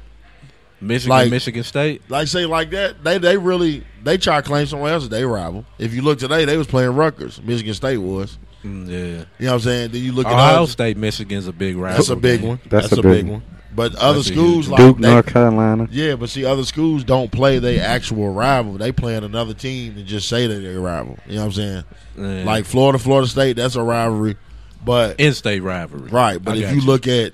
Michigan, 0.80 1.10
Like- 1.10 1.30
Michigan 1.30 1.62
State. 1.62 2.02
like 2.08 2.28
say 2.28 2.46
like 2.46 2.70
that 2.70 3.04
they 3.04 3.18
they 3.18 3.36
really 3.36 3.84
they 4.02 4.16
try 4.18 4.40
to 4.40 4.46
claim 4.46 4.66
somewhere 4.66 4.92
else 4.92 5.04
that 5.04 5.10
they 5.10 5.24
rival. 5.24 5.64
If 5.78 5.92
you 5.94 6.02
look 6.02 6.18
today, 6.18 6.44
they 6.44 6.56
was 6.56 6.66
playing 6.66 6.90
Rutgers. 6.94 7.40
Michigan 7.42 7.74
State 7.74 7.98
was. 7.98 8.38
Mm, 8.64 8.88
yeah, 8.88 8.94
You 8.96 9.06
know 9.10 9.24
what 9.38 9.52
I'm 9.52 9.60
saying? 9.60 9.90
Then 9.90 10.02
you 10.02 10.12
look 10.12 10.26
at 10.26 10.32
Ohio 10.32 10.64
State, 10.64 10.96
Michigan's 10.96 11.46
a 11.46 11.52
big 11.52 11.76
rival. 11.76 11.96
That's 11.98 12.08
a 12.08 12.16
big 12.16 12.42
one. 12.42 12.58
That's 12.70 12.88
That's, 12.88 12.92
a 12.92 13.00
a, 13.00 13.02
big 13.02 13.24
big 13.26 13.32
one. 13.32 13.42
But 13.74 13.94
other 13.96 14.18
That's 14.18 14.28
schools 14.28 14.68
like 14.68 14.78
Duke, 14.78 14.98
they, 14.98 15.10
North 15.10 15.26
Carolina. 15.26 15.88
Yeah, 15.90 16.14
but 16.14 16.30
see, 16.30 16.44
other 16.44 16.64
schools 16.64 17.02
don't 17.02 17.32
play 17.32 17.58
their 17.58 17.84
actual 17.84 18.32
rival. 18.32 18.74
They 18.74 18.92
play 18.92 19.16
another 19.16 19.54
team 19.54 19.96
and 19.96 20.06
just 20.06 20.28
say 20.28 20.46
that 20.46 20.54
they're 20.54 20.78
a 20.78 20.80
rival. 20.80 21.18
You 21.26 21.36
know 21.36 21.40
what 21.40 21.46
I'm 21.46 21.52
saying? 21.52 21.84
Yeah. 22.16 22.44
Like 22.44 22.66
Florida, 22.66 22.98
Florida 22.98 23.26
State, 23.26 23.56
that's 23.56 23.74
a 23.74 23.82
rivalry. 23.82 24.36
But 24.84 25.18
in-state 25.18 25.60
rivalry. 25.60 26.10
right, 26.10 26.42
but 26.42 26.54
I 26.54 26.58
if 26.58 26.62
got 26.64 26.74
you 26.74 26.80
look 26.82 27.08
at, 27.08 27.32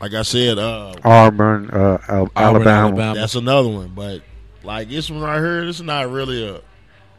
like 0.00 0.14
I 0.14 0.22
said, 0.22 0.58
uh, 0.58 0.94
Auburn, 1.04 1.70
uh, 1.70 1.98
Al- 2.08 2.22
Auburn, 2.22 2.30
Alabama, 2.36 2.86
Alabama. 2.88 3.14
that's 3.14 3.34
another 3.34 3.68
one. 3.68 3.88
But 3.94 4.22
like 4.62 4.88
this 4.88 5.10
one 5.10 5.20
right 5.20 5.38
here, 5.38 5.66
this 5.66 5.76
is 5.76 5.82
not 5.82 6.08
really 6.08 6.48
a 6.48 6.60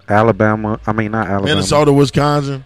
Alabama. 0.09 0.79
I 0.87 0.93
mean, 0.93 1.11
not 1.11 1.27
Alabama. 1.27 1.55
Minnesota, 1.55 1.93
Wisconsin. 1.93 2.65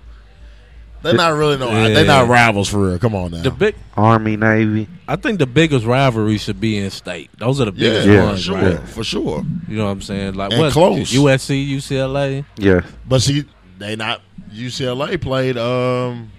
They're 1.03 1.13
not 1.13 1.33
really 1.35 1.57
no. 1.57 1.69
Yeah. 1.69 1.89
They're 1.89 2.05
not 2.05 2.27
rivals 2.27 2.69
for 2.69 2.87
real. 2.87 2.99
Come 2.99 3.15
on 3.15 3.31
now. 3.31 3.41
The 3.43 3.51
big, 3.51 3.75
Army, 3.95 4.35
Navy. 4.35 4.87
I 5.07 5.15
think 5.15 5.39
the 5.39 5.45
biggest 5.45 5.85
rivalry 5.85 6.37
should 6.37 6.59
be 6.59 6.77
in 6.77 6.89
state. 6.89 7.29
Those 7.37 7.61
are 7.61 7.65
the 7.65 7.71
yeah, 7.79 7.89
biggest 7.89 8.07
Yeah, 8.07 8.23
ones, 8.23 8.45
for 8.45 8.51
sure, 8.51 8.71
right? 8.71 8.89
for 8.89 9.03
sure. 9.03 9.45
You 9.67 9.77
know 9.77 9.85
what 9.85 9.91
I'm 9.91 10.01
saying? 10.01 10.33
Like 10.33 10.51
And 10.51 10.61
what? 10.61 10.73
close. 10.73 11.11
USC, 11.13 11.69
UCLA. 11.69 12.45
Yeah, 12.57 12.81
But 13.07 13.21
see, 13.21 13.45
they 13.77 13.95
not 13.95 14.21
UCLA 14.51 15.21
played. 15.21 15.57
Um, 15.57 16.31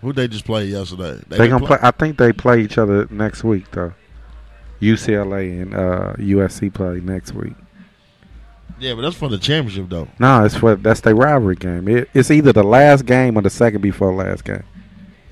who 0.00 0.12
they 0.12 0.28
just 0.28 0.44
played 0.44 0.70
yesterday? 0.70 1.20
They 1.28 1.38
didn't 1.38 1.50
gonna 1.50 1.66
play. 1.66 1.78
I 1.80 1.90
think 1.92 2.18
they 2.18 2.32
play 2.32 2.60
each 2.62 2.78
other 2.78 3.06
next 3.10 3.42
week 3.44 3.70
though. 3.72 3.92
UCLA 4.80 5.62
and 5.62 5.74
uh, 5.74 6.12
USC 6.18 6.72
play 6.72 7.00
next 7.00 7.32
week. 7.34 7.54
Yeah, 8.80 8.94
but 8.94 9.02
that's 9.02 9.16
for 9.16 9.28
the 9.28 9.38
championship 9.38 9.88
though. 9.88 10.08
No, 10.18 10.44
it's 10.44 10.54
for 10.56 10.76
that's 10.76 11.00
their 11.00 11.14
rivalry 11.14 11.56
game. 11.56 11.88
It, 11.88 12.08
it's 12.14 12.30
either 12.30 12.52
the 12.52 12.62
last 12.62 13.06
game 13.06 13.36
or 13.36 13.42
the 13.42 13.50
second 13.50 13.80
before 13.80 14.14
last 14.14 14.44
game. 14.44 14.62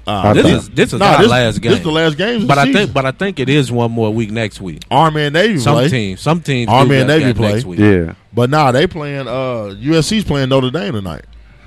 Uh, 0.07 0.33
This 0.35 0.45
think- 0.45 0.57
is 0.59 0.69
this 0.71 0.93
is 0.93 0.99
nah, 1.01 1.07
our 1.15 1.19
this, 1.23 1.31
last 1.31 1.61
game. 1.61 1.71
This 1.71 1.79
is 1.81 1.85
the 1.85 1.91
last 1.93 2.17
game. 2.17 2.35
of 2.37 2.41
the 2.43 2.47
but 2.47 2.59
I 2.59 2.65
season. 2.67 2.81
think, 2.81 2.93
but 2.95 3.07
I 3.07 3.11
think 3.13 3.39
it 3.41 3.49
is 3.49 3.71
one 3.73 3.91
more 3.93 4.13
week 4.15 4.31
next 4.31 4.61
week. 4.61 4.83
Army 4.91 5.23
and 5.25 5.35
Navy 5.35 5.59
Some 5.59 5.75
play. 5.75 5.89
teams, 5.89 6.21
some 6.21 6.41
teams, 6.41 6.69
Army 6.71 6.97
and 6.99 7.09
Navy 7.09 7.33
got 7.33 7.41
next 7.41 7.65
play. 7.65 7.71
week. 7.77 7.81
Yeah, 7.81 8.15
But 8.33 8.51
nah, 8.51 8.71
they 8.73 8.87
playing. 8.87 9.27
Uh, 9.27 9.75
USC's 9.81 10.23
playing 10.25 10.49
Notre 10.49 10.71
Dame 10.71 10.93
tonight. 10.95 11.25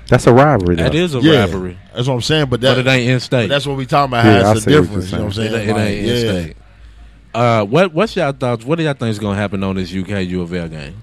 that's 0.08 0.26
a 0.26 0.32
rivalry. 0.32 0.76
Though. 0.76 0.84
That 0.84 0.94
is 0.94 1.14
a 1.14 1.20
yeah, 1.20 1.40
rivalry, 1.40 1.78
that's 1.94 2.08
what 2.08 2.14
I'm 2.14 2.20
saying. 2.22 2.46
But 2.46 2.60
that, 2.62 2.76
but 2.76 2.86
it 2.86 2.90
ain't 2.90 3.10
in 3.10 3.20
state. 3.20 3.48
that's 3.48 3.66
what 3.66 3.76
we 3.76 3.84
talking 3.86 4.10
about. 4.12 4.24
Yeah, 4.24 4.42
how 4.42 4.52
it's 4.52 4.64
the 4.64 4.70
see 4.70 4.76
what 4.78 4.82
difference. 4.86 5.12
You 5.12 5.16
know 5.18 5.24
what 5.24 5.26
I'm 5.28 5.32
saying? 5.34 5.54
it 5.54 5.58
ain't 5.58 5.76
Like, 5.76 5.88
in 5.88 6.04
yeah. 6.04 6.16
state. 6.42 6.56
Uh, 7.34 7.64
what 7.64 7.92
what's 7.94 8.16
y'all 8.16 8.32
thoughts? 8.32 8.64
What 8.64 8.76
do 8.76 8.84
y'all 8.84 8.94
think 8.94 9.10
is 9.10 9.18
gonna 9.18 9.36
happen 9.36 9.62
on 9.62 9.76
this 9.76 9.92
UK 9.94 10.26
U 10.28 10.40
of 10.42 10.52
L 10.54 10.68
game? 10.68 10.96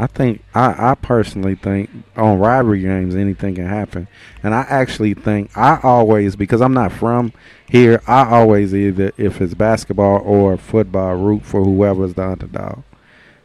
I 0.00 0.06
think 0.06 0.42
I, 0.54 0.92
I 0.92 0.94
personally 0.94 1.56
think 1.56 1.90
on 2.16 2.38
rivalry 2.38 2.80
games 2.80 3.14
anything 3.14 3.56
can 3.56 3.66
happen, 3.66 4.08
and 4.42 4.54
I 4.54 4.62
actually 4.62 5.12
think 5.12 5.54
I 5.54 5.78
always 5.82 6.36
because 6.36 6.62
I'm 6.62 6.72
not 6.72 6.90
from 6.90 7.34
here. 7.68 8.00
I 8.06 8.24
always 8.30 8.74
either 8.74 9.12
if 9.18 9.42
it's 9.42 9.52
basketball 9.52 10.22
or 10.24 10.56
football 10.56 11.16
root 11.16 11.44
for 11.44 11.62
whoever's 11.62 12.14
the 12.14 12.26
underdog. 12.26 12.82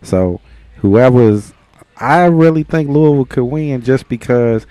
So 0.01 0.39
whoever's, 0.77 1.53
I 1.97 2.23
really 2.27 2.63
think 2.63 2.89
Louisville 2.89 3.25
could 3.25 3.43
win 3.43 3.81
just 3.81 4.07
because 4.07 4.65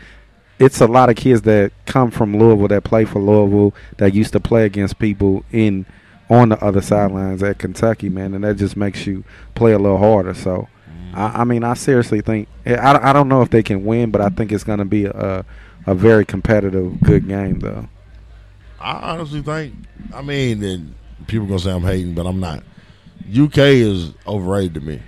it's 0.59 0.81
a 0.81 0.87
lot 0.87 1.11
of 1.11 1.17
kids 1.17 1.43
that 1.43 1.73
come 1.85 2.11
from 2.11 2.39
Louisville 2.39 2.69
that 2.69 2.85
play 2.85 3.05
for 3.05 3.19
Louisville 3.19 3.75
that 3.99 4.15
used 4.15 4.33
to 4.33 4.41
play 4.41 4.65
against 4.65 4.99
people 4.99 5.45
in 5.53 5.85
on 6.31 6.49
the 6.49 6.65
other 6.65 6.81
sidelines 6.81 7.43
at 7.43 7.59
Kentucky, 7.59 8.09
man, 8.09 8.33
and 8.33 8.43
that 8.43 8.57
just 8.57 8.75
makes 8.75 9.07
you 9.07 9.23
play 9.55 9.73
a 9.73 9.79
little 9.79 9.99
harder. 9.99 10.33
So, 10.33 10.69
I, 11.15 11.41
I 11.41 11.45
mean, 11.45 11.65
I 11.65 11.75
seriously 11.75 12.21
think 12.21 12.49
eh, 12.67 12.75
I, 12.75 13.11
I 13.11 13.13
don't 13.13 13.29
know 13.29 13.43
if 13.43 13.51
they 13.51 13.63
can 13.63 13.85
win, 13.85 14.11
but 14.11 14.21
I 14.21 14.29
think 14.29 14.53
it's 14.53 14.65
going 14.65 14.81
to 14.81 14.85
be 14.85 15.07
a 15.07 15.45
a 15.87 15.95
very 15.95 16.25
competitive, 16.25 17.01
good 17.03 17.29
game, 17.29 17.61
though. 17.61 17.89
I 18.81 19.13
honestly 19.13 19.43
think. 19.43 19.75
I 20.15 20.23
mean, 20.23 20.63
and 20.63 20.95
people 21.27 21.47
gonna 21.47 21.59
say 21.59 21.73
I'm 21.73 21.83
hating, 21.83 22.15
but 22.15 22.27
I'm 22.27 22.41
not. 22.41 22.63
UK 23.31 23.59
is 23.59 24.13
overrated 24.27 24.75
to 24.75 24.81
me. 24.81 25.03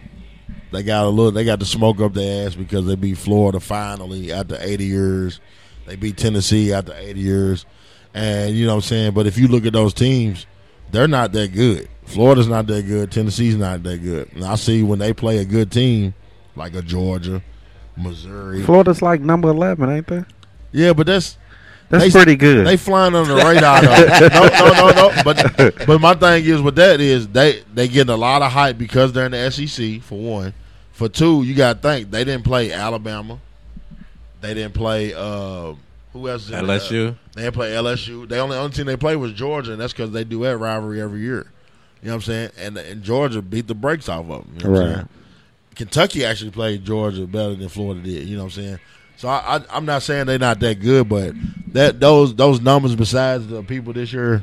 They 0.72 0.82
got 0.82 1.04
a 1.04 1.08
little. 1.08 1.30
They 1.30 1.44
got 1.44 1.58
the 1.58 1.66
smoke 1.66 2.00
up 2.00 2.14
their 2.14 2.46
ass 2.46 2.54
because 2.54 2.86
they 2.86 2.94
beat 2.94 3.18
Florida 3.18 3.60
finally 3.60 4.32
after 4.32 4.56
80 4.60 4.84
years. 4.84 5.40
They 5.86 5.96
beat 5.96 6.16
Tennessee 6.16 6.72
after 6.72 6.94
80 6.94 7.20
years, 7.20 7.66
and 8.14 8.54
you 8.54 8.66
know 8.66 8.72
what 8.72 8.84
I'm 8.84 8.88
saying. 8.88 9.14
But 9.14 9.26
if 9.26 9.38
you 9.38 9.48
look 9.48 9.66
at 9.66 9.72
those 9.72 9.94
teams, 9.94 10.46
they're 10.90 11.08
not 11.08 11.32
that 11.32 11.52
good. 11.52 11.88
Florida's 12.04 12.46
not 12.48 12.66
that 12.68 12.86
good. 12.86 13.10
Tennessee's 13.10 13.56
not 13.56 13.82
that 13.82 13.98
good. 13.98 14.32
And 14.32 14.44
I 14.44 14.54
see 14.54 14.82
when 14.82 14.98
they 14.98 15.12
play 15.12 15.38
a 15.38 15.44
good 15.44 15.70
team 15.72 16.14
like 16.54 16.74
a 16.74 16.82
Georgia, 16.82 17.42
Missouri. 17.96 18.62
Florida's 18.62 19.02
like 19.02 19.20
number 19.20 19.48
eleven, 19.48 19.90
ain't 19.90 20.06
they? 20.06 20.22
Yeah, 20.72 20.92
but 20.92 21.06
that's 21.06 21.36
That's 21.88 22.04
They- 22.04 22.10
pretty 22.10 22.36
good. 22.36 22.66
they 22.66 22.76
flying 22.76 23.14
under 23.14 23.34
the 23.34 23.44
radar. 23.44 23.82
no, 23.82 24.48
no, 24.48 24.72
no, 24.72 25.08
no. 25.08 25.22
But 25.24 25.86
but 25.86 26.00
my 26.00 26.14
thing 26.14 26.44
is 26.44 26.60
with 26.60 26.76
that 26.76 27.00
is 27.00 27.28
they 27.28 27.62
they 27.74 27.88
getting 27.88 28.12
a 28.12 28.16
lot 28.16 28.42
of 28.42 28.52
hype 28.52 28.76
because 28.78 29.12
they're 29.12 29.26
in 29.26 29.32
the 29.32 29.50
SEC 29.50 30.02
for 30.02 30.18
one. 30.18 30.54
For 30.92 31.08
two, 31.08 31.42
you 31.42 31.54
got 31.54 31.82
to 31.82 31.88
think 31.88 32.10
they 32.10 32.24
didn't 32.24 32.44
play 32.44 32.72
Alabama. 32.72 33.38
They 34.40 34.54
didn't 34.54 34.74
play 34.74 35.12
uh, 35.14 35.74
who 36.20 36.28
else? 36.28 36.44
is? 36.46 36.50
LSU. 36.50 37.10
Uh, 37.10 37.14
they 37.34 37.42
didn't 37.42 37.54
play 37.54 37.70
LSU. 37.72 38.28
The 38.28 38.38
only 38.38 38.56
only 38.56 38.72
team 38.72 38.86
they 38.86 38.96
play 38.96 39.16
was 39.16 39.32
Georgia, 39.32 39.72
and 39.72 39.80
that's 39.80 39.92
because 39.92 40.10
they 40.12 40.24
do 40.24 40.42
that 40.42 40.56
rivalry 40.58 41.00
every 41.00 41.20
year. 41.20 41.46
You 42.02 42.08
know 42.08 42.12
what 42.12 42.14
I'm 42.16 42.22
saying? 42.22 42.50
And 42.58 42.76
and 42.78 43.02
Georgia 43.02 43.42
beat 43.42 43.66
the 43.66 43.74
brakes 43.74 44.08
off 44.08 44.28
of 44.30 44.44
them. 44.44 44.54
You 44.58 44.64
know 44.64 44.70
what 44.70 44.80
I'm 44.80 44.86
Right. 44.88 44.94
saying? 44.96 45.08
Kentucky 45.74 46.24
actually 46.24 46.50
played 46.52 46.84
Georgia 46.84 47.26
better 47.26 47.54
than 47.54 47.68
Florida 47.68 48.00
did. 48.00 48.26
You 48.26 48.36
know 48.36 48.44
what 48.44 48.56
I'm 48.56 48.62
saying? 48.62 48.78
So 49.18 49.28
I, 49.28 49.56
I, 49.56 49.64
I'm 49.70 49.84
not 49.86 50.02
saying 50.02 50.26
they're 50.26 50.38
not 50.38 50.60
that 50.60 50.80
good, 50.80 51.08
but 51.08 51.34
that 51.72 52.00
those 52.00 52.34
those 52.34 52.60
numbers 52.60 52.94
besides 52.96 53.46
the 53.46 53.62
people 53.62 53.92
this 53.92 54.12
year, 54.12 54.42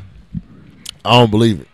I 1.06 1.20
don't 1.20 1.32
believe 1.32 1.62
it. 1.62 1.68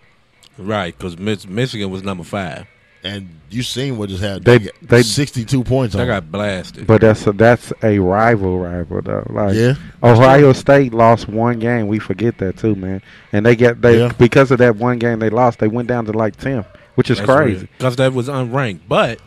Right, 0.58 0.98
because 0.98 1.18
Michigan 1.18 1.90
was 1.90 2.04
number 2.04 2.24
five. 2.26 2.68
And 3.04 3.30
you 3.50 3.64
seen 3.64 3.98
what 3.98 4.10
just 4.10 4.22
happened? 4.22 4.46
They- 4.46 4.58
They, 4.58 4.70
they- 4.82 4.98
got 4.98 5.06
62 5.06 5.64
points 5.64 5.96
on 5.96 6.02
They 6.02 6.08
got 6.08 6.30
blasted. 6.30 6.86
But 6.86 7.00
that's 7.02 7.26
a, 7.28 7.32
that's 7.32 7.72
a 7.82 7.98
rival 8.00 8.60
rival 8.60 9.02
though. 9.02 9.26
Like 9.30 9.56
Yeah. 9.56 9.76
Ohio 10.04 10.52
State 10.54 10.94
lost 10.94 11.30
one 11.30 11.60
game. 11.60 11.88
We 11.88 12.00
forget 12.00 12.38
that 12.40 12.58
too, 12.58 12.76
man. 12.76 13.02
And 13.32 13.46
they 13.46 13.56
get 13.56 13.82
they 13.82 14.00
Yeah. 14.00 14.12
because 14.18 14.52
of 14.52 14.58
that 14.58 14.76
one 14.76 15.00
game 15.00 15.20
they 15.20 15.30
lost, 15.30 15.60
they 15.60 15.68
went 15.70 15.88
down 15.88 16.06
to 16.06 16.12
like 16.12 16.36
ten, 16.36 16.66
which 16.96 17.10
is 17.10 17.22
crazy. 17.22 17.70
because 17.78 17.96
that 17.96 18.14
was 18.14 18.28
unranked. 18.28 18.82
But 18.88 19.20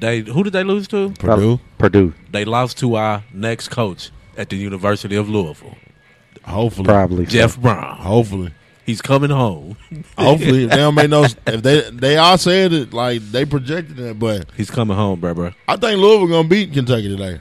they 0.00 0.20
who 0.20 0.42
did 0.42 0.52
they 0.52 0.64
lose 0.64 0.88
to? 0.88 1.10
Purdue. 1.18 1.54
Uh, 1.54 1.56
Purdue, 1.78 2.12
They 2.32 2.44
lost 2.44 2.78
to 2.78 2.96
our 2.96 3.22
next 3.32 3.68
coach 3.68 4.10
at 4.36 4.48
the 4.50 4.56
University 4.56 5.14
of 5.16 5.28
Louisville, 5.28 5.76
Hopefully, 6.44 6.86
probably 6.86 7.24
so. 7.26 7.30
Jeff 7.32 7.56
Brohm. 7.56 7.98
Hopefully, 7.98 8.50
He's 8.86 9.00
coming 9.02 9.30
home. 9.30 9.76
hopefully 10.18 10.64
if 10.64 10.70
they 10.70 10.76
don't 10.76 10.94
make 10.94 11.10
no. 11.10 11.24
If 11.46 11.62
they 11.62 11.88
they 11.90 12.16
all 12.16 12.38
said 12.38 12.72
it 12.72 12.92
like 12.92 13.20
they 13.30 13.44
projected 13.44 13.98
it, 13.98 14.18
but 14.18 14.46
He's 14.56 14.70
coming 14.70 14.96
home, 14.96 15.20
bro. 15.20 15.34
bro. 15.34 15.52
I 15.68 15.76
think 15.76 16.00
Louisville 16.00 16.28
gonna 16.28 16.48
beat 16.48 16.72
Kentucky 16.72 17.08
today. 17.08 17.38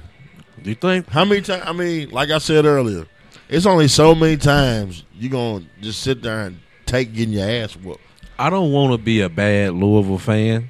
Do 0.62 0.70
you 0.70 0.76
think? 0.76 1.08
How 1.10 1.26
many 1.26 1.42
times? 1.42 1.64
I 1.66 1.72
mean, 1.74 2.10
like 2.12 2.30
I 2.30 2.38
said 2.38 2.66
earlier, 2.66 3.08
it's 3.48 3.66
only 3.66 3.88
so 3.88 4.14
many 4.14 4.38
times 4.38 5.04
you 5.16 5.30
gonna 5.30 5.66
just 5.82 6.02
sit 6.02 6.22
there 6.22 6.42
and 6.42 6.60
take 6.86 7.14
getting 7.14 7.34
your 7.34 7.50
ass 7.50 7.76
whooped. 7.76 8.02
I 8.38 8.50
don't 8.50 8.72
want 8.72 8.92
to 8.94 8.98
be 8.98 9.22
a 9.22 9.30
bad 9.30 9.74
Louisville 9.74 10.18
fan 10.18 10.70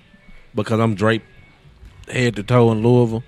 because 0.56 0.80
I'm 0.80 0.96
draped 0.96 1.26
head 2.08 2.36
to 2.38 2.44
toe 2.44 2.72
in 2.72 2.82
Louisville. 2.82 3.24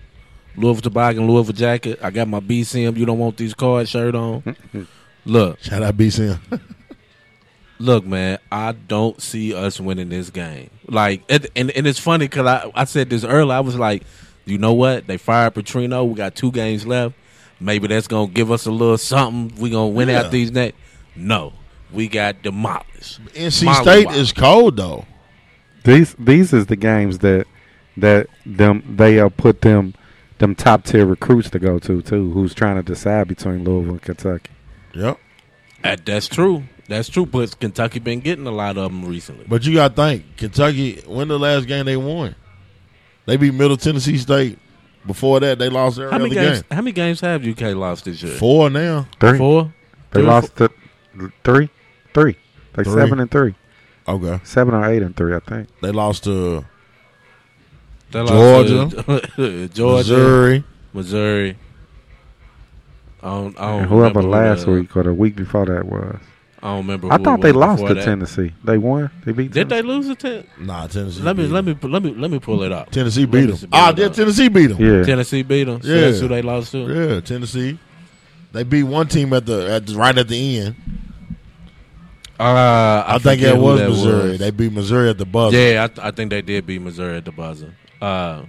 Louisville 0.56 0.82
toboggan, 0.82 1.28
Louisville 1.28 1.54
jacket. 1.54 2.00
I 2.02 2.12
got 2.12 2.28
my 2.28 2.40
BCM. 2.40 2.98
You 2.98 3.06
don't 3.06 3.20
want 3.20 3.38
these 3.38 3.54
cards 3.54 3.90
shirt 3.90 4.16
on. 4.16 4.56
Look, 5.26 5.60
Shout 5.62 5.84
out 5.84 5.96
BCM. 5.98 6.40
look, 7.82 8.06
man. 8.06 8.40
I 8.52 8.72
don't 8.74 9.22
see 9.22 9.54
us 9.54 9.80
winning 9.80 10.10
this 10.10 10.30
game. 10.30 10.70
Like, 10.88 11.24
and 11.30 11.48
and, 11.56 11.72
and 11.72 11.88
it's 11.88 12.00
funny 12.00 12.26
because 12.28 12.46
I 12.48 12.72
I 12.76 12.84
said 12.86 13.10
this 13.10 13.24
earlier. 13.24 13.56
I 13.56 13.60
was 13.62 13.76
like, 13.76 14.04
you 14.46 14.58
know 14.58 14.74
what? 14.74 15.08
They 15.08 15.18
fired 15.18 15.54
Petrino. 15.56 16.08
We 16.08 16.16
got 16.16 16.36
two 16.36 16.52
games 16.52 16.86
left. 16.86 17.16
Maybe 17.60 17.88
that's 17.88 18.08
gonna 18.08 18.32
give 18.32 18.52
us 18.52 18.66
a 18.66 18.72
little 18.72 18.98
something. 18.98 19.60
We 19.62 19.70
gonna 19.70 19.90
win 19.90 20.10
Yeah. 20.10 20.22
out 20.22 20.32
these 20.32 20.52
next. 20.52 20.76
No, 21.16 21.54
we 21.92 22.08
got 22.08 22.42
demolished. 22.42 23.20
NC 23.34 23.66
Molly 23.66 23.82
State 23.84 24.06
Wop. 24.08 24.16
is 24.16 24.32
cold 24.32 24.78
though. 24.78 25.06
These 25.84 26.16
these 26.18 26.54
is 26.54 26.68
the 26.68 26.76
games 26.76 27.20
that 27.20 27.46
that 27.98 28.28
them 28.46 28.84
they 28.96 29.20
uh, 29.20 29.30
put 29.30 29.62
them 29.62 29.94
them 30.40 30.56
top 30.56 30.84
tier 30.86 31.06
recruits 31.06 31.50
to 31.52 31.60
go 31.60 31.78
to 31.80 32.02
too. 32.02 32.32
Who's 32.32 32.54
trying 32.54 32.78
to 32.78 32.84
decide 32.84 33.28
between 33.28 33.64
Louisville 33.64 33.94
and 33.94 34.02
Kentucky? 34.02 34.50
Yep. 34.96 35.20
That, 35.84 36.06
that's 36.06 36.28
true. 36.28 36.64
That's 36.92 37.10
true. 37.10 37.26
But 37.26 37.60
Kentucky 37.60 38.00
been 38.00 38.20
getting 38.20 38.46
a 38.48 38.52
lot 38.52 38.78
of 38.78 38.92
them 38.92 39.06
recently. 39.06 39.46
But 39.48 39.66
you 39.66 39.74
got 39.74 39.96
to 39.96 40.02
think, 40.02 40.38
Kentucky. 40.38 41.02
When 41.08 41.28
the 41.30 41.40
last 41.40 41.68
game 41.68 41.86
they 41.86 41.98
won? 41.98 42.36
They 43.26 43.38
beat 43.38 43.54
Middle 43.54 43.78
Tennessee 43.78 44.18
State. 44.18 44.60
Before 45.06 45.40
that, 45.40 45.58
they 45.58 45.70
lost 45.70 45.98
every 45.98 46.12
How 46.12 46.18
many 46.20 46.38
other 46.38 46.48
games? 46.50 46.62
game. 46.62 46.68
How 46.76 46.82
many 46.82 46.92
games 46.92 47.22
have 47.22 47.44
UK 47.48 47.76
lost 47.76 48.06
this 48.06 48.22
year? 48.22 48.34
Four 48.34 48.70
now. 48.70 49.08
Three. 49.20 49.38
Four. 49.38 49.74
They 50.12 50.20
Three 50.20 50.24
or 50.24 50.26
lost 50.28 50.56
to 50.58 50.70
three, 51.44 51.70
three. 52.14 52.38
They 52.74 52.84
Three. 52.84 52.94
seven 52.94 53.20
and 53.20 53.32
three, 53.32 53.56
Okay. 54.08 54.40
seven 54.44 54.74
or 54.76 54.86
eight 54.86 55.02
and 55.02 55.16
three, 55.16 55.34
I 55.36 55.40
think. 55.40 55.70
They 55.82 55.92
lost 55.92 56.24
to 56.26 56.66
They 58.12 58.20
lost 58.20 58.32
Georgia. 58.70 59.04
to- 59.36 59.68
Georgia, 59.74 60.14
Missouri. 60.14 60.64
Missouri. 60.94 61.58
I 63.24 63.28
don't. 63.30 63.60
I 63.60 63.68
don't 63.78 63.84
whoever 63.88 64.20
remember 64.20 64.24
last 64.24 64.66
the- 64.66 64.72
week 64.74 64.96
or 64.98 65.04
the 65.04 65.14
week 65.14 65.36
before 65.36 65.66
that 65.66 65.86
was. 65.86 66.18
I 66.64 66.68
don't 66.68 66.78
remember. 66.78 67.12
I 67.12 67.18
thought 67.18 67.40
it 67.40 67.42
they 67.42 67.52
lost 67.52 67.86
to 67.86 67.94
that. 67.94 68.04
Tennessee. 68.06 68.54
They 68.64 68.78
won. 68.78 69.10
They 69.26 69.32
beat. 69.32 69.52
Did 69.52 69.70
they 69.70 69.82
lose 69.82 70.08
to 70.08 70.16
ten? 70.16 70.48
Nah, 70.60 70.86
Tennessee. 70.88 71.22
Let 71.22 71.36
me 71.36 71.46
beat 71.46 71.52
let 71.52 71.66
me 71.66 71.76
let 71.82 72.04
me 72.04 72.14
let 72.14 72.30
me 72.32 72.40
pull 72.40 72.62
it 72.64 72.72
up. 72.72 72.92
Tennessee 72.92 73.26
beat 73.26 73.48
them. 73.48 73.70
Ah, 73.74 73.92
them. 73.92 74.08
yeah, 74.08 74.14
Tennessee 74.14 74.48
beat 74.48 74.68
them. 74.68 74.78
Yeah. 74.80 75.04
Tennessee 75.04 75.42
beat 75.42 75.64
them. 75.64 75.82
So 75.82 75.88
Yeah. 75.88 76.02
that's 76.02 76.20
who 76.20 76.28
they 76.28 76.42
lost 76.42 76.72
to. 76.74 76.78
Yeah, 76.88 77.20
Tennessee. 77.22 77.80
They 78.52 78.64
beat 78.64 78.84
one 78.84 79.08
team 79.08 79.34
at 79.34 79.46
the 79.46 79.72
at 79.72 79.88
the, 79.88 79.96
right 79.96 80.16
at 80.18 80.28
the 80.28 80.58
end. 80.60 80.76
Uh, 82.40 83.04
I, 83.08 83.16
I, 83.16 83.18
think 83.20 83.42
it 83.42 83.56
was 83.56 83.80
that 83.80 83.90
Missouri. 83.90 84.30
was. 84.32 84.40
They 84.40 84.52
beat 84.52 84.72
Missouri 84.72 85.10
at 85.10 85.18
the 85.20 85.26
buzzer. 85.26 85.56
Yeah, 85.56 85.84
I, 85.84 85.88
th- 85.88 86.00
I 86.00 86.10
think 86.10 86.32
they 86.32 86.42
did 86.42 86.66
beat 86.66 86.82
Missouri 86.82 87.18
at 87.18 87.26
the 87.26 87.32
buzzer. 87.32 87.76
Uh, 88.02 88.44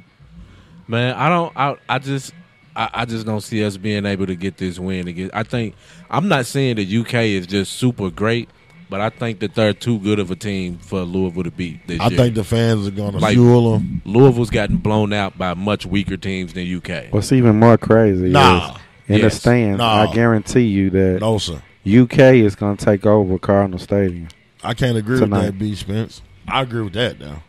man, 0.89 1.15
I 1.15 1.29
don't. 1.29 1.53
I 1.55 1.77
I 1.89 1.99
just 1.99 2.33
I, 2.75 2.91
I 2.93 3.05
just 3.05 3.27
don't 3.27 3.41
see 3.43 3.64
us 3.64 3.77
being 3.77 4.07
able 4.07 4.27
to 4.27 4.35
get 4.37 4.57
this 4.57 4.79
win 4.79 5.09
again. 5.09 5.31
I 5.35 5.43
think 5.43 5.75
I'm 6.11 6.29
not 6.29 6.47
saying 6.47 6.77
that 6.77 6.89
UK 6.89 7.14
is 7.25 7.47
just 7.47 7.75
super 7.75 8.11
great, 8.11 8.49
but 8.89 9.01
I 9.01 9.11
think 9.11 9.41
that 9.41 9.55
they're 9.55 9.73
too 9.75 9.99
good 9.99 10.18
of 10.18 10.31
a 10.31 10.37
team 10.37 10.79
for 10.79 11.01
Louisville 11.03 11.45
to 11.45 11.51
beat 11.51 11.87
this 11.87 12.01
I 12.01 12.09
year. 12.09 12.16
think 12.18 12.35
the 12.35 12.45
fans 12.45 12.87
are 12.87 12.91
going 12.91 13.12
to 13.12 13.18
Like- 13.18 13.35
fuel 13.35 13.73
them. 13.73 14.01
Louisville's 14.05 14.51
gotten 14.51 14.77
blown 14.79 15.12
out 15.12 15.37
by 15.37 15.55
much 15.55 15.85
weaker 15.87 16.16
teams 16.16 16.53
than 16.55 16.66
UK. 16.66 17.09
What's 17.11 17.33
even 17.33 17.59
more 17.59 17.77
crazy 17.79 18.29
Nah. 18.31 18.77
is 19.09 19.16
in 19.16 19.23
the 19.23 19.31
stands, 19.31 19.79
Nah. 19.79 20.11
I 20.11 20.14
guarantee 20.14 20.66
you 20.66 20.91
that 20.91 21.20
No, 21.20 21.39
sir. 21.39 21.61
UK 21.85 22.41
is 22.41 22.55
going 22.55 22.77
to 22.77 22.85
take 22.85 23.05
over 23.07 23.39
Cardinal 23.39 23.79
Stadium. 23.79 24.29
I 24.64 24.75
can't 24.75 24.97
agree 24.97 25.18
Tonight. 25.18 25.37
with 25.39 25.47
that, 25.47 25.59
B. 25.59 25.75
Spence. 25.75 26.23
I 26.49 26.62
agree 26.62 26.83
with 26.83 26.93
that 26.95 27.18
now, 27.20 27.43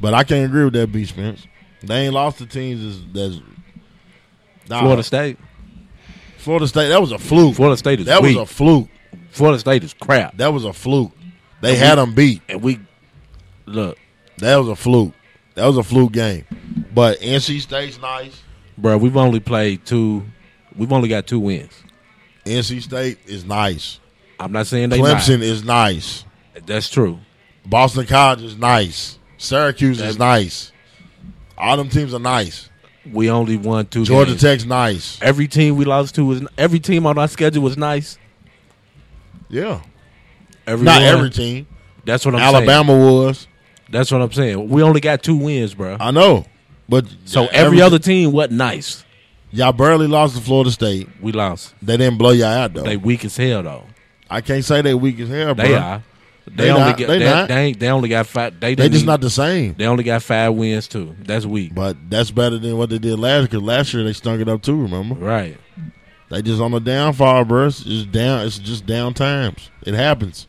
but 0.00 0.14
I 0.14 0.24
can't 0.24 0.44
agree 0.44 0.64
with 0.64 0.74
that, 0.74 0.92
B. 0.92 1.04
Spence. 1.04 1.46
They 1.82 2.04
ain't 2.06 2.14
lost 2.14 2.38
to 2.38 2.46
teams 2.46 2.82
that's, 3.14 3.32
that's 3.32 3.42
nah, 4.68 4.80
Florida 4.80 5.02
State. 5.02 5.38
Florida 6.38 6.68
State. 6.68 6.88
That 6.88 7.00
was 7.00 7.12
a 7.12 7.18
fluke. 7.18 7.56
Florida 7.56 7.76
State 7.76 8.00
is 8.00 8.06
that 8.06 8.22
weak. 8.22 8.36
was 8.36 8.50
a 8.50 8.54
fluke. 8.54 8.88
Florida 9.30 9.58
State 9.58 9.84
is 9.84 9.94
crap. 9.94 10.36
That 10.36 10.52
was 10.52 10.64
a 10.64 10.72
fluke. 10.72 11.12
They 11.60 11.70
And 11.70 11.78
had 11.78 11.90
we- 11.98 12.04
them 12.04 12.14
beat. 12.14 12.42
And 12.48 12.62
we 12.62 12.78
look, 13.66 13.98
That 14.38 14.56
was 14.56 14.68
a 14.68 14.76
fluke. 14.76 15.12
That 15.54 15.66
was 15.66 15.76
a 15.76 15.82
fluke 15.82 16.12
game. 16.12 16.44
But 16.94 17.20
NC 17.20 17.60
State's 17.60 18.00
nice. 18.00 18.40
bro. 18.76 18.96
We've 18.96 19.16
only 19.16 19.40
played 19.40 19.84
two. 19.84 20.24
We've 20.76 20.92
only 20.92 21.08
got 21.08 21.26
two 21.26 21.40
wins. 21.40 21.72
NC 22.46 22.80
State 22.82 23.18
is 23.26 23.44
nice. 23.44 23.98
I'm 24.40 24.52
not 24.52 24.68
saying 24.68 24.90
they 24.90 24.98
Clemson 25.00 25.40
is 25.40 25.64
nice. 25.64 26.24
That's 26.64 26.88
true. 26.88 27.18
Boston 27.66 28.06
College 28.06 28.42
is 28.42 28.56
nice. 28.56 29.18
Syracuse 29.36 30.00
is 30.00 30.18
nice. 30.18 30.72
All 31.56 31.76
them 31.76 31.88
teams 31.88 32.14
are 32.14 32.20
nice. 32.20 32.68
We 33.12 33.30
only 33.30 33.56
won 33.56 33.86
two. 33.86 34.04
Georgia 34.04 34.32
games. 34.32 34.40
Tech's 34.42 34.64
nice. 34.64 35.18
Every 35.22 35.48
team 35.48 35.76
we 35.76 35.84
lost 35.84 36.14
to 36.16 36.24
was 36.24 36.42
every 36.56 36.80
team 36.80 37.06
on 37.06 37.18
our 37.18 37.28
schedule 37.28 37.62
was 37.62 37.76
nice. 37.76 38.18
Yeah. 39.48 39.80
Every 40.66 40.84
Not 40.84 41.00
one. 41.02 41.04
every 41.04 41.30
team. 41.30 41.66
That's 42.04 42.24
what 42.24 42.34
I'm 42.34 42.40
saying. 42.40 42.54
Alabama 42.68 42.92
was. 42.96 43.46
That's 43.90 44.10
what 44.10 44.20
I'm 44.20 44.32
saying. 44.32 44.68
We 44.68 44.82
only 44.82 45.00
got 45.00 45.22
two 45.22 45.36
wins, 45.36 45.74
bro. 45.74 45.96
I 45.98 46.10
know. 46.10 46.44
But 46.88 47.06
So 47.24 47.46
every 47.48 47.80
other 47.80 47.98
team 47.98 48.32
wasn't 48.32 48.54
nice. 48.58 49.04
y'all 49.50 49.72
barely 49.72 50.06
lost 50.06 50.36
to 50.36 50.42
Florida 50.42 50.70
State. 50.70 51.08
We 51.20 51.32
lost. 51.32 51.74
They 51.82 51.96
didn't 51.96 52.18
blow 52.18 52.30
y'all 52.30 52.46
out 52.46 52.74
though. 52.74 52.82
They 52.82 52.96
weak 52.96 53.24
as 53.24 53.36
hell 53.36 53.62
though. 53.62 53.84
I 54.30 54.40
can't 54.42 54.64
say 54.64 54.82
they 54.82 54.94
weak 54.94 55.18
as 55.20 55.28
hell, 55.30 55.54
bro. 55.54 55.64
They 55.64 55.74
are. 55.74 56.02
They, 56.56 56.64
They 56.64 56.70
only 56.70 56.84
not- 56.86 56.96
get 56.98 57.08
they 57.08 57.18
they, 57.18 57.24
not. 57.24 57.48
they, 57.48 57.72
they 57.72 57.88
only 57.88 58.08
got 58.08 58.26
five. 58.26 58.58
They 58.60 58.74
They 58.74 58.88
just 58.88 59.02
even- 59.02 59.06
not 59.06 59.20
the 59.20 59.30
same. 59.30 59.74
They 59.78 59.86
only 59.86 60.04
got 60.04 60.22
five 60.22 60.54
wins 60.54 60.88
too. 60.88 61.14
That's 61.20 61.44
weak. 61.46 61.74
But 61.74 61.96
that's 62.10 62.30
better 62.30 62.58
than 62.58 62.76
what 62.76 62.90
they 62.90 62.98
did 62.98 63.18
last 63.18 63.38
year. 63.38 63.42
Because 63.48 63.62
last 63.62 63.94
year 63.94 64.04
they 64.04 64.12
stunk 64.12 64.40
it 64.40 64.48
up 64.48 64.62
too. 64.62 64.80
Remember? 64.80 65.14
Right. 65.14 65.56
They 66.30 66.42
just 66.42 66.60
on 66.60 66.72
the 66.72 66.80
downfall, 66.80 67.44
bro. 67.46 67.66
It's 67.66 67.82
just 67.82 68.12
down. 68.12 68.44
It's 68.46 68.58
just 68.58 68.84
down 68.86 69.14
times. 69.14 69.70
It 69.86 69.94
happens. 69.94 70.46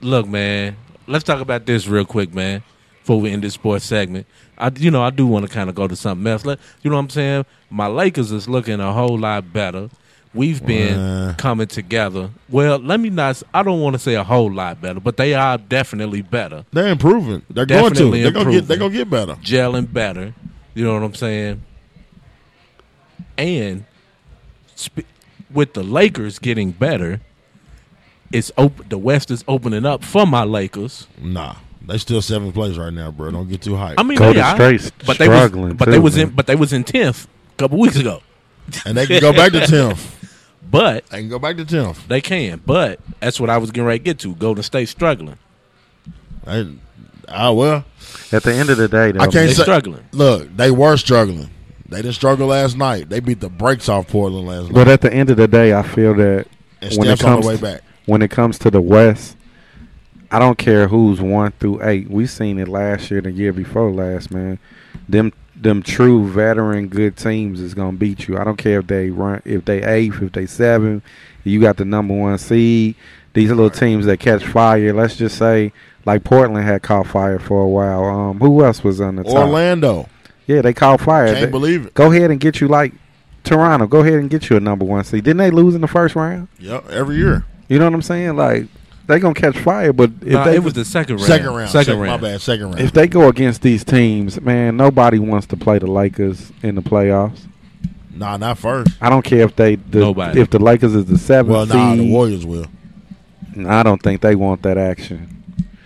Look, 0.00 0.26
man. 0.26 0.76
Let's 1.06 1.24
talk 1.24 1.40
about 1.40 1.66
this 1.66 1.86
real 1.88 2.04
quick, 2.04 2.34
man. 2.34 2.62
Before 3.00 3.20
we 3.20 3.30
end 3.32 3.42
this 3.42 3.54
sports 3.54 3.84
segment, 3.84 4.26
I 4.56 4.70
you 4.76 4.90
know 4.92 5.02
I 5.02 5.10
do 5.10 5.26
want 5.26 5.44
to 5.46 5.52
kind 5.52 5.68
of 5.68 5.74
go 5.74 5.88
to 5.88 5.96
something 5.96 6.24
else. 6.26 6.44
Let, 6.44 6.60
you 6.82 6.90
know 6.90 6.96
what 6.96 7.02
I'm 7.02 7.10
saying? 7.10 7.46
My 7.68 7.88
Lakers 7.88 8.30
is 8.30 8.48
looking 8.48 8.78
a 8.80 8.92
whole 8.92 9.18
lot 9.18 9.52
better. 9.52 9.88
We've 10.34 10.64
been 10.64 10.98
Uh. 10.98 11.34
coming 11.36 11.66
together. 11.66 12.30
Well, 12.48 12.78
let 12.78 13.00
me 13.00 13.10
not. 13.10 13.42
I 13.52 13.62
don't 13.62 13.80
want 13.80 13.94
to 13.94 13.98
say 13.98 14.14
a 14.14 14.24
whole 14.24 14.50
lot 14.50 14.80
better, 14.80 14.98
but 14.98 15.16
they 15.18 15.34
are 15.34 15.58
definitely 15.58 16.22
better, 16.22 16.64
They're 16.72 16.88
improving. 16.88 17.42
They're 17.50 17.66
Definitely 17.66 17.98
going 18.00 18.12
to. 18.12 18.22
They're 18.22 18.30
gonna 18.32 18.32
get. 18.32 18.62
improving. 18.62 18.66
They're 18.68 18.76
gonna 18.78 18.94
get 18.94 19.10
better. 19.10 19.34
gelling 19.42 19.92
better. 19.92 20.34
You 20.74 20.84
know 20.84 20.94
what 20.94 21.02
I'm 21.02 21.14
saying? 21.14 21.60
And 23.36 23.84
sp- 24.76 25.08
with 25.52 25.74
the 25.74 25.82
Lakers 25.82 26.38
getting 26.38 26.70
better, 26.70 27.20
it's 28.32 28.50
op- 28.56 28.88
the 28.88 28.98
West 28.98 29.30
is 29.30 29.44
opening 29.46 29.84
up 29.84 30.02
for 30.04 30.26
my 30.26 30.44
Lakers. 30.44 31.06
Nah, 31.20 31.56
they 31.86 31.98
still 31.98 32.22
seventh 32.22 32.54
place 32.54 32.76
right 32.76 32.92
now, 32.92 33.10
bro. 33.10 33.30
Don't 33.30 33.48
get 33.48 33.62
too 33.62 33.72
hyped. 33.72 33.94
I 33.98 34.02
mean, 34.02 34.18
Golden 34.18 34.36
they 34.36 34.40
are, 34.40 34.56
State's 34.56 34.90
but 35.06 35.18
they 35.18 35.28
was, 35.28 35.36
struggling, 35.38 35.76
but 35.76 35.86
too, 35.86 35.90
they 35.90 35.98
was 35.98 36.16
man. 36.16 36.28
in, 36.28 36.34
but 36.34 36.46
they 36.46 36.56
was 36.56 36.72
in 36.72 36.84
tenth 36.84 37.26
a 37.26 37.56
couple 37.58 37.78
weeks 37.78 37.96
ago. 37.96 38.22
And 38.84 38.96
they 38.96 39.06
can 39.06 39.20
go 39.20 39.32
back 39.32 39.52
to 39.52 39.60
tenth. 39.66 40.18
But 40.70 41.06
They 41.08 41.18
can 41.18 41.28
go 41.28 41.38
back 41.38 41.56
to 41.58 41.64
tenth. 41.64 42.06
they 42.08 42.20
can. 42.20 42.62
But 42.64 42.98
that's 43.20 43.38
what 43.38 43.50
I 43.50 43.58
was 43.58 43.70
getting 43.70 43.86
ready 43.86 43.98
to 43.98 44.04
get 44.04 44.18
to. 44.20 44.34
Golden 44.34 44.62
State 44.62 44.88
struggling. 44.88 45.38
Ah, 47.28 47.52
well, 47.52 47.84
At 48.32 48.42
the 48.42 48.52
end 48.54 48.70
of 48.70 48.76
the 48.76 48.88
day, 48.88 49.12
though, 49.12 49.20
I 49.20 49.24
can't 49.24 49.32
They 49.48 49.52
say. 49.54 49.62
struggling. 49.62 50.04
Look, 50.12 50.54
they 50.56 50.70
were 50.70 50.96
struggling. 50.96 51.50
They 51.88 51.98
didn't 52.02 52.14
struggle 52.14 52.48
last 52.48 52.76
night. 52.76 53.08
They 53.08 53.20
beat 53.20 53.40
the 53.40 53.48
brakes 53.50 53.88
off 53.88 54.08
Portland 54.08 54.46
last 54.46 54.64
night. 54.64 54.74
but 54.74 54.88
at 54.88 55.00
the 55.02 55.12
end 55.12 55.30
of 55.30 55.36
the 55.36 55.46
day, 55.48 55.74
I 55.74 55.82
feel 55.82 56.14
that 56.14 56.46
and 56.80 56.96
when 56.96 57.08
it 57.08 57.18
Steph's 57.18 57.24
on 57.24 57.32
comes 57.34 57.44
the 57.44 57.48
way 57.48 57.56
to- 57.56 57.62
back. 57.62 57.80
when 58.06 58.22
it 58.22 58.30
comes 58.30 58.58
to 58.60 58.70
the 58.70 58.80
West, 58.80 59.36
I 60.30 60.38
don't 60.38 60.56
care 60.58 60.88
who's 60.88 61.20
one 61.20 61.52
through 61.60 61.80
eight. 61.86 62.10
We 62.10 62.26
seen 62.26 62.58
it 62.58 62.66
last 62.68 63.10
year, 63.10 63.20
the 63.20 63.30
year 63.30 63.52
before 63.52 63.90
last, 63.92 64.30
man. 64.30 64.58
Them 65.08 65.32
them 65.62 65.82
true 65.82 66.28
veteran 66.28 66.88
good 66.88 67.16
teams 67.16 67.60
is 67.60 67.74
gonna 67.74 67.96
beat 67.96 68.26
you. 68.28 68.36
I 68.38 68.44
don't 68.44 68.56
care 68.56 68.80
if 68.80 68.86
they 68.86 69.10
run 69.10 69.40
if 69.44 69.64
they 69.64 69.82
eighth, 69.82 70.20
if 70.22 70.32
they 70.32 70.46
seven, 70.46 71.02
you 71.44 71.60
got 71.60 71.76
the 71.76 71.84
number 71.84 72.14
one 72.14 72.36
seed. 72.38 72.94
These 73.34 73.48
little 73.50 73.70
teams 73.70 74.04
that 74.06 74.18
catch 74.20 74.44
fire, 74.44 74.92
let's 74.92 75.16
just 75.16 75.38
say 75.38 75.72
like 76.04 76.24
Portland 76.24 76.64
had 76.66 76.82
caught 76.82 77.06
fire 77.06 77.38
for 77.38 77.62
a 77.62 77.68
while. 77.68 78.04
Um 78.04 78.38
who 78.40 78.64
else 78.64 78.82
was 78.84 79.00
on 79.00 79.16
the 79.16 79.24
top? 79.24 79.34
Orlando. 79.34 80.08
Yeah, 80.46 80.60
they 80.62 80.74
caught 80.74 81.00
fire. 81.00 81.26
Can't 81.28 81.40
They- 81.46 81.50
believe 81.50 81.86
it. 81.86 81.94
Go 81.94 82.10
ahead 82.12 82.30
and 82.30 82.40
get 82.40 82.60
you 82.60 82.68
like 82.68 82.92
Toronto. 83.44 83.86
Go 83.86 84.00
ahead 84.00 84.14
and 84.14 84.28
get 84.30 84.50
you 84.50 84.56
a 84.56 84.60
number 84.60 84.84
one 84.84 85.04
seed. 85.04 85.24
Didn't 85.24 85.38
they 85.38 85.50
lose 85.50 85.74
in 85.74 85.80
the 85.80 85.88
first 85.88 86.14
round? 86.16 86.48
Yep, 86.58 86.90
every 86.90 87.16
year. 87.16 87.44
You 87.68 87.78
know 87.78 87.84
what 87.86 87.94
I'm 87.94 88.02
saying? 88.02 88.36
Like 88.36 88.66
they 89.12 89.20
gonna 89.20 89.34
catch 89.34 89.56
fire, 89.58 89.92
but 89.92 90.10
if 90.22 90.32
Nah, 90.32 90.44
they 90.44 90.56
it 90.56 90.62
was 90.64 90.74
the 90.74 90.84
second 90.84 91.16
round. 91.16 91.26
Second 91.26 91.54
round. 91.54 91.70
Second 91.70 91.98
My 91.98 92.04
round. 92.06 92.22
bad. 92.22 92.40
Second 92.40 92.66
round. 92.66 92.80
if 92.80 92.92
they 92.92 93.06
go 93.06 93.28
against 93.28 93.62
these 93.62 93.84
teams, 93.84 94.40
man, 94.40 94.76
nobody 94.76 95.18
wants 95.18 95.46
to 95.48 95.56
play 95.56 95.78
the 95.78 95.86
Lakers 95.86 96.50
in 96.62 96.74
the 96.74 96.82
playoffs. 96.82 97.40
nah, 98.14 98.36
not 98.36 98.58
first. 98.58 98.90
I 99.00 99.08
don't 99.08 99.24
care 99.24 99.42
if 99.42 99.54
they 99.56 99.76
the, 99.76 100.00
Nobody. 100.00 100.40
if 100.40 100.50
the 100.50 100.58
Lakers 100.58 100.94
is 100.94 101.04
the 101.06 101.18
seventh 101.18 101.52
Well, 101.54 101.66
nah, 101.66 101.94
the. 101.94 102.10
Warriors 102.10 102.44
will. 102.46 102.66
I 103.66 103.82
don't 103.82 104.02
think 104.02 104.20
they 104.22 104.34
want 104.34 104.62
that 104.62 104.78
action. 104.78 105.28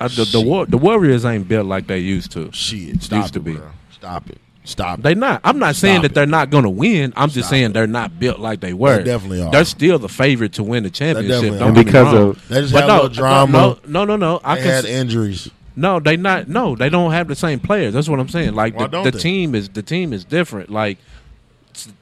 Uh, 0.01 0.09
the, 0.09 0.25
the, 0.25 0.67
the 0.69 0.79
Warriors 0.79 1.25
ain't 1.25 1.49
built 1.49 1.67
like 1.67 1.87
they 1.87 1.99
used 1.99 2.31
to. 2.33 2.51
Shit, 2.53 3.03
stop 3.03 3.23
Used 3.23 3.35
to 3.35 3.41
be. 3.41 3.55
bro. 3.57 3.71
Stop 3.91 4.29
it. 4.31 4.39
Stop 4.67 4.99
it. 4.99 5.03
They 5.03 5.15
not. 5.15 5.41
I'm 5.45 5.59
not 5.59 5.77
saying 5.77 6.03
that 6.03 6.11
it. 6.11 6.15
they're 6.15 6.27
not 6.27 6.51
going 6.51 6.65
to 6.65 6.71
win. 6.71 7.13
I'm 7.17 7.31
just 7.31 7.47
Stop 7.47 7.51
saying 7.51 7.65
it. 7.67 7.73
they're 7.73 7.87
not 7.87 8.19
built 8.19 8.39
like 8.41 8.61
they 8.61 8.73
were. 8.75 8.99
They 8.99 9.05
definitely 9.05 9.41
are. 9.43 9.51
They're 9.51 9.65
still 9.65 9.99
the 9.99 10.09
favorite 10.09 10.55
to 10.55 10.63
win 10.65 10.83
the 10.83 10.91
championship. 10.91 11.35
definitely 11.41 11.59
Don't 11.61 11.71
are. 11.71 11.75
get 11.75 11.87
because 11.87 12.15
wrong. 12.15 12.31
of 12.31 12.49
They 12.49 12.61
just 12.61 12.73
But 12.75 12.81
have 12.81 12.89
no, 12.89 12.95
a 12.95 12.97
little 13.03 13.09
drama. 13.11 13.53
no, 13.53 13.79
no, 13.87 14.05
no, 14.05 14.17
no. 14.17 14.41
I 14.45 14.57
they 14.57 14.63
had 14.63 14.85
s- 14.85 14.91
injuries. 14.91 15.49
no. 15.77 16.01
They 16.01 16.17
not. 16.17 16.49
No, 16.49 16.75
they 16.77 16.89
don't 16.89 17.13
have 17.13 17.29
the 17.29 17.37
same 17.37 17.61
players. 17.61 17.95
That's 17.95 18.09
what 18.09 18.19
I'm 18.21 18.29
saying. 18.29 18.55
Like 18.55 18.75
Why 18.75 18.83
the, 18.83 18.89
don't 18.89 19.05
the 19.05 19.11
they? 19.13 19.19
team 19.19 19.55
is 19.55 19.69
the 19.69 19.83
team 19.83 20.13
is 20.13 20.25
different. 20.25 20.69
Like 20.71 20.99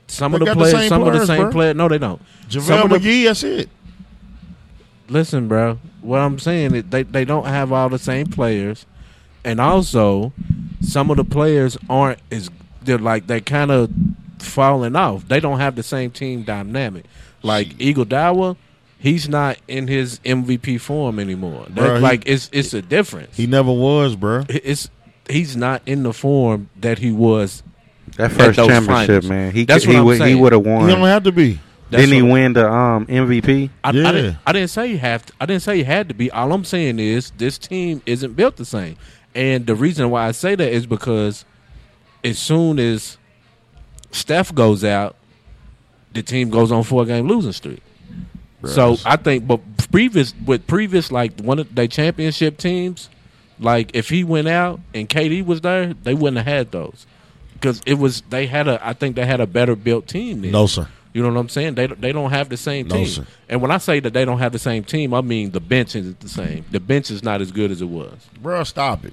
some 0.06 0.32
They 0.32 0.36
of 0.36 0.40
the 0.40 0.46
got 0.46 0.54
the 0.58 0.70
players, 0.70 0.88
some 0.88 1.02
of 1.02 1.12
the 1.12 1.26
same 1.26 1.42
bro. 1.42 1.50
players. 1.52 1.76
No, 1.76 1.88
they 1.88 1.98
don't. 1.98 2.20
Some 2.48 2.62
JaVale 2.62 2.84
of 2.84 2.90
the- 2.90 2.96
McGee, 2.98 3.24
that's 3.24 3.42
it. 3.42 3.68
listen, 5.08 5.48
bro. 5.48 5.78
What 6.00 6.18
I'm 6.20 6.38
saying 6.38 6.74
is 6.74 6.84
they 6.88 7.02
they 7.02 7.24
don't 7.24 7.46
have 7.46 7.72
all 7.72 7.88
the 7.88 7.98
same 7.98 8.26
players, 8.26 8.86
and 9.44 9.60
also 9.60 10.32
some 10.80 11.10
of 11.10 11.16
the 11.16 11.24
players 11.24 11.76
aren't 11.88 12.18
as 12.30 12.50
they're 12.82 12.98
like 12.98 13.26
they're 13.26 13.40
kind 13.40 13.70
of 13.70 13.90
falling 14.38 14.96
off. 14.96 15.26
They 15.28 15.40
don't 15.40 15.58
have 15.60 15.76
the 15.76 15.82
same 15.82 16.10
team 16.10 16.42
dynamic. 16.42 17.04
Like 17.42 17.68
Iguodala, 17.78 18.56
he's 18.98 19.28
not 19.28 19.58
in 19.68 19.86
his 19.88 20.18
MVP 20.20 20.80
form 20.80 21.18
anymore. 21.18 21.66
That- 21.70 21.96
he- 21.96 22.02
like 22.02 22.22
it's 22.26 22.48
it's 22.52 22.74
a 22.74 22.82
difference. 22.82 23.36
He 23.36 23.46
never 23.46 23.72
was, 23.72 24.16
bro. 24.16 24.44
it's 24.48 24.90
he's 25.28 25.56
not 25.56 25.82
in 25.86 26.02
the 26.02 26.12
form 26.12 26.68
that 26.80 26.98
he 26.98 27.10
was. 27.10 27.62
that 28.16 28.32
first 28.32 28.56
those 28.56 28.68
championship, 28.68 29.06
finals. 29.22 29.28
man. 29.28 29.52
He 29.52 29.64
That's 29.64 29.84
he 29.84 29.90
what 29.90 29.96
I'm 29.98 30.04
would 30.04 30.22
he 30.22 30.34
would 30.34 30.52
have 30.52 30.62
won. 30.64 30.80
He 30.88 30.92
won. 30.94 31.00
don't 31.00 31.08
have 31.08 31.24
to 31.24 31.32
be. 31.32 31.60
That's 31.90 32.02
Didn't 32.06 32.16
he 32.26 32.32
win 32.32 32.54
the 32.54 32.68
um 32.70 33.06
MVP? 33.06 33.70
I, 33.84 33.90
Yeah. 33.90 34.08
I, 34.08 34.12
didn't, 34.12 34.36
I 34.46 34.52
didn't 34.52 34.70
say 34.70 34.86
you 34.90 34.98
have 34.98 35.26
to. 35.26 35.32
I 35.40 35.46
didn't 35.46 35.62
say 35.62 35.76
you 35.76 35.84
had 35.84 36.08
to 36.08 36.14
be. 36.14 36.30
All 36.30 36.52
I'm 36.52 36.64
saying 36.64 36.98
is 36.98 37.30
this 37.36 37.58
team 37.58 38.02
isn't 38.06 38.34
built 38.34 38.56
the 38.56 38.64
same. 38.64 38.96
And 39.34 39.66
the 39.66 39.74
reason 39.74 40.10
why 40.10 40.26
I 40.26 40.32
say 40.32 40.54
that 40.54 40.72
is 40.72 40.86
because 40.86 41.44
as 42.22 42.38
soon 42.38 42.78
as 42.78 43.18
Steph 44.12 44.54
goes 44.54 44.84
out, 44.84 45.16
the 46.12 46.22
team 46.22 46.50
goes 46.50 46.70
on 46.70 46.84
four 46.84 47.04
game 47.04 47.26
losing 47.26 47.52
streak. 47.52 47.82
So 48.66 48.96
I 49.04 49.16
think, 49.16 49.46
but 49.46 49.60
previous 49.92 50.32
with 50.46 50.66
previous 50.66 51.12
like 51.12 51.38
one 51.40 51.58
of 51.58 51.74
their 51.74 51.86
championship 51.88 52.56
teams, 52.56 53.10
like 53.58 53.90
if 53.94 54.08
he 54.08 54.24
went 54.24 54.48
out 54.48 54.80
and 54.94 55.08
KD 55.08 55.44
was 55.44 55.60
there, 55.60 55.92
they 55.92 56.14
wouldn't 56.14 56.38
have 56.38 56.46
had 56.46 56.72
those 56.72 57.06
because 57.54 57.82
it 57.84 57.94
was 57.94 58.22
they 58.30 58.46
had 58.46 58.66
a. 58.68 58.78
I 58.86 58.94
think 58.94 59.16
they 59.16 59.26
had 59.26 59.40
a 59.40 59.46
better 59.46 59.76
built 59.76 60.06
team. 60.08 60.40
Then. 60.42 60.52
No, 60.52 60.66
sir. 60.66 60.88
You 61.12 61.22
know 61.22 61.28
what 61.28 61.38
I'm 61.38 61.48
saying? 61.50 61.74
They 61.74 61.86
they 61.88 62.12
don't 62.12 62.30
have 62.30 62.48
the 62.48 62.56
same 62.56 62.88
No, 62.88 62.96
team. 62.96 63.06
sir. 63.06 63.26
And 63.50 63.60
when 63.60 63.70
I 63.70 63.78
say 63.78 64.00
that 64.00 64.14
they 64.14 64.24
don't 64.24 64.38
have 64.38 64.52
the 64.52 64.58
same 64.58 64.82
team, 64.82 65.12
I 65.12 65.20
mean 65.20 65.50
the 65.50 65.60
bench 65.60 65.94
isn't 65.94 66.20
the 66.20 66.28
same. 66.28 66.64
The 66.70 66.80
bench 66.80 67.10
is 67.10 67.22
not 67.22 67.40
as 67.42 67.52
good 67.52 67.70
as 67.70 67.82
it 67.82 67.88
was. 67.88 68.14
Bro, 68.40 68.64
stop 68.64 69.04
it. 69.04 69.12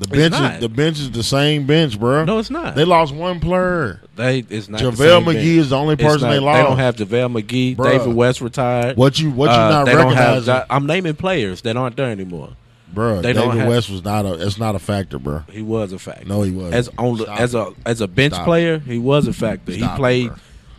The 0.00 0.08
bench 0.08 0.32
not. 0.32 0.54
is 0.54 0.60
the 0.60 0.68
bench 0.70 0.98
is 0.98 1.10
the 1.10 1.22
same 1.22 1.66
bench, 1.66 2.00
bro. 2.00 2.24
No, 2.24 2.38
it's 2.38 2.48
not. 2.48 2.74
They 2.74 2.86
lost 2.86 3.14
one 3.14 3.38
player. 3.38 4.00
They 4.16 4.38
it's 4.48 4.66
not. 4.66 4.80
the 4.80 4.90
JaVale 4.90 5.24
McGee 5.24 5.58
is 5.58 5.68
the 5.70 5.76
only 5.76 5.94
person 5.96 6.22
not- 6.22 6.30
they 6.30 6.38
lost. 6.38 6.56
They 6.56 6.62
don't 6.62 6.78
have 6.78 6.96
JaVale 6.96 7.42
McGee. 7.42 7.76
Bruh. 7.76 7.84
David 7.90 8.14
West 8.14 8.40
retired. 8.40 8.96
What 8.96 9.20
you 9.20 9.30
what 9.30 9.50
you 9.50 9.56
Uh, 9.56 9.68
not 9.68 9.84
they 9.84 9.92
don't 9.92 10.14
have. 10.14 10.36
recognizing, 10.38 10.66
I'm 10.70 10.86
naming 10.86 11.16
players 11.16 11.60
that 11.62 11.76
aren't 11.76 11.96
there 11.96 12.10
anymore. 12.10 12.48
bro? 12.94 13.20
they 13.20 13.34
David 13.34 13.58
have- 13.58 13.68
West 13.68 13.90
was 13.90 14.02
not 14.02 14.24
a. 14.24 14.34
It's 14.46 14.58
not 14.58 14.74
a 14.74 14.78
factor, 14.78 15.18
bro. 15.18 15.42
He 15.52 15.60
was 15.60 15.92
a 15.92 15.98
factor. 15.98 16.24
No, 16.26 16.40
he 16.42 16.50
wasn't. 16.50 16.74
As 16.74 16.88
on 16.96 17.18
Stop 17.18 17.38
as 17.38 17.54
a 17.54 17.72
as 17.84 18.00
a 18.00 18.08
bench 18.08 18.32
Stop 18.32 18.44
it. 18.44 18.46
player, 18.46 18.78
he 18.78 18.96
was 18.96 19.26
a 19.26 19.34
factor. 19.34 19.72
Stop 19.72 19.90
he 19.90 19.96
played 19.98 20.26
bro. 20.28 20.36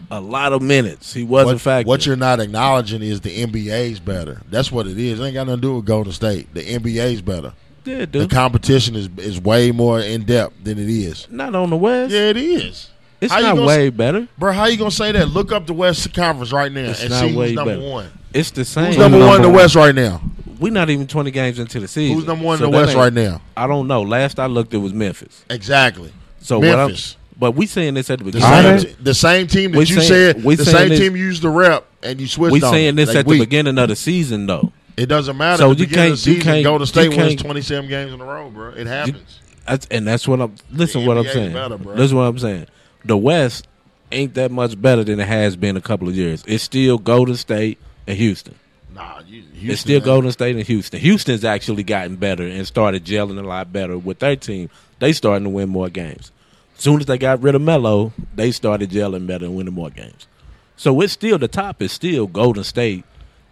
a 0.09 0.19
lot 0.19 0.51
of 0.51 0.63
minutes. 0.63 1.13
He 1.13 1.23
was 1.23 1.45
what, 1.45 1.55
a 1.57 1.59
factor. 1.59 1.87
what 1.87 2.07
you're 2.07 2.15
not 2.15 2.39
acknowledging 2.39 3.03
is 3.03 3.21
the 3.21 3.29
NBA's 3.43 3.99
better. 3.99 4.41
That's 4.49 4.71
what 4.71 4.87
it 4.87 4.97
is. 4.97 5.19
It 5.19 5.23
ain't 5.23 5.35
got 5.35 5.45
nothing 5.45 5.61
to 5.61 5.67
do 5.67 5.75
with 5.75 5.85
Golden 5.85 6.11
State. 6.11 6.51
The 6.55 6.61
NBA's 6.63 7.21
better. 7.21 7.53
Yeah, 7.85 8.05
The 8.05 8.27
competition 8.27 8.95
is 8.95 9.09
is 9.17 9.39
way 9.41 9.71
more 9.71 9.99
in 9.99 10.23
depth 10.23 10.63
than 10.63 10.77
it 10.77 10.89
is. 10.89 11.27
not 11.29 11.55
on 11.55 11.69
the 11.69 11.77
West. 11.77 12.11
Yeah, 12.13 12.29
it 12.29 12.37
is. 12.37 12.89
it's 13.19 13.31
How 13.33 13.39
not 13.39 13.55
gonna 13.55 13.67
way 13.67 13.89
better. 13.89 14.27
Bro, 14.37 14.53
how 14.53 14.65
you 14.65 14.77
gonna 14.77 14.91
say 14.91 15.11
that? 15.11 15.29
Look 15.29 15.51
up 15.51 15.67
the 15.67 15.73
West 15.73 16.13
Conference 16.13 16.51
right 16.51 16.71
now 16.71 16.89
It's 16.91 17.03
and 17.03 17.13
see 17.13 17.29
who's 17.33 17.53
number 17.53 17.75
better. 17.77 17.89
one. 17.89 18.11
It's 18.33 18.51
the 18.51 18.65
same. 18.65 18.87
Who's 18.87 18.97
number 18.97 19.19
one 19.19 19.37
in 19.37 19.41
the 19.41 19.49
West 19.49 19.75
right 19.75 19.93
now? 19.95 20.21
We're 20.59 20.71
not 20.71 20.91
even 20.91 21.07
20 21.07 21.31
games 21.31 21.57
into 21.57 21.79
the 21.79 21.87
season. 21.87 22.15
Who's 22.15 22.27
number 22.27 22.45
one 22.45 22.59
So 22.59 22.65
in 22.65 22.71
the 22.71 22.77
West 22.77 22.95
right 22.95 23.11
now? 23.11 23.41
I 23.57 23.65
don't 23.65 23.87
know. 23.87 24.03
Last 24.03 24.39
I 24.39 24.45
looked, 24.45 24.73
it 24.73 24.77
was 24.77 24.93
Memphis. 24.93 25.43
Exactly. 25.49 26.11
So 26.39 26.61
Memphis. 26.61 27.17
but 27.39 27.51
we 27.53 27.65
saying 27.65 27.95
this 27.95 28.09
at 28.11 28.19
the 28.19 28.25
The 28.25 28.31
beginning. 28.33 28.71
Are 28.73 28.79
same, 28.79 28.95
the 29.01 29.13
same 29.15 29.47
team 29.47 29.71
that 29.71 29.77
We 29.79 29.85
you 29.85 29.95
saying- 30.01 30.07
said, 30.35 30.43
we 30.43 30.53
the 30.55 30.65
same 30.65 30.89
this- 30.89 30.99
team 30.99 31.15
used 31.15 31.41
the 31.41 31.49
rep 31.49 31.85
and 32.03 32.21
you 32.21 32.27
switched 32.27 32.53
We 32.53 32.59
saying 32.59 32.95
this 32.95 33.09
Like, 33.09 33.17
at 33.17 33.27
the 33.27 33.39
beginning 33.39 33.77
of 33.79 33.89
the 33.89 33.95
season, 33.95 34.45
though. 34.45 34.71
It 34.97 35.05
doesn't 35.07 35.37
matter. 35.37 35.57
So 35.63 35.71
you 35.71 35.87
can't- 35.87 36.17
the 36.17 36.31
you 36.31 36.41
can't- 36.41 36.63
Golden 36.63 36.85
State 36.87 37.15
wins 37.15 37.41
27 37.41 37.89
games 37.89 38.13
in 38.13 38.21
a 38.21 38.25
row, 38.25 38.49
bro. 38.49 38.69
It 38.71 38.87
happens. 38.87 39.39
That's, 39.67 39.87
and 39.91 40.07
that's 40.07 40.27
what 40.27 40.41
I'm. 40.41 40.55
Listen, 40.71 41.05
what 41.05 41.17
I'm 41.17 41.27
saying. 41.27 41.53
better. 41.53 41.77
Listen, 41.77 42.17
what 42.17 42.23
I'm 42.23 42.39
saying. 42.39 42.65
The 43.05 43.15
West 43.17 43.67
ain't 44.11 44.33
that 44.33 44.51
much 44.51 44.79
better 44.81 45.03
than 45.03 45.19
it 45.19 45.27
has 45.27 45.55
been 45.55 45.77
a 45.77 45.81
couple 45.81 46.07
of 46.07 46.15
years. 46.15 46.43
It's 46.47 46.63
still 46.63 46.97
Golden 46.97 47.35
State 47.35 47.77
and 48.07 48.17
Houston. 48.17 48.55
Nah, 48.93 49.21
you, 49.27 49.43
it's 49.61 49.81
still 49.81 49.95
ain't- 49.97 50.05
Golden 50.05 50.31
State 50.31 50.55
and 50.55 50.65
Houston. 50.65 50.99
Houston's 50.99 51.45
actually 51.45 51.83
gotten 51.83 52.15
better 52.17 52.43
and 52.43 52.67
started 52.67 53.05
gelling 53.05 53.39
a 53.39 53.47
lot 53.47 53.71
better 53.71 53.97
with 53.97 54.19
their 54.19 54.35
team. 54.35 54.69
They 54.99 55.13
starting 55.13 55.45
to 55.45 55.49
win 55.49 55.69
more 55.69 55.89
games. 55.89 56.31
As 56.75 56.83
soon 56.83 56.99
as 56.99 57.05
they 57.05 57.17
got 57.17 57.41
rid 57.41 57.55
of 57.55 57.61
Melo, 57.61 58.11
they 58.35 58.51
started 58.51 58.89
gelling 58.89 59.27
better 59.27 59.45
and 59.45 59.55
winning 59.55 59.73
more 59.73 59.91
games. 59.91 60.27
So 60.75 60.99
it's 61.01 61.13
still 61.13 61.37
the 61.37 61.47
top 61.47 61.81
is 61.81 61.91
still 61.91 62.25
Golden 62.27 62.63
State 62.63 63.05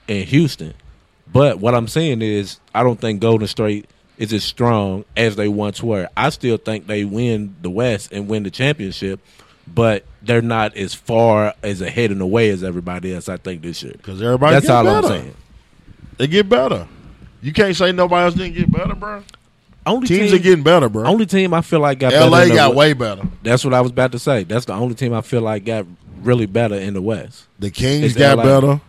and 0.07 0.25
Houston. 0.25 0.73
But 1.31 1.59
what 1.59 1.75
I'm 1.75 1.87
saying 1.87 2.21
is 2.21 2.59
I 2.73 2.83
don't 2.83 2.99
think 2.99 3.21
Golden 3.21 3.47
State 3.47 3.87
is 4.17 4.33
as 4.33 4.43
strong 4.43 5.05
as 5.15 5.35
they 5.35 5.47
once 5.47 5.81
were. 5.81 6.09
I 6.17 6.29
still 6.29 6.57
think 6.57 6.87
they 6.87 7.05
win 7.05 7.55
the 7.61 7.69
West 7.69 8.11
and 8.11 8.27
win 8.27 8.43
the 8.43 8.51
championship, 8.51 9.19
but 9.67 10.03
they're 10.21 10.41
not 10.41 10.75
as 10.75 10.93
far 10.93 11.53
as 11.63 11.81
ahead 11.81 12.11
and 12.11 12.21
away 12.21 12.49
as 12.49 12.63
everybody 12.63 13.13
else 13.13 13.29
I 13.29 13.37
think 13.37 13.61
this 13.61 13.81
year 13.83 13.93
because 13.93 14.21
everybody 14.21 14.55
That's 14.55 14.69
all 14.69 14.87
I'm 14.87 15.03
saying. 15.03 15.35
They 16.17 16.27
get 16.27 16.49
better. 16.49 16.87
You 17.41 17.53
can't 17.53 17.75
say 17.75 17.91
nobody 17.93 18.25
else 18.25 18.33
didn't 18.33 18.55
get 18.55 18.71
better, 18.71 18.95
bro. 18.95 19.23
Only 19.85 20.07
Teams 20.07 20.31
team, 20.31 20.39
are 20.39 20.43
getting 20.43 20.63
better, 20.63 20.89
bro. 20.89 21.05
Only 21.05 21.25
team 21.25 21.53
I 21.53 21.61
feel 21.61 21.79
like 21.79 21.99
got 21.99 22.11
LA 22.11 22.29
better 22.29 22.49
the 22.49 22.55
got 22.55 22.69
West- 22.69 22.77
way 22.77 22.93
better. 22.93 23.21
That's 23.41 23.63
what 23.63 23.73
I 23.73 23.81
was 23.81 23.91
about 23.91 24.11
to 24.11 24.19
say. 24.19 24.43
That's 24.43 24.65
the 24.65 24.73
only 24.73 24.95
team 24.95 25.13
I 25.13 25.21
feel 25.21 25.41
like 25.41 25.63
got 25.63 25.85
really 26.21 26.45
better 26.45 26.75
in 26.75 26.93
the 26.93 27.01
West. 27.01 27.45
The 27.59 27.71
Kings 27.71 28.03
It's 28.03 28.15
got 28.15 28.37
LA. 28.37 28.43
better. 28.43 28.81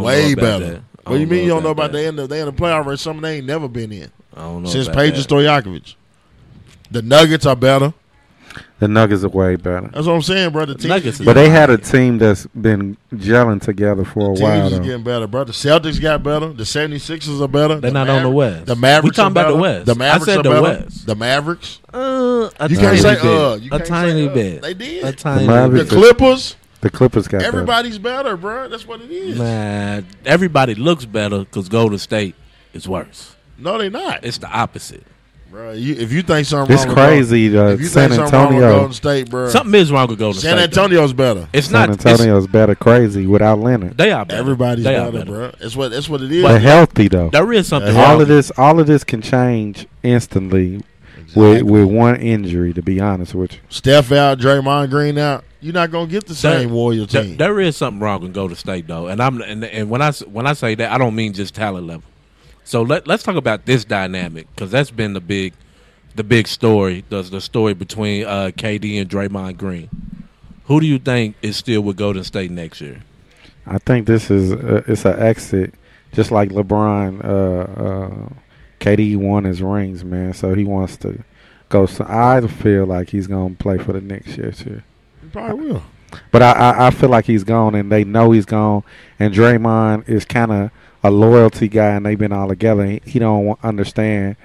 Way 0.00 0.34
better. 0.34 0.64
that. 0.66 0.82
I 1.06 1.10
What 1.10 1.16
do 1.16 1.20
you 1.20 1.26
mean 1.26 1.42
you 1.44 1.48
don't 1.50 1.62
know 1.62 1.70
about 1.70 1.92
that? 1.92 1.98
they 1.98 2.06
in 2.06 2.16
the 2.16 2.26
they 2.26 2.40
in 2.40 2.46
the 2.46 2.52
playoff 2.52 2.86
race? 2.86 3.00
Something 3.00 3.22
they 3.22 3.36
ain't 3.38 3.46
never 3.46 3.68
been 3.68 3.92
in 3.92 4.10
I 4.36 4.40
don't 4.42 4.62
know 4.62 4.68
since 4.70 4.86
about 4.88 4.98
Peja 4.98 5.16
that. 5.16 5.28
Stojakovic. 5.28 5.94
The 6.90 7.02
Nuggets 7.02 7.46
are 7.46 7.56
better. 7.56 7.92
The 8.78 8.86
Nuggets 8.88 9.24
are 9.24 9.28
way 9.28 9.56
better. 9.56 9.88
That's 9.92 10.06
what 10.06 10.14
I'm 10.14 10.22
saying, 10.22 10.50
bro. 10.50 10.64
The 10.66 10.74
Nuggets 10.86 11.16
is 11.16 11.20
is- 11.20 11.26
But 11.26 11.32
they 11.34 11.48
had 11.48 11.70
a 11.70 11.78
team 11.78 12.18
that's 12.18 12.46
been 12.48 12.96
gelling 13.14 13.60
together 13.60 14.04
for 14.04 14.32
a 14.32 14.34
teams 14.34 14.40
while. 14.40 14.72
is 14.72 14.78
getting 14.80 15.02
better, 15.02 15.26
bro. 15.26 15.44
The 15.44 15.52
Celtics 15.52 16.00
got 16.00 16.22
better. 16.22 16.48
The 16.52 16.62
76ers 16.64 17.40
are 17.40 17.48
better. 17.48 17.80
They're 17.80 17.90
The 17.90 17.94
not 18.04 18.08
on 18.08 18.22
the 18.22 18.30
West. 18.30 18.66
The 18.66 18.76
Mavericks 18.76 19.16
We 19.18 19.22
talking 19.22 19.36
are 19.38 19.40
about 19.42 19.52
the. 19.54 19.56
West. 19.60 19.86
The 19.86 19.92
I 19.92 19.96
Mavericks 19.96 20.24
said 20.26 20.38
are 20.38 20.42
the 20.42 20.48
better. 20.50 20.62
West. 20.62 21.06
The 21.06 21.14
Mavericks. 21.16 21.80
Uh, 21.92 21.98
a 21.98 22.68
You 22.68 22.76
tiny 22.76 22.78
can't 22.78 22.98
say 22.98 23.14
bit. 23.14 23.24
uh. 23.24 23.54
You 23.60 23.66
a 23.68 23.70
can't 23.78 23.86
tiny 23.86 24.26
say, 24.26 24.30
uh. 24.30 24.34
bit. 24.34 24.62
They 24.62 24.74
did. 24.74 25.04
A 25.04 25.12
tiny 25.12 25.46
Mavericks 25.46 25.88
the 25.90 25.96
bit. 25.96 26.02
Clippers. 26.16 26.56
The 26.84 26.90
Clippers 26.90 27.26
got 27.28 27.38
better. 27.38 27.48
Everybody's 27.48 27.98
better, 27.98 28.36
bro. 28.36 28.68
That's 28.68 28.86
what 28.86 29.00
it 29.00 29.10
is. 29.10 29.38
Man, 29.38 30.06
everybody 30.26 30.74
looks 30.74 31.04
better 31.06 31.40
because 31.40 31.68
Golden 31.68 31.98
State 31.98 32.34
is 32.74 32.86
worse. 32.86 33.34
No, 33.58 33.78
they're 33.78 33.88
not, 33.90 34.24
It's 34.24 34.38
the 34.38 34.48
opposite. 34.48 35.02
bro. 35.50 35.72
You, 35.72 35.94
if 35.94 36.12
you 36.12 36.22
think 36.22 36.46
something, 36.46 36.74
It's 36.74 36.84
wrong 36.84 36.94
crazy. 36.94 37.48
With, 37.48 37.58
Uh, 37.58 37.64
if 37.68 37.80
you 37.80 37.86
San 37.86 38.10
think 38.10 38.28
something 38.28 38.34
wrong 38.38 38.46
with 38.48 38.56
Antonio, 38.64 38.76
Golden 38.78 38.92
State, 38.92 39.30
bro. 39.30 39.48
Something 39.48 39.74
is 39.80 39.90
wrong 39.92 40.08
with 40.08 40.18
Golden 40.18 40.40
San 40.40 40.58
State. 40.58 40.72
though. 40.74 40.82
Antonio's 40.82 41.12
better. 41.14 41.48
It's 41.52 41.70
not 41.70 41.80
San 41.80 41.88
not. 41.88 41.94
It's, 41.96 42.06
Antonio's 42.06 42.46
better. 42.48 42.74
Crazy 42.74 43.26
without 43.26 43.60
Leonard. 43.60 43.96
they 43.96 44.10
are 44.12 44.24
better. 44.26 44.40
Everybody's 44.40 44.84
they 44.84 44.96
are 44.96 45.10
better, 45.10 45.24
bro. 45.24 45.52
It's 45.60 45.74
what 45.76 45.90
that's 45.92 46.08
what 46.08 46.20
it 46.20 46.30
is. 46.32 46.42
They're 46.42 46.58
healthy 46.58 47.08
though. 47.08 47.30
There 47.30 47.50
is 47.52 47.66
something. 47.68 47.96
All 47.96 48.20
of 48.20 48.28
this, 48.28 48.50
all 48.58 48.78
of 48.80 48.86
this 48.86 49.04
can 49.04 49.22
change 49.22 49.86
instantly 50.02 50.82
with 51.36 51.62
with 51.62 51.84
one 51.86 52.16
injury. 52.16 52.72
To 52.74 52.82
be 52.82 53.00
honest 53.00 53.34
with 53.34 53.54
you, 53.54 53.60
Steph 53.70 54.12
out, 54.12 54.38
Draymond 54.40 54.90
Green 54.90 55.16
out. 55.16 55.44
You're 55.64 55.72
not 55.72 55.90
gonna 55.90 56.06
get 56.10 56.26
the 56.26 56.34
same 56.34 56.58
There- 56.58 56.68
Warrior 56.68 57.06
there- 57.06 57.22
team. 57.24 57.36
there 57.38 57.58
is 57.58 57.74
something 57.76 57.98
wrong 58.00 58.20
with 58.20 58.34
Golden 58.34 58.54
State 58.56 58.86
though, 58.86 59.06
and 59.06 59.22
I'm 59.22 59.40
and, 59.40 59.64
and 59.64 59.88
when 59.88 60.02
I 60.02 60.08
s- 60.08 60.22
when 60.30 60.46
I 60.46 60.52
say 60.52 60.74
that, 60.74 60.92
I 60.92 60.98
don't 60.98 61.14
mean 61.14 61.32
just 61.32 61.54
talent 61.54 61.86
level. 61.86 62.04
So 62.64 62.82
let 62.82 63.06
let's 63.06 63.22
talk 63.22 63.36
about 63.36 63.64
this 63.64 63.84
dynamic 63.84 64.46
because 64.54 64.70
that's 64.70 64.90
been 64.90 65.14
the 65.14 65.20
big 65.22 65.54
the 66.16 66.22
big 66.24 66.48
story. 66.48 67.02
The 67.08 67.22
the 67.22 67.40
story 67.40 67.72
between 67.72 68.26
uh, 68.26 68.50
KD 68.54 69.00
and 69.00 69.08
Draymond 69.08 69.56
Green. 69.56 69.88
Who 70.66 70.80
do 70.80 70.86
you 70.86 70.98
think 70.98 71.34
is 71.40 71.56
still 71.56 71.80
with 71.80 71.96
Golden 71.96 72.24
State 72.24 72.50
next 72.50 72.80
year? 72.82 72.98
I 73.66 73.78
think 73.78 74.06
this 74.06 74.30
is 74.30 74.52
uh, 74.52 74.82
it's 74.86 75.06
an 75.06 75.18
exit, 75.18 75.72
just 76.12 76.30
like 76.30 76.50
LeBron. 76.50 77.24
Uh, 77.24 77.82
uh, 77.82 78.28
KD 78.80 79.16
won 79.16 79.44
his 79.44 79.62
rings, 79.62 80.04
man, 80.04 80.34
so 80.34 80.52
he 80.52 80.64
wants 80.64 80.98
to 80.98 81.20
go. 81.70 81.86
So 81.86 82.04
I 82.06 82.46
feel 82.46 82.84
like 82.84 83.08
he's 83.08 83.26
gonna 83.26 83.54
play 83.54 83.78
for 83.78 83.94
the 83.94 84.02
next 84.02 84.36
year 84.36 84.50
too. 84.52 84.82
Probably 85.34 85.68
will. 85.68 85.82
But 86.30 86.42
I, 86.42 86.52
I, 86.52 86.86
I 86.86 86.90
feel 86.92 87.08
like 87.08 87.24
he's 87.24 87.42
gone, 87.42 87.74
and 87.74 87.90
they 87.90 88.04
know 88.04 88.30
he's 88.30 88.44
gone. 88.44 88.84
And 89.18 89.34
Draymond 89.34 90.08
is 90.08 90.24
kind 90.24 90.52
of 90.52 90.70
a 91.02 91.10
loyalty 91.10 91.66
guy, 91.66 91.88
and 91.88 92.06
they've 92.06 92.16
been 92.16 92.32
all 92.32 92.46
together. 92.46 92.86
He, 92.86 93.02
he 93.04 93.18
don't 93.18 93.58
understand 93.64 94.36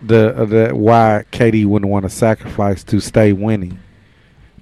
the 0.00 0.34
uh, 0.34 0.44
the 0.46 0.70
why 0.74 1.24
KD 1.32 1.66
wouldn't 1.66 1.90
want 1.90 2.04
to 2.04 2.08
sacrifice 2.08 2.82
to 2.84 2.98
stay 2.98 3.34
winning. 3.34 3.78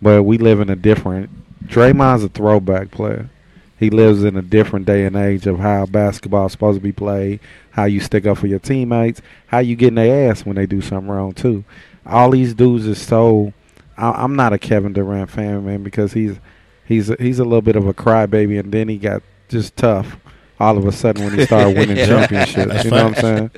But 0.03 0.25
we 0.25 0.39
live 0.39 0.59
in 0.59 0.71
a 0.71 0.75
different. 0.75 1.31
Draymond's 1.69 2.25
a 2.25 2.29
throwback 2.29 2.91
player. 2.91 3.31
He 3.79 3.91
lives 3.91 4.25
in 4.25 4.37
a 4.37 4.43
different 4.43 4.87
day 4.87 5.05
and 5.05 5.15
age 5.15 5.47
of 5.47 5.61
how 5.61 5.87
basketball's 5.87 6.51
supposed 6.51 6.79
to 6.79 6.83
be 6.83 6.91
played, 6.91 7.39
how 7.71 7.85
you 7.85 8.01
stick 8.01 8.27
up 8.27 8.39
for 8.39 8.49
your 8.49 8.59
teammates, 8.59 9.23
how 9.47 9.61
you 9.61 9.77
get 9.77 9.89
in 9.89 9.95
their 9.95 10.31
ass 10.31 10.45
when 10.45 10.57
they 10.57 10.67
do 10.67 10.81
something 10.81 11.09
wrong 11.09 11.33
too. 11.33 11.63
All 12.05 12.31
these 12.31 12.55
dudes 12.55 12.87
is 12.87 13.01
so. 13.01 13.53
I, 13.97 14.11
I'm 14.11 14.35
not 14.37 14.53
a 14.53 14.59
Kevin 14.59 14.93
Durant 14.93 15.31
fan, 15.31 15.65
man, 15.65 15.83
because 15.83 16.13
he's 16.13 16.37
he's 16.85 17.09
he's 17.19 17.39
a 17.39 17.45
little 17.45 17.63
bit 17.63 17.77
of 17.77 17.87
a 17.87 17.95
crybaby, 17.95 18.59
and 18.59 18.73
then 18.73 18.89
he 18.89 18.99
got 18.99 19.23
just 19.49 19.77
tough 19.77 20.17
all 20.61 20.79
of 20.79 20.87
a 20.87 20.93
sudden 20.93 21.25
when 21.25 21.39
he 21.39 21.45
started 21.47 21.77
winning 21.79 21.97
championships. 21.97 22.73
That's 22.73 22.85
you 22.85 22.91
know 22.91 23.05
what 23.09 23.17
I'm 23.19 23.21
saying? 23.23 23.51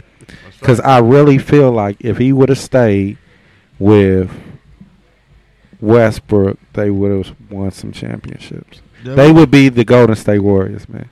Because 0.60 0.80
I 0.80 0.98
really 0.98 1.38
feel 1.38 1.70
like 1.70 1.96
if 2.00 2.16
he 2.18 2.32
would 2.32 2.48
have 2.48 2.58
stayed 2.58 3.18
with 3.78 4.30
Westbrook, 5.80 6.58
they 6.72 6.90
would 6.90 7.26
have 7.26 7.36
won 7.50 7.70
some 7.70 7.92
championships. 7.92 8.80
They 9.04 9.30
would 9.30 9.50
be 9.50 9.68
the 9.68 9.84
Golden 9.84 10.16
State 10.16 10.40
Warriors, 10.40 10.88
man. 10.88 11.08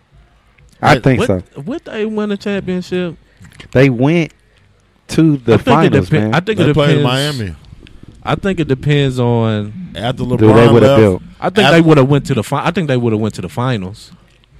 I 0.83 0.95
Hey, 0.95 1.01
think 1.01 1.21
Would, 1.21 1.27
so. 1.55 1.61
would 1.63 1.85
they 1.85 2.05
win 2.07 2.33
a 2.33 2.37
championship? 2.37 3.17
They 3.73 3.89
went 3.89 4.33
to 5.09 5.37
the 5.37 5.55
I 5.55 5.57
think 5.59 5.67
it 5.67 5.71
finals, 5.71 6.11
depen- 6.11 6.13
man. 6.13 6.35
I 6.35 6.41
think 6.41 6.59
They 6.59 6.71
it 6.71 6.75
played 6.75 6.97
depends. 6.99 6.99
in 6.99 7.03
Miami 7.47 7.57
I 8.25 8.35
think 8.37 8.59
it 8.61 8.69
depends 8.69 9.19
on. 9.21 9.91
after 9.95 10.25
Dude, 10.25 10.41
LeBron 10.41 10.55
they 10.55 10.73
would 10.73 10.83
have 10.83 10.99
left. 10.99 11.01
built. 11.01 11.23
I 11.41 11.51
think 11.51 11.59
After- 11.67 11.73
they 11.77 11.81
would 11.83 11.99
have 11.99 12.09
went 12.09 12.27
to 12.27 12.35
the. 12.35 12.43
Fi- 12.43 12.65
I 12.67 12.71
think 12.71 12.89
they 12.89 12.97
would 12.97 13.13
have 13.13 13.21
went 13.21 13.35
to 13.35 13.43
the 13.43 13.49
finals. 13.51 14.13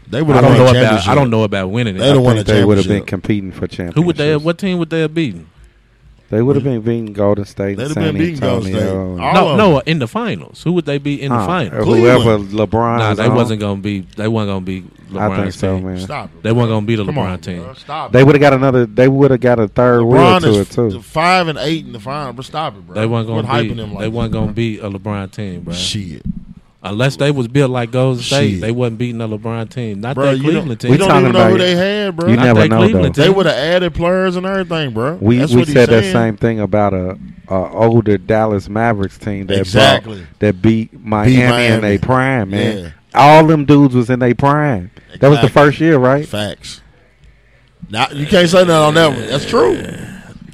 They 0.07 0.21
would 0.21 0.37
I 0.37 0.41
have 0.41 0.45
don't 0.45 0.51
won 0.51 0.59
know 0.59 0.67
a 0.67 0.71
about. 0.71 0.81
championship. 0.83 1.09
I 1.11 1.15
don't 1.15 1.31
know 1.31 1.43
about 1.45 1.71
winning 1.71 1.97
it. 1.97 1.99
They 2.01 2.09
don't 2.09 2.19
I 2.19 2.21
won 2.21 2.37
think 2.37 2.49
a 2.49 2.53
they 2.53 2.65
would 2.65 2.77
have 2.77 2.87
been 2.87 2.99
championship. 3.07 3.07
competing 3.09 3.53
for 3.53 3.67
championships. 3.67 3.97
Who 3.97 4.03
would 4.03 4.17
they? 4.17 4.37
What 4.37 4.59
team 4.59 4.79
would 4.79 4.91
they 4.91 5.01
have 5.01 5.15
beaten? 5.15 5.47
They 6.31 6.43
would 6.43 6.57
have 6.57 6.65
been 6.65 6.81
beating 6.81 7.13
Golden 7.13 7.45
State, 7.45 7.77
They'd 7.77 7.89
have 7.89 7.95
been 7.95 8.17
beating 8.17 8.39
Golden 8.41 8.63
State. 8.73 8.83
No, 8.83 9.57
no, 9.57 9.79
in 9.81 9.99
the 9.99 10.09
finals. 10.09 10.63
Who 10.63 10.73
would 10.73 10.87
they 10.87 10.99
be 10.99 11.21
in 11.23 11.29
the 11.31 11.37
Uh, 11.37 11.47
finals? 11.47 11.85
Whoever 11.87 12.39
LeBron. 12.39 12.99
Nah, 12.99 13.15
they 13.15 13.27
on, 13.29 13.35
wasn't 13.37 13.61
gonna 13.61 13.81
be. 13.81 14.01
They 14.17 14.27
wasn't 14.27 14.51
gonna 14.51 14.65
be 14.65 14.83
LeBron's 15.13 15.17
I 15.33 15.37
think 15.43 15.53
so, 15.53 15.77
team. 15.77 15.87
man. 15.87 15.99
Stop 16.01 16.31
it. 16.35 16.43
They 16.43 16.51
weren't 16.53 16.71
gonna 16.71 16.87
beat 16.87 16.99
a 16.99 17.05
Come 17.05 17.15
LeBron 17.15 17.31
on, 17.33 17.39
team. 17.41 17.63
bro. 17.63 17.75
Stop. 17.75 18.13
They 18.13 18.25
would 18.25 18.35
have 18.35 18.41
got 18.41 18.53
another. 18.55 18.87
They 18.87 19.07
would 19.07 19.31
have 19.31 19.41
got 19.41 19.61
a 19.61 19.69
third 19.69 20.03
wheel 20.05 20.41
to 20.41 20.49
is 20.49 20.57
it 20.59 20.71
too. 20.71 21.03
five 21.03 21.47
and 21.49 21.59
eight 21.59 21.85
in 21.87 21.93
the 21.93 22.01
final. 22.01 22.33
But 22.33 22.47
stop 22.47 22.75
it, 22.77 22.87
bro. 22.87 22.95
They 22.95 23.07
weren't 23.07 23.27
gonna 23.29 23.47
hyping 23.47 23.77
them 23.77 23.93
like 23.93 24.01
they 24.01 24.09
weren't 24.09 24.33
gonna 24.33 24.47
bro. 24.47 24.55
beat 24.55 24.81
a 24.81 24.91
LeBron 24.91 25.31
team, 25.31 25.61
bro. 25.61 25.75
Shit. 25.75 26.23
Unless 26.87 27.17
they 27.17 27.31
was 27.31 27.49
built 27.49 27.71
like 27.71 27.91
Golden 27.93 28.23
State, 28.23 28.51
Shit. 28.53 28.61
they 28.61 28.71
wasn't 28.71 28.99
beating 28.99 29.17
the 29.17 29.27
LeBron 29.27 29.71
team. 29.71 30.01
Not 30.03 30.17
bro. 30.17 30.27
that 30.37 30.41
Cleveland 30.43 30.69
don't, 30.69 30.79
team. 30.79 30.91
we 30.91 30.97
don't 30.99 31.19
even 31.19 31.33
know 31.33 31.49
who 31.49 31.55
it. 31.55 31.59
they 31.59 31.75
had, 31.75 32.15
bro. 32.15 32.29
You 32.29 32.37
Not 32.37 32.45
never 32.45 32.61
that 32.61 32.69
know 32.69 32.77
Cleveland 32.77 33.15
though. 33.15 33.23
They 33.23 33.31
would 33.31 33.47
have 33.47 33.55
added 33.55 33.95
players 33.95 34.37
and 34.37 34.45
everything, 34.45 34.93
bro. 34.93 35.15
We 35.15 35.39
That's 35.39 35.53
we 35.53 35.61
what 35.61 35.69
said 35.69 35.89
that 35.89 36.05
same 36.13 36.37
thing 36.37 36.61
about 36.61 36.93
a, 36.93 37.19
a 37.49 37.55
older 37.55 38.19
Dallas 38.19 38.69
Mavericks 38.69 39.17
team 39.17 39.47
that 39.47 39.61
Exactly. 39.61 40.17
brought, 40.19 40.39
that 40.41 40.61
beat 40.61 40.93
Miami, 40.93 41.37
in 41.41 41.49
Miami. 41.49 41.81
their 41.81 41.99
prime, 42.01 42.51
man. 42.51 42.79
Yeah. 42.79 42.91
All 43.15 43.47
them 43.47 43.65
dudes 43.65 43.95
was 43.95 44.11
in 44.11 44.19
their 44.19 44.35
prime. 44.35 44.91
That 45.21 45.29
was 45.29 45.41
the 45.41 45.49
first 45.49 45.81
year, 45.81 45.97
right? 45.97 46.29
Facts. 46.29 46.83
Now 47.89 48.09
you 48.11 48.27
can't 48.27 48.49
say 48.49 48.63
that 48.65 48.71
on 48.71 48.93
that 48.95 49.09
one. 49.09 49.27
That's 49.27 49.47
true. 49.47 49.75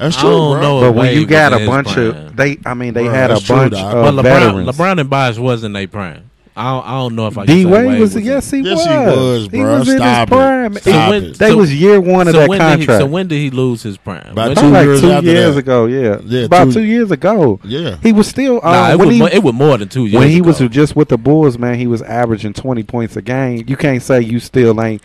That's 0.01 0.17
I 0.17 0.21
true, 0.23 0.31
don't 0.31 0.53
bro. 0.61 0.63
know. 0.63 0.81
But 0.81 0.93
when 0.95 1.15
you 1.15 1.27
got 1.27 1.53
a 1.53 1.65
bunch 1.67 1.89
prime. 1.93 2.07
of 2.09 2.37
they, 2.37 2.59
I 2.65 2.75
mean, 2.75 2.95
they 2.95 3.05
Bro, 3.05 3.13
had 3.13 3.31
a 3.31 3.35
that's 3.35 3.47
true, 3.47 3.57
bunch 3.57 3.73
dog. 3.75 3.95
of 3.95 4.03
But 4.03 4.15
LeBron, 4.15 4.23
veterans. 4.23 4.69
LeBron 4.79 5.01
and 5.01 5.11
Bias 5.11 5.39
wasn't 5.39 5.75
their 5.75 5.87
prime. 5.89 6.30
I 6.61 6.73
don't, 6.73 6.87
I 6.87 6.91
don't 6.93 7.15
know 7.17 7.27
if 7.27 7.39
I 7.39 7.47
can 7.47 7.55
D 7.57 7.63
say 7.65 7.71
Wade 7.71 7.99
was 8.01 8.17
in- 8.17 8.25
yes 8.25 8.51
he 8.51 8.59
Yes, 8.61 8.77
was 8.77 8.85
he 8.87 8.91
was, 8.91 9.43
he 9.45 9.49
bro. 9.61 9.79
was 9.79 9.89
in 9.89 9.97
Stop 9.97 10.19
his 10.19 10.23
it. 10.23 10.29
prime. 10.37 10.75
Stop 10.75 11.13
It- 11.15 11.23
it. 11.25 11.39
That 11.39 11.49
So- 11.51 11.57
was 11.57 11.75
year 11.75 12.01
one 12.01 12.29
of 12.29 12.35
so 12.35 12.41
that 12.41 12.49
when 12.49 12.59
Did 12.59 12.65
he, 12.67 12.77
contract. 12.87 13.01
so 13.01 13.07
when 13.07 13.29
did 13.29 13.37
he 13.39 13.51
lose 13.51 13.83
his 13.83 13.97
prime? 13.97 14.27
About 14.33 14.49
When- 14.49 14.57
two 14.57 14.61
Probably 14.61 14.71
like 14.79 14.85
years 14.87 15.01
two 15.01 15.11
after 15.13 15.31
years 15.31 15.55
that. 15.55 15.59
ago, 15.61 15.87
yeah, 15.87 16.17
Yeah, 16.27 16.45
about 16.45 16.65
two- 16.67 16.73
two 16.75 16.85
years 16.85 17.11
ago. 17.11 17.61
Yeah. 17.65 17.97
he 18.03 18.13
was 18.13 18.27
still 18.29 18.61
uh, 18.63 18.71
Nah, 18.73 18.91
it 18.93 18.99
when 18.99 19.09
was, 19.09 19.17
he 19.17 19.37
it 19.37 19.43
was 19.43 19.55
more 19.55 19.79
than 19.79 19.89
two 19.89 20.05
years. 20.07 20.21
when 20.21 20.29
he 20.29 20.39
ago. 20.41 20.49
was 20.49 20.59
just 20.71 20.95
with 20.95 21.09
the 21.09 21.17
Bulls, 21.19 21.59
man. 21.59 21.79
He 21.79 21.87
was 21.87 22.03
averaging 22.03 22.53
twenty 22.53 22.83
points 22.83 23.17
a 23.17 23.23
game. 23.23 23.65
You 23.67 23.77
can't 23.77 24.03
say 24.03 24.21
you 24.21 24.39
still 24.39 24.81
ain't. 24.83 25.01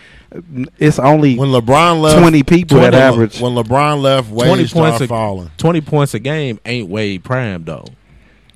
It's 0.78 1.00
only 1.00 1.38
When 1.38 1.50
LeBron 1.50 2.02
left, 2.02 2.20
20 2.20 2.44
people 2.44 2.80
that 2.82 2.94
average. 2.94 3.40
When 3.40 3.54
LeBron 3.56 4.02
left, 4.02 4.30
Wade 4.30 4.48
20 4.48 4.64
points 4.68 4.72
started 4.72 5.04
a- 5.06 5.08
falling. 5.08 5.50
twenty 5.58 5.80
points 5.80 6.14
a 6.14 6.20
game 6.20 6.60
ain't 6.66 6.90
Wade 6.90 7.24
prime 7.24 7.64
though. 7.64 7.86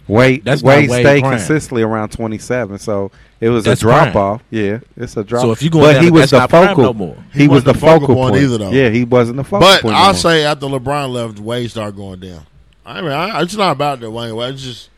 Wade. 0.09 0.43
That's 0.43 0.61
Wade 0.61 0.89
not 0.89 0.91
Wade 0.95 1.05
stayed 1.05 1.21
prime. 1.21 1.37
consistently 1.37 1.81
around 1.83 2.09
twenty 2.09 2.37
seven, 2.37 2.77
so 2.79 3.11
it 3.39 3.49
was 3.49 3.63
That's 3.63 3.79
a 3.81 3.83
drop 3.83 4.11
prime. 4.11 4.17
off. 4.17 4.43
Yeah, 4.49 4.79
it's 4.97 5.15
a 5.15 5.23
drop. 5.23 5.43
So 5.43 5.51
if 5.51 5.61
you 5.61 5.69
going 5.69 5.85
but 5.85 5.93
down 5.93 6.03
he 6.03 6.11
was 6.11 6.21
that's 6.21 6.31
the 6.31 6.39
not 6.39 6.49
prime 6.49 6.67
focal. 6.69 6.83
no 6.83 6.93
more. 6.93 7.17
He, 7.33 7.41
He 7.41 7.47
was 7.47 7.63
the 7.63 7.73
the 7.73 7.79
focal 7.79 7.99
focal 8.01 8.15
point 8.15 8.31
point 8.33 8.43
either, 8.43 8.57
though. 8.57 8.71
Yeah, 8.71 8.89
he 8.89 9.05
wasn't 9.05 9.37
the 9.37 9.43
focal 9.43 9.59
But 9.67 9.81
point. 9.83 9.95
I'll 9.95 10.07
no 10.07 10.11
more. 10.11 10.13
say 10.15 10.43
after 10.43 10.65
LeBron 10.65 11.09
left, 11.11 11.39
Wade 11.39 11.69
started 11.71 11.95
going 11.95 12.19
down. 12.19 12.45
I 12.85 13.01
mean, 13.01 13.11
I, 13.11 13.41
it's 13.41 13.55
not 13.55 13.71
about 13.71 13.99
the 13.99 14.09
Wayne 14.11 14.35
Wade. 14.35 14.55
It's 14.55 14.63
just 14.63 14.89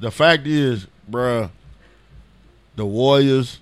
the 0.00 0.10
fact 0.10 0.46
is, 0.46 0.86
bruh, 1.10 1.50
the 2.74 2.84
Warriors. 2.84 3.60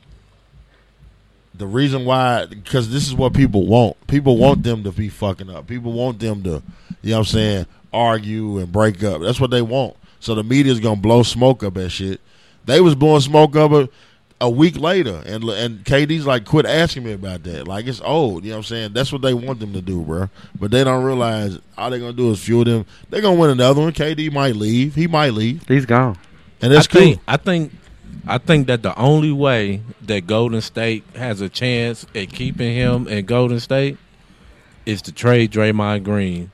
The 1.57 1.67
reason 1.69 2.05
why, 2.05 2.47
because 2.47 2.91
this 2.91 3.07
is 3.07 3.15
what 3.15 3.33
people 3.33 3.65
want. 3.67 4.05
People 4.09 4.37
want 4.39 4.65
them 4.65 4.83
to 4.83 4.91
be 4.91 5.09
fucking 5.09 5.49
up. 5.49 5.69
People 5.69 5.93
want 5.93 6.19
them 6.19 6.43
to, 6.43 6.63
you 7.01 7.11
know 7.11 7.19
what 7.19 7.19
I'm 7.19 7.25
saying, 7.27 7.67
argue 7.93 8.59
and 8.59 8.73
break 8.73 9.05
up. 9.05 9.21
That's 9.23 9.39
what 9.41 9.53
they 9.53 9.63
want. 9.63 9.95
So 10.25 10.35
the 10.35 10.43
media's 10.43 10.81
gonna 10.81 10.97
blow 11.01 11.23
smoke 11.23 11.63
up 11.63 11.75
that 11.75 11.91
shit. 11.91 12.19
They 12.65 12.81
was 12.81 12.95
blowing 12.95 13.21
smoke 13.21 13.57
up 13.57 13.73
a, 13.73 13.91
a 14.41 14.49
week 14.49 14.79
later, 14.79 15.23
and 15.27 15.45
and 15.45 15.85
KD's 15.85 16.27
like, 16.27 16.47
quit 16.47 16.65
asking 16.65 17.05
me 17.05 17.13
about 17.13 17.43
that. 17.43 17.69
Like 17.69 17.87
it's 17.87 18.01
old. 18.01 18.43
You 18.43 18.53
know 18.53 18.57
what 18.57 18.61
I'm 18.61 18.65
saying? 18.65 18.93
That's 18.95 19.13
what 19.13 19.21
they 19.21 19.35
want 19.35 19.61
them 19.61 19.75
to 19.75 19.83
do, 19.83 20.01
bro. 20.03 20.31
But 20.59 20.71
they 20.71 20.83
don't 20.83 21.05
realize 21.05 21.59
all 21.77 21.91
they're 21.91 21.99
gonna 21.99 22.15
do 22.15 22.31
is 22.31 22.43
fuel 22.43 22.65
them. 22.65 22.87
They're 23.11 23.21
gonna 23.21 23.39
win 23.39 23.51
another 23.51 23.83
one. 23.83 23.93
KD 23.93 24.33
might 24.33 24.57
leave. 24.57 24.95
He 24.95 25.07
might 25.07 25.35
leave, 25.35 25.69
he's 25.69 25.85
gone. 25.85 26.17
and 26.63 26.73
that's 26.73 26.89
I 26.89 26.91
cool. 26.91 27.01
think 27.03 27.21
I 27.29 27.37
think 27.37 27.73
I 28.27 28.39
think 28.39 28.67
that 28.69 28.83
the 28.83 28.99
only 28.99 29.31
way 29.31 29.83
that 30.07 30.27
Golden 30.27 30.63
State 30.63 31.05
has 31.17 31.43
a 31.43 31.51
chance 31.51 32.07
at 32.15 32.31
keeping 32.31 32.75
him 32.75 33.07
in 33.09 33.27
Golden 33.27 33.61
State 33.61 33.99
is 34.87 35.03
to 35.03 35.13
trade 35.13 35.51
Draymond 35.53 36.03
Green 36.03 36.51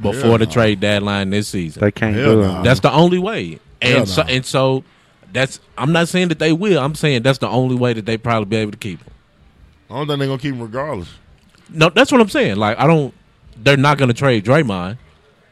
before 0.00 0.30
Hell 0.30 0.38
the 0.38 0.46
no. 0.46 0.50
trade 0.52 0.80
deadline 0.80 1.30
this 1.30 1.48
season. 1.48 1.80
They 1.80 1.90
can't 1.90 2.14
Hell 2.16 2.34
do 2.36 2.40
no. 2.42 2.60
it. 2.60 2.64
That's 2.64 2.80
the 2.80 2.92
only 2.92 3.18
way. 3.18 3.58
And 3.82 3.96
Hell 3.98 4.06
so 4.06 4.22
no. 4.22 4.28
and 4.28 4.44
so 4.46 4.84
that's 5.32 5.60
I'm 5.76 5.92
not 5.92 6.08
saying 6.08 6.28
that 6.28 6.38
they 6.38 6.52
will. 6.52 6.80
I'm 6.82 6.94
saying 6.94 7.22
that's 7.22 7.38
the 7.38 7.48
only 7.48 7.76
way 7.76 7.92
that 7.92 8.06
they 8.06 8.16
probably 8.16 8.46
be 8.46 8.56
able 8.56 8.72
to 8.72 8.78
keep 8.78 9.02
him. 9.02 9.12
I 9.90 9.94
don't 9.94 10.06
think 10.06 10.18
they're 10.18 10.28
gonna 10.28 10.38
keep 10.40 10.54
him 10.54 10.62
regardless. 10.62 11.08
No, 11.70 11.88
that's 11.90 12.10
what 12.12 12.20
I'm 12.20 12.28
saying. 12.28 12.56
Like 12.56 12.78
I 12.78 12.86
don't 12.86 13.12
they're 13.56 13.76
not 13.76 13.98
going 13.98 14.08
to 14.08 14.14
trade 14.14 14.44
Draymond. 14.44 14.98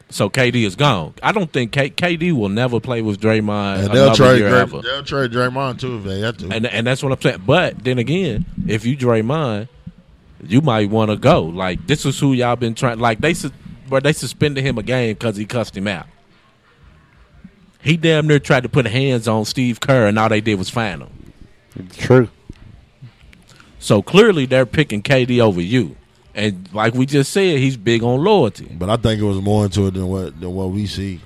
So 0.09 0.29
KD 0.29 0.65
is 0.65 0.77
gone. 0.77 1.13
I 1.21 1.33
don't 1.33 1.51
think 1.51 1.73
K- 1.73 1.89
KD 1.89 2.31
will 2.31 2.47
never 2.47 2.79
play 2.79 3.01
with 3.01 3.19
Draymond 3.19 3.79
And 3.79 3.87
they'll 3.93 4.03
another 4.05 4.15
trade. 4.15 4.39
year 4.39 4.49
Dray- 4.49 4.59
ever. 4.61 4.81
they'll 4.81 5.03
trade 5.03 5.31
Draymond 5.31 5.79
too 5.81 5.97
if 5.97 6.05
they 6.05 6.21
have 6.21 6.37
to. 6.37 6.49
And 6.49 6.65
and 6.65 6.87
that's 6.87 7.03
what 7.03 7.11
I'm 7.11 7.19
saying. 7.21 7.43
But 7.45 7.83
then 7.83 7.97
again, 7.99 8.45
if 8.65 8.85
you 8.85 8.95
Draymond, 8.95 9.67
you 10.41 10.61
might 10.61 10.89
want 10.89 11.11
to 11.11 11.17
go. 11.17 11.43
Like 11.43 11.85
this 11.87 12.05
is 12.05 12.17
who 12.19 12.31
y'all 12.33 12.55
been 12.55 12.73
trying. 12.75 12.99
Like 12.99 13.19
they 13.19 13.33
sus- 13.33 13.51
but 13.89 14.03
they 14.03 14.13
suspended 14.13 14.63
him 14.63 14.77
a 14.77 14.83
game 14.83 15.13
because 15.13 15.35
he 15.37 15.45
cussed 15.45 15.75
him 15.75 15.87
out. 15.87 16.07
He 17.81 17.97
damn 17.97 18.27
near 18.27 18.39
tried 18.39 18.63
to 18.63 18.69
put 18.69 18.85
hands 18.85 19.27
on 19.27 19.45
Steve 19.45 19.79
Kerr, 19.79 20.07
and 20.07 20.17
all 20.19 20.29
they 20.29 20.41
did 20.41 20.55
was 20.55 20.69
fine 20.69 21.01
him. 21.01 21.89
True. 21.91 22.29
So 23.79 24.01
clearly, 24.01 24.45
they're 24.45 24.65
picking 24.65 25.03
KD 25.03 25.39
over 25.39 25.61
you. 25.61 25.95
And 26.33 26.69
like 26.73 26.93
we 26.93 27.05
just 27.05 27.31
said, 27.31 27.57
he's 27.57 27.77
big 27.77 28.03
on 28.03 28.23
loyalty. 28.23 28.65
but 28.77 28.89
I 28.89 28.97
think 28.97 29.19
it 29.21 29.25
was 29.25 29.41
more 29.41 29.65
into 29.65 29.87
it 29.87 29.95
than 29.95 30.07
what 30.07 30.39
than 30.39 30.53
what 30.53 30.69
we 30.69 30.85
see. 30.85 31.19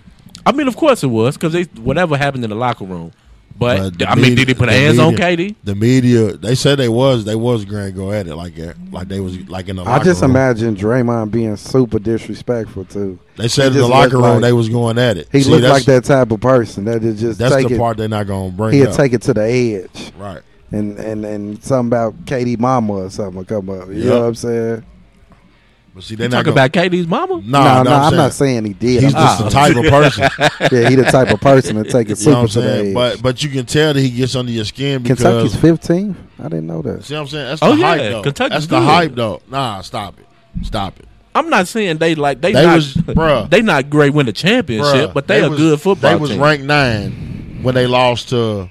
I 0.45 0.51
mean, 0.51 0.67
of 0.67 0.75
course 0.75 1.03
it 1.03 1.07
was 1.07 1.37
because 1.37 1.67
whatever 1.77 2.17
happened 2.17 2.43
in 2.43 2.49
the 2.49 2.55
locker 2.55 2.85
room. 2.85 3.11
But, 3.57 3.77
But 3.77 3.99
the 3.99 4.09
I 4.09 4.15
mean, 4.15 4.35
did 4.35 4.47
he 4.47 4.53
put 4.53 4.67
the 4.67 4.71
hands 4.73 4.97
on 4.99 5.11
media- 5.15 5.51
KD? 5.51 5.55
The 5.63 5.75
media, 5.75 6.33
they 6.37 6.55
said 6.55 6.79
they 6.79 6.89
was 6.89 7.25
they 7.25 7.35
was 7.35 7.63
grand 7.65 7.95
go 7.95 8.11
at 8.11 8.27
it 8.27 8.35
like 8.35 8.55
that, 8.55 8.75
like 8.91 9.07
they 9.07 9.19
was 9.19 9.37
like 9.49 9.69
in 9.69 9.75
the. 9.75 9.83
I 9.83 10.03
just 10.03 10.21
room. 10.21 10.31
imagine 10.31 10.75
Draymond 10.75 11.31
being 11.31 11.55
super 11.57 11.99
disrespectful 11.99 12.85
too. 12.85 13.19
They 13.37 13.47
said 13.47 13.73
in 13.73 13.77
the 13.79 13.87
locker 13.87 14.17
room 14.17 14.23
like- 14.23 14.41
they 14.41 14.53
was 14.53 14.69
going 14.69 14.97
at 14.97 15.17
it. 15.17 15.27
He 15.31 15.41
See, 15.41 15.49
looked 15.51 15.63
like 15.63 15.85
that 15.85 16.03
type 16.05 16.31
of 16.31 16.39
person 16.41 16.85
that 16.85 17.03
is 17.03 17.19
just 17.19 17.39
That's 17.39 17.55
take 17.55 17.67
the 17.67 17.75
it. 17.75 17.77
part 17.77 17.97
they're 17.97 18.07
not 18.07 18.27
going 18.27 18.51
to 18.51 18.57
bring 18.57 18.73
He'll 18.73 18.89
up. 18.89 18.95
take 18.95 19.13
it 19.13 19.21
to 19.23 19.33
the 19.33 19.43
edge, 19.43 20.11
right. 20.17 20.41
and 20.71 20.97
and 20.99 21.23
and 21.25 21.63
something 21.63 21.87
about 21.89 22.25
KD 22.25 22.57
Mama 22.59 22.93
or 22.93 23.09
something 23.09 23.35
will 23.35 23.45
come 23.45 23.69
up. 23.69 23.87
You 23.89 23.93
Yep. 23.95 24.05
know 24.05 24.19
what 24.21 24.25
I'm 24.27 24.35
saying? 24.35 24.83
But 25.93 26.03
see, 26.03 26.15
they're 26.15 26.29
Talk 26.29 26.45
gonna, 26.45 26.53
about 26.53 26.71
KD's 26.71 27.05
mama. 27.05 27.41
No, 27.45 27.63
no, 27.63 27.63
no, 27.63 27.83
no, 27.83 27.91
I'm, 27.91 28.03
I'm 28.11 28.15
not 28.15 28.31
saying, 28.33 28.63
saying 28.63 28.65
he 28.65 28.73
did. 28.73 29.03
He's 29.03 29.13
I'm 29.13 29.21
just 29.21 29.43
the 29.43 29.49
type 29.49 29.75
of 29.75 29.83
person. 29.89 30.23
yeah, 30.71 30.89
he 30.89 30.95
the 30.95 31.03
type 31.03 31.29
of 31.31 31.41
person 31.41 31.75
to 31.75 31.83
take 31.83 32.09
it 32.09 32.17
you 32.21 32.31
know 32.31 32.31
super 32.31 32.31
what 32.31 32.39
I'm 32.41 32.47
to 32.47 32.61
the 32.61 32.67
saying? 32.67 32.87
edge. 32.87 32.93
But 32.93 33.21
but 33.21 33.43
you 33.43 33.49
can 33.49 33.65
tell 33.65 33.93
that 33.93 33.99
he 33.99 34.09
gets 34.09 34.35
under 34.37 34.51
your 34.53 34.63
skin 34.63 35.03
because 35.03 35.19
Kentucky's 35.21 35.55
15. 35.57 36.15
I 36.39 36.43
didn't 36.43 36.67
know 36.67 36.81
that. 36.81 37.03
see 37.03 37.13
what 37.13 37.19
I'm 37.21 37.27
saying. 37.27 37.45
That's 37.49 37.61
Oh, 37.61 37.71
the 37.75 37.81
yeah, 37.81 37.85
hype 37.87 37.99
though. 38.11 38.21
Kentucky's 38.23 38.53
That's 38.53 38.67
the 38.67 38.81
hype 38.81 39.15
though. 39.15 39.41
Nah, 39.49 39.81
stop 39.81 40.17
it. 40.17 40.27
Stop 40.65 40.97
it. 40.99 41.07
I'm 41.35 41.49
not 41.49 41.67
saying 41.67 41.97
they 41.97 42.15
like 42.15 42.39
they, 42.39 42.53
They 42.53 42.63
not 42.65 42.75
was- 42.75 42.93
bruh. 42.93 43.49
they 43.49 43.61
not 43.61 43.89
great 43.89 44.13
win 44.13 44.25
the 44.27 44.33
championship, 44.33 45.09
Bruh, 45.09 45.13
but 45.13 45.27
they, 45.27 45.43
a 45.43 45.49
was- 45.49 45.59
good 45.59 45.81
football 45.81 46.09
They 46.11 46.15
was 46.17 46.29
team. 46.29 46.41
ranked 46.41 46.65
nine 46.65 47.59
when 47.63 47.75
they 47.75 47.87
lost 47.87 48.29
to 48.29 48.69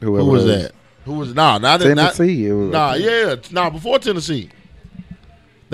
Whoever 0.00 0.24
who 0.24 0.30
was 0.30 0.44
it 0.44 0.50
is. 0.50 0.62
that? 0.64 0.72
Who 1.04 1.12
was 1.14 1.34
nah? 1.34 1.58
Not 1.58 1.80
not, 1.80 1.80
Tennessee. 1.82 2.46
it 2.46 2.52
was- 2.54 2.70
Nah, 2.72 2.94
yeah, 2.94 3.36
nah. 3.50 3.68
Before 3.70 3.98
Tennessee, 3.98 4.48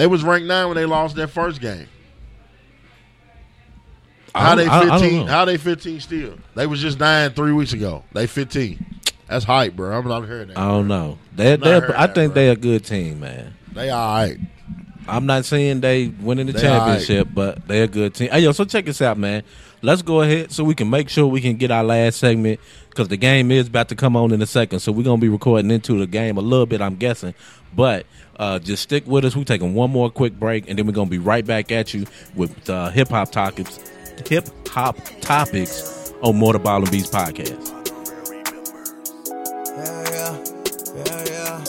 they 0.00 0.06
was 0.06 0.24
ranked 0.24 0.46
nine 0.46 0.66
when 0.66 0.76
they 0.76 0.86
lost 0.86 1.14
their 1.14 1.26
first 1.26 1.60
game. 1.60 1.86
How 4.34 4.54
they 4.54 4.66
I- 4.66 4.88
fifteen? 4.98 5.26
how 5.26 5.44
they 5.44 5.58
fifteen 5.58 6.00
still? 6.00 6.38
They 6.54 6.66
was 6.66 6.80
just 6.80 6.98
nine 6.98 7.32
three 7.32 7.52
weeks 7.52 7.74
ago. 7.74 8.02
They 8.14 8.26
fifteen. 8.26 8.82
That's 9.28 9.44
hype, 9.44 9.76
bro. 9.76 9.98
I'm 9.98 10.08
not 10.08 10.24
hearing 10.24 10.48
that. 10.48 10.56
I 10.56 10.68
don't 10.68 10.88
know. 10.88 11.18
They 11.36 11.54
they 11.56 11.74
I 11.74 11.80
that, 11.80 12.14
think 12.14 12.32
bro. 12.32 12.42
they 12.42 12.48
a 12.48 12.56
good 12.56 12.82
team, 12.82 13.20
man. 13.20 13.52
They 13.74 13.90
all 13.90 14.14
right. 14.14 14.38
I'm 15.06 15.26
not 15.26 15.44
saying 15.44 15.82
they 15.82 16.08
winning 16.08 16.46
the 16.46 16.52
They 16.52 16.60
championship, 16.62 17.28
but 17.34 17.68
they 17.68 17.82
a 17.82 17.86
good 17.86 18.14
team. 18.14 18.30
Hey, 18.30 18.40
yo, 18.40 18.52
so 18.52 18.64
check 18.64 18.86
this 18.86 19.02
out, 19.02 19.18
man. 19.18 19.42
Let's 19.82 20.00
go 20.00 20.22
ahead 20.22 20.50
so 20.50 20.64
we 20.64 20.74
can 20.74 20.88
make 20.88 21.10
sure 21.10 21.26
we 21.26 21.42
can 21.42 21.56
get 21.56 21.70
our 21.70 21.84
last 21.84 22.18
segment 22.20 22.58
because 22.88 23.08
the 23.08 23.18
game 23.18 23.50
is 23.50 23.66
about 23.68 23.90
to 23.90 23.94
come 23.96 24.16
on 24.16 24.32
in 24.32 24.40
a 24.40 24.46
second. 24.46 24.80
So 24.80 24.92
we're 24.92 25.02
gonna 25.04 25.20
be 25.20 25.28
recording 25.28 25.70
into 25.70 25.98
the 25.98 26.06
game 26.06 26.38
a 26.38 26.40
little 26.40 26.64
bit, 26.66 26.80
I'm 26.80 26.96
guessing. 26.96 27.34
But 27.74 28.06
uh, 28.40 28.58
just 28.58 28.82
stick 28.82 29.06
with 29.06 29.24
us. 29.26 29.36
We're 29.36 29.44
taking 29.44 29.74
one 29.74 29.90
more 29.90 30.10
quick 30.10 30.32
break, 30.40 30.68
and 30.68 30.78
then 30.78 30.86
we're 30.86 30.92
gonna 30.92 31.10
be 31.10 31.18
right 31.18 31.44
back 31.44 31.70
at 31.70 31.92
you 31.92 32.06
with 32.34 32.68
uh, 32.70 32.88
hip 32.88 33.08
hop 33.08 33.30
topics, 33.30 33.78
hip 34.26 34.48
hop 34.66 34.96
topics 35.20 36.12
on 36.22 36.36
More 36.36 36.58
Ball 36.58 36.82
and 36.82 36.90
Beats 36.90 37.10
podcast. 37.10 37.76
Yeah, 39.76 40.38
yeah, 40.96 41.24
yeah, 41.30 41.64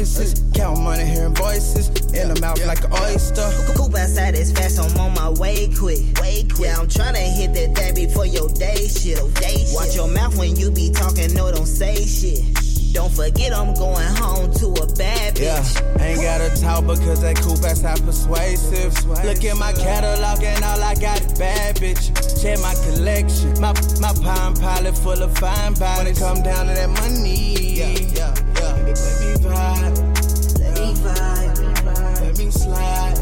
choices. 0.00 0.42
Count 0.54 0.80
money, 0.80 1.04
hearing 1.04 1.34
voices. 1.34 1.88
In 2.14 2.32
the 2.32 2.40
mouth 2.40 2.64
like 2.66 2.84
an 2.84 2.92
oyster. 2.92 3.48
Coop 3.74 3.94
outside 3.94 4.34
is 4.34 4.52
fast, 4.52 4.78
I'm 4.80 4.96
on 4.98 5.14
my 5.14 5.30
way 5.40 5.68
quick. 5.74 6.00
Way 6.20 6.44
quick. 6.44 6.68
Yeah, 6.68 6.78
I'm 6.78 6.88
tryna 6.88 7.24
hit 7.36 7.54
that 7.54 7.76
thing 7.76 7.94
before 7.94 8.26
your 8.26 8.48
day 8.48 8.88
shift. 8.88 9.40
Day 9.40 9.66
Watch 9.72 9.94
your 9.94 10.08
mouth 10.08 10.36
when 10.36 10.56
you 10.56 10.70
be 10.70 10.90
talking, 10.90 11.34
no, 11.34 11.52
don't 11.52 11.66
say 11.66 12.04
shit. 12.06 12.44
Don't 12.92 13.12
forget 13.12 13.52
I'm 13.52 13.72
going 13.74 14.08
home 14.16 14.52
to 14.54 14.66
a 14.82 14.86
bad 14.94 15.36
bitch. 15.36 15.40
Yeah, 15.40 16.02
ain't 16.02 16.20
gotta 16.20 16.50
talk 16.60 16.86
because 16.86 17.20
that 17.22 17.36
coupe 17.36 17.62
ass 17.62 17.82
not 17.82 18.00
persuasive. 18.02 18.92
Look 19.24 19.44
at 19.44 19.56
my 19.56 19.72
catalog 19.72 20.42
and 20.42 20.64
all 20.64 20.82
I 20.82 20.96
got 20.96 21.20
is 21.20 21.38
bad 21.38 21.76
bitch. 21.76 22.10
Check 22.42 22.58
my 22.58 22.74
collection, 22.86 23.52
my 23.60 23.72
my 24.00 24.12
palm 24.24 24.54
pilot 24.54 24.98
full 24.98 25.22
of 25.22 25.38
fine 25.38 25.74
bodies. 25.74 25.98
When 25.98 26.06
it 26.08 26.18
come 26.18 26.42
down 26.42 26.66
to 26.66 26.74
that 26.74 26.88
money, 26.88 27.78
yeah, 27.78 27.96
yeah, 28.12 28.49
Let 28.90 29.20
me 29.20 29.34
vibe, 29.44 30.58
Let 30.58 30.74
me 30.80 30.94
vibe, 30.94 32.20
let 32.20 32.38
me 32.38 32.50
slide. 32.50 33.18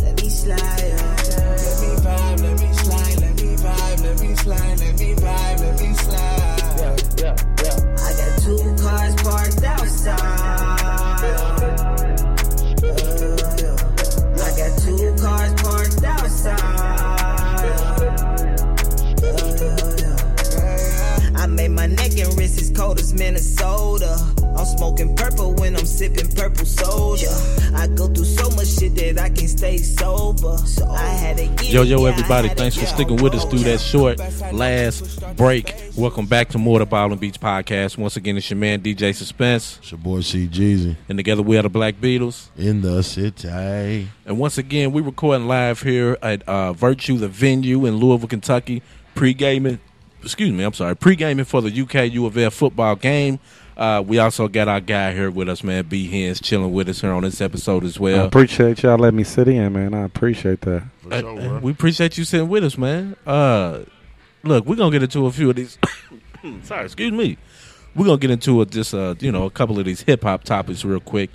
let 0.00 0.22
me 0.22 0.28
slide. 0.30 0.58
Let 0.58 1.80
me 1.80 1.90
vibe, 2.00 2.40
let 2.40 2.60
me 2.60 2.72
slide, 2.72 3.20
let 3.20 3.34
me 3.42 3.56
vibe, 3.56 4.00
let 4.02 4.20
me 4.22 4.34
slide, 4.36 4.80
let 4.80 4.98
me 4.98 5.14
I'm 25.02 25.08
smoking 25.08 25.16
purple 25.16 25.54
when 25.54 25.76
I'm 25.76 25.84
sipping 25.84 26.30
purple 26.30 26.64
soda. 26.64 27.74
I 27.74 27.88
go 27.88 28.06
through 28.06 28.24
so 28.24 28.48
much 28.50 28.68
shit 28.68 28.94
that 28.94 29.18
I 29.18 29.30
can 29.30 29.48
stay 29.48 29.76
sober. 29.76 30.56
So 30.58 30.88
I 30.88 31.08
had 31.08 31.38
to 31.38 31.46
get 31.46 31.72
Yo, 31.72 31.82
yo, 31.82 32.04
everybody, 32.04 32.48
had 32.48 32.56
thanks 32.56 32.76
for 32.76 32.86
sticking 32.86 33.16
with 33.16 33.34
us 33.34 33.44
through 33.44 33.60
that 33.60 33.80
short 33.80 34.18
last 34.52 35.20
break. 35.36 35.74
Welcome 35.96 36.26
back 36.26 36.50
to 36.50 36.58
more 36.58 36.80
of 36.80 36.88
the 36.88 36.90
Ball 36.90 37.08
Beatz 37.10 37.36
podcast. 37.36 37.98
Once 37.98 38.16
again, 38.16 38.36
it's 38.36 38.48
your 38.48 38.58
man, 38.58 38.80
DJ 38.80 39.12
Suspense. 39.12 39.78
It's 39.78 39.90
your 39.90 39.98
boy 39.98 40.20
C 40.20 40.46
Jeezy 40.46 40.94
And 41.08 41.18
together 41.18 41.42
we 41.42 41.58
are 41.58 41.62
the 41.62 41.68
Black 41.68 41.96
Beatles. 41.96 42.48
in 42.56 42.82
the 42.82 43.02
city. 43.02 44.08
And 44.24 44.38
once 44.38 44.56
again, 44.56 44.92
we're 44.92 45.02
recording 45.02 45.48
live 45.48 45.82
here 45.82 46.16
at 46.22 46.48
uh, 46.48 46.74
Virtue, 46.74 47.18
the 47.18 47.28
venue 47.28 47.86
in 47.86 47.96
Louisville, 47.96 48.28
Kentucky. 48.28 48.82
Pre-gaming, 49.16 49.80
excuse 50.22 50.52
me, 50.52 50.62
I'm 50.62 50.72
sorry, 50.72 50.94
pre-gaming 50.94 51.44
for 51.44 51.60
the 51.60 51.82
UK 51.82 52.12
U 52.12 52.24
of 52.24 52.38
L 52.38 52.50
football 52.50 52.94
game. 52.94 53.40
Uh, 53.76 54.02
we 54.06 54.18
also 54.18 54.48
got 54.48 54.68
our 54.68 54.80
guy 54.80 55.12
here 55.14 55.30
with 55.30 55.48
us, 55.48 55.64
man, 55.64 55.86
B 55.86 56.08
Hens, 56.08 56.40
chilling 56.40 56.72
with 56.72 56.88
us 56.88 57.00
here 57.00 57.12
on 57.12 57.22
this 57.22 57.40
episode 57.40 57.84
as 57.84 57.98
well. 57.98 58.22
I 58.22 58.26
appreciate 58.26 58.82
y'all 58.82 58.98
letting 58.98 59.16
me 59.16 59.24
sit 59.24 59.48
in, 59.48 59.72
man. 59.72 59.94
I 59.94 60.02
appreciate 60.02 60.60
that. 60.62 60.84
For 61.02 61.10
sure, 61.18 61.40
uh, 61.40 61.48
bro. 61.48 61.58
we 61.60 61.72
appreciate 61.72 62.18
you 62.18 62.24
sitting 62.24 62.48
with 62.48 62.64
us, 62.64 62.76
man. 62.76 63.16
Uh, 63.26 63.80
look, 64.42 64.66
we're 64.66 64.76
gonna 64.76 64.90
get 64.90 65.02
into 65.02 65.26
a 65.26 65.32
few 65.32 65.50
of 65.50 65.56
these. 65.56 65.78
sorry, 66.62 66.84
excuse 66.84 67.12
me. 67.12 67.38
We're 67.94 68.06
gonna 68.06 68.18
get 68.18 68.30
into 68.30 68.60
a, 68.60 68.66
just 68.66 68.94
uh, 68.94 69.14
you 69.20 69.32
know 69.32 69.44
a 69.44 69.50
couple 69.50 69.78
of 69.78 69.84
these 69.84 70.02
hip 70.02 70.22
hop 70.22 70.44
topics 70.44 70.84
real 70.84 71.00
quick. 71.00 71.30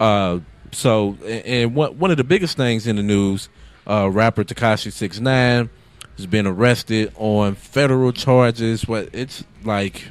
Uh, 0.00 0.40
so, 0.72 1.18
and, 1.24 1.46
and 1.46 1.74
one 1.74 1.98
one 1.98 2.10
of 2.10 2.16
the 2.16 2.24
biggest 2.24 2.56
things 2.56 2.86
in 2.86 2.96
the 2.96 3.02
news, 3.02 3.48
uh, 3.86 4.08
rapper 4.10 4.44
Tekashi 4.44 4.92
Six 4.92 5.20
Nine 5.20 5.68
has 6.16 6.26
been 6.26 6.46
arrested 6.46 7.12
on 7.16 7.54
federal 7.54 8.12
charges. 8.12 8.86
What 8.86 9.10
it's 9.12 9.44
like, 9.64 10.08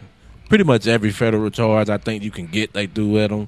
pretty 0.51 0.65
much 0.65 0.85
every 0.85 1.11
federal 1.11 1.49
charge 1.49 1.87
I 1.87 1.97
think 1.97 2.23
you 2.23 2.29
can 2.29 2.45
get, 2.45 2.73
they 2.73 2.85
do 2.85 3.17
at 3.19 3.29
them. 3.29 3.47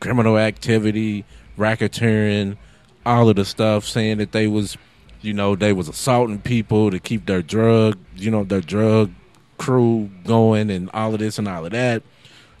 Criminal 0.00 0.36
activity, 0.36 1.24
racketeering, 1.56 2.58
all 3.06 3.30
of 3.30 3.36
the 3.36 3.46
stuff, 3.46 3.86
saying 3.86 4.18
that 4.18 4.32
they 4.32 4.46
was, 4.46 4.76
you 5.22 5.32
know, 5.32 5.56
they 5.56 5.72
was 5.72 5.88
assaulting 5.88 6.42
people 6.42 6.90
to 6.90 6.98
keep 6.98 7.24
their 7.24 7.40
drug, 7.40 7.96
you 8.16 8.30
know, 8.30 8.44
their 8.44 8.60
drug 8.60 9.12
crew 9.56 10.10
going, 10.26 10.70
and 10.70 10.90
all 10.92 11.14
of 11.14 11.20
this 11.20 11.38
and 11.38 11.48
all 11.48 11.64
of 11.64 11.72
that. 11.72 12.02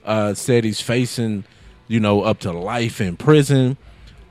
Uh, 0.06 0.32
said 0.32 0.64
he's 0.64 0.80
facing, 0.80 1.44
you 1.86 2.00
know, 2.00 2.22
up 2.22 2.38
to 2.38 2.50
life 2.50 2.98
in 2.98 3.14
prison, 3.18 3.76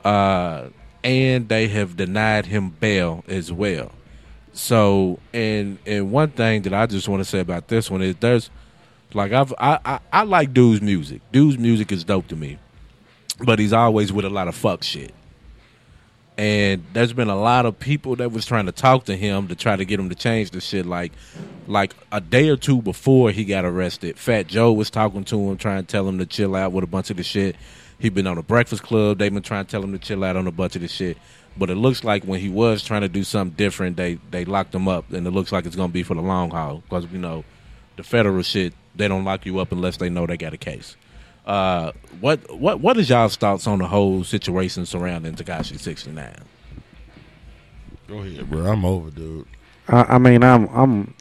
uh, 0.04 0.64
and 1.04 1.48
they 1.48 1.68
have 1.68 1.96
denied 1.96 2.46
him 2.46 2.70
bail 2.70 3.22
as 3.28 3.52
well. 3.52 3.92
So, 4.54 5.20
and 5.32 5.78
and 5.86 6.10
one 6.10 6.30
thing 6.30 6.62
that 6.62 6.74
I 6.74 6.86
just 6.86 7.08
want 7.08 7.20
to 7.20 7.24
say 7.24 7.38
about 7.38 7.68
this 7.68 7.88
one 7.92 8.02
is 8.02 8.16
there's 8.16 8.50
like 9.14 9.32
I've 9.32 9.52
I, 9.58 9.78
I 9.84 9.98
I 10.12 10.22
like 10.22 10.52
dude's 10.52 10.80
music. 10.80 11.20
Dude's 11.32 11.58
music 11.58 11.92
is 11.92 12.04
dope 12.04 12.28
to 12.28 12.36
me, 12.36 12.58
but 13.44 13.58
he's 13.58 13.72
always 13.72 14.12
with 14.12 14.24
a 14.24 14.30
lot 14.30 14.48
of 14.48 14.54
fuck 14.54 14.82
shit. 14.82 15.14
And 16.38 16.84
there's 16.94 17.12
been 17.12 17.28
a 17.28 17.38
lot 17.38 17.66
of 17.66 17.78
people 17.78 18.16
that 18.16 18.32
was 18.32 18.46
trying 18.46 18.66
to 18.66 18.72
talk 18.72 19.04
to 19.04 19.16
him 19.16 19.48
to 19.48 19.54
try 19.54 19.76
to 19.76 19.84
get 19.84 20.00
him 20.00 20.08
to 20.08 20.14
change 20.14 20.50
the 20.50 20.60
shit. 20.62 20.86
Like, 20.86 21.12
like 21.66 21.94
a 22.10 22.22
day 22.22 22.48
or 22.48 22.56
two 22.56 22.80
before 22.80 23.30
he 23.30 23.44
got 23.44 23.66
arrested, 23.66 24.18
Fat 24.18 24.46
Joe 24.46 24.72
was 24.72 24.88
talking 24.88 25.24
to 25.24 25.50
him, 25.50 25.58
trying 25.58 25.84
to 25.84 25.86
tell 25.86 26.08
him 26.08 26.18
to 26.18 26.26
chill 26.26 26.56
out 26.56 26.72
with 26.72 26.84
a 26.84 26.86
bunch 26.86 27.10
of 27.10 27.18
the 27.18 27.22
shit. 27.22 27.56
He 27.98 28.08
been 28.08 28.26
on 28.26 28.36
the 28.36 28.42
Breakfast 28.42 28.82
Club. 28.82 29.18
They've 29.18 29.32
been 29.32 29.42
trying 29.42 29.66
to 29.66 29.70
tell 29.70 29.84
him 29.84 29.92
to 29.92 29.98
chill 29.98 30.24
out 30.24 30.36
on 30.36 30.46
a 30.46 30.50
bunch 30.50 30.74
of 30.74 30.82
the 30.82 30.88
shit. 30.88 31.18
But 31.56 31.68
it 31.68 31.74
looks 31.74 32.02
like 32.02 32.24
when 32.24 32.40
he 32.40 32.48
was 32.48 32.82
trying 32.82 33.02
to 33.02 33.08
do 33.08 33.24
something 33.24 33.54
different, 33.54 33.98
they 33.98 34.18
they 34.30 34.46
locked 34.46 34.74
him 34.74 34.88
up, 34.88 35.12
and 35.12 35.26
it 35.26 35.30
looks 35.30 35.52
like 35.52 35.66
it's 35.66 35.76
gonna 35.76 35.92
be 35.92 36.02
for 36.02 36.14
the 36.14 36.22
long 36.22 36.50
haul 36.50 36.82
because 36.88 37.04
you 37.12 37.18
know 37.18 37.44
the 37.96 38.02
federal 38.02 38.42
shit 38.42 38.72
they 38.94 39.08
don't 39.08 39.24
lock 39.24 39.46
you 39.46 39.58
up 39.58 39.72
unless 39.72 39.96
they 39.96 40.10
know 40.10 40.26
they 40.26 40.36
got 40.36 40.52
a 40.52 40.58
case. 40.58 40.96
Uh, 41.46 41.92
what 42.20 42.38
what 42.56 42.80
what 42.80 42.96
is 42.96 43.08
y'all's 43.08 43.36
thoughts 43.36 43.66
on 43.66 43.78
the 43.78 43.86
whole 43.86 44.22
situation 44.22 44.86
surrounding 44.86 45.34
Tekashi 45.34 45.78
sixty 45.78 46.10
nine? 46.10 46.36
Go 48.06 48.18
ahead, 48.18 48.48
bro. 48.48 48.70
I'm 48.70 48.84
over, 48.84 49.10
dude. 49.10 49.46
I, 49.88 50.02
I 50.02 50.18
mean, 50.18 50.44
I'm 50.44 50.68
I'm 50.68 51.14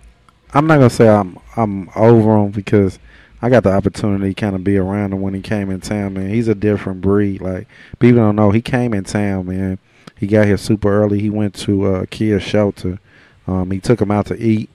I'm 0.53 0.67
not 0.67 0.75
gonna 0.75 0.89
say 0.89 1.07
I'm 1.07 1.39
I'm 1.55 1.89
over 1.95 2.37
him 2.37 2.51
because 2.51 2.99
I 3.41 3.49
got 3.49 3.63
the 3.63 3.71
opportunity 3.71 4.33
to 4.33 4.39
kind 4.39 4.55
of 4.55 4.63
be 4.63 4.77
around 4.77 5.13
him 5.13 5.21
when 5.21 5.33
he 5.33 5.41
came 5.41 5.71
in 5.71 5.81
town. 5.81 6.13
Man, 6.13 6.29
he's 6.29 6.47
a 6.47 6.55
different 6.55 7.01
breed. 7.01 7.41
Like 7.41 7.67
people 7.99 8.19
don't 8.19 8.35
know, 8.35 8.51
he 8.51 8.61
came 8.61 8.93
in 8.93 9.03
town, 9.03 9.47
man. 9.47 9.79
He 10.19 10.27
got 10.27 10.45
here 10.45 10.57
super 10.57 11.01
early. 11.01 11.19
He 11.19 11.31
went 11.31 11.55
to 11.55 11.85
uh, 11.85 12.05
Kia 12.11 12.39
Shelter. 12.39 12.99
Um, 13.47 13.71
he 13.71 13.79
took 13.79 13.99
him 13.99 14.11
out 14.11 14.27
to 14.27 14.37
eat. 14.37 14.69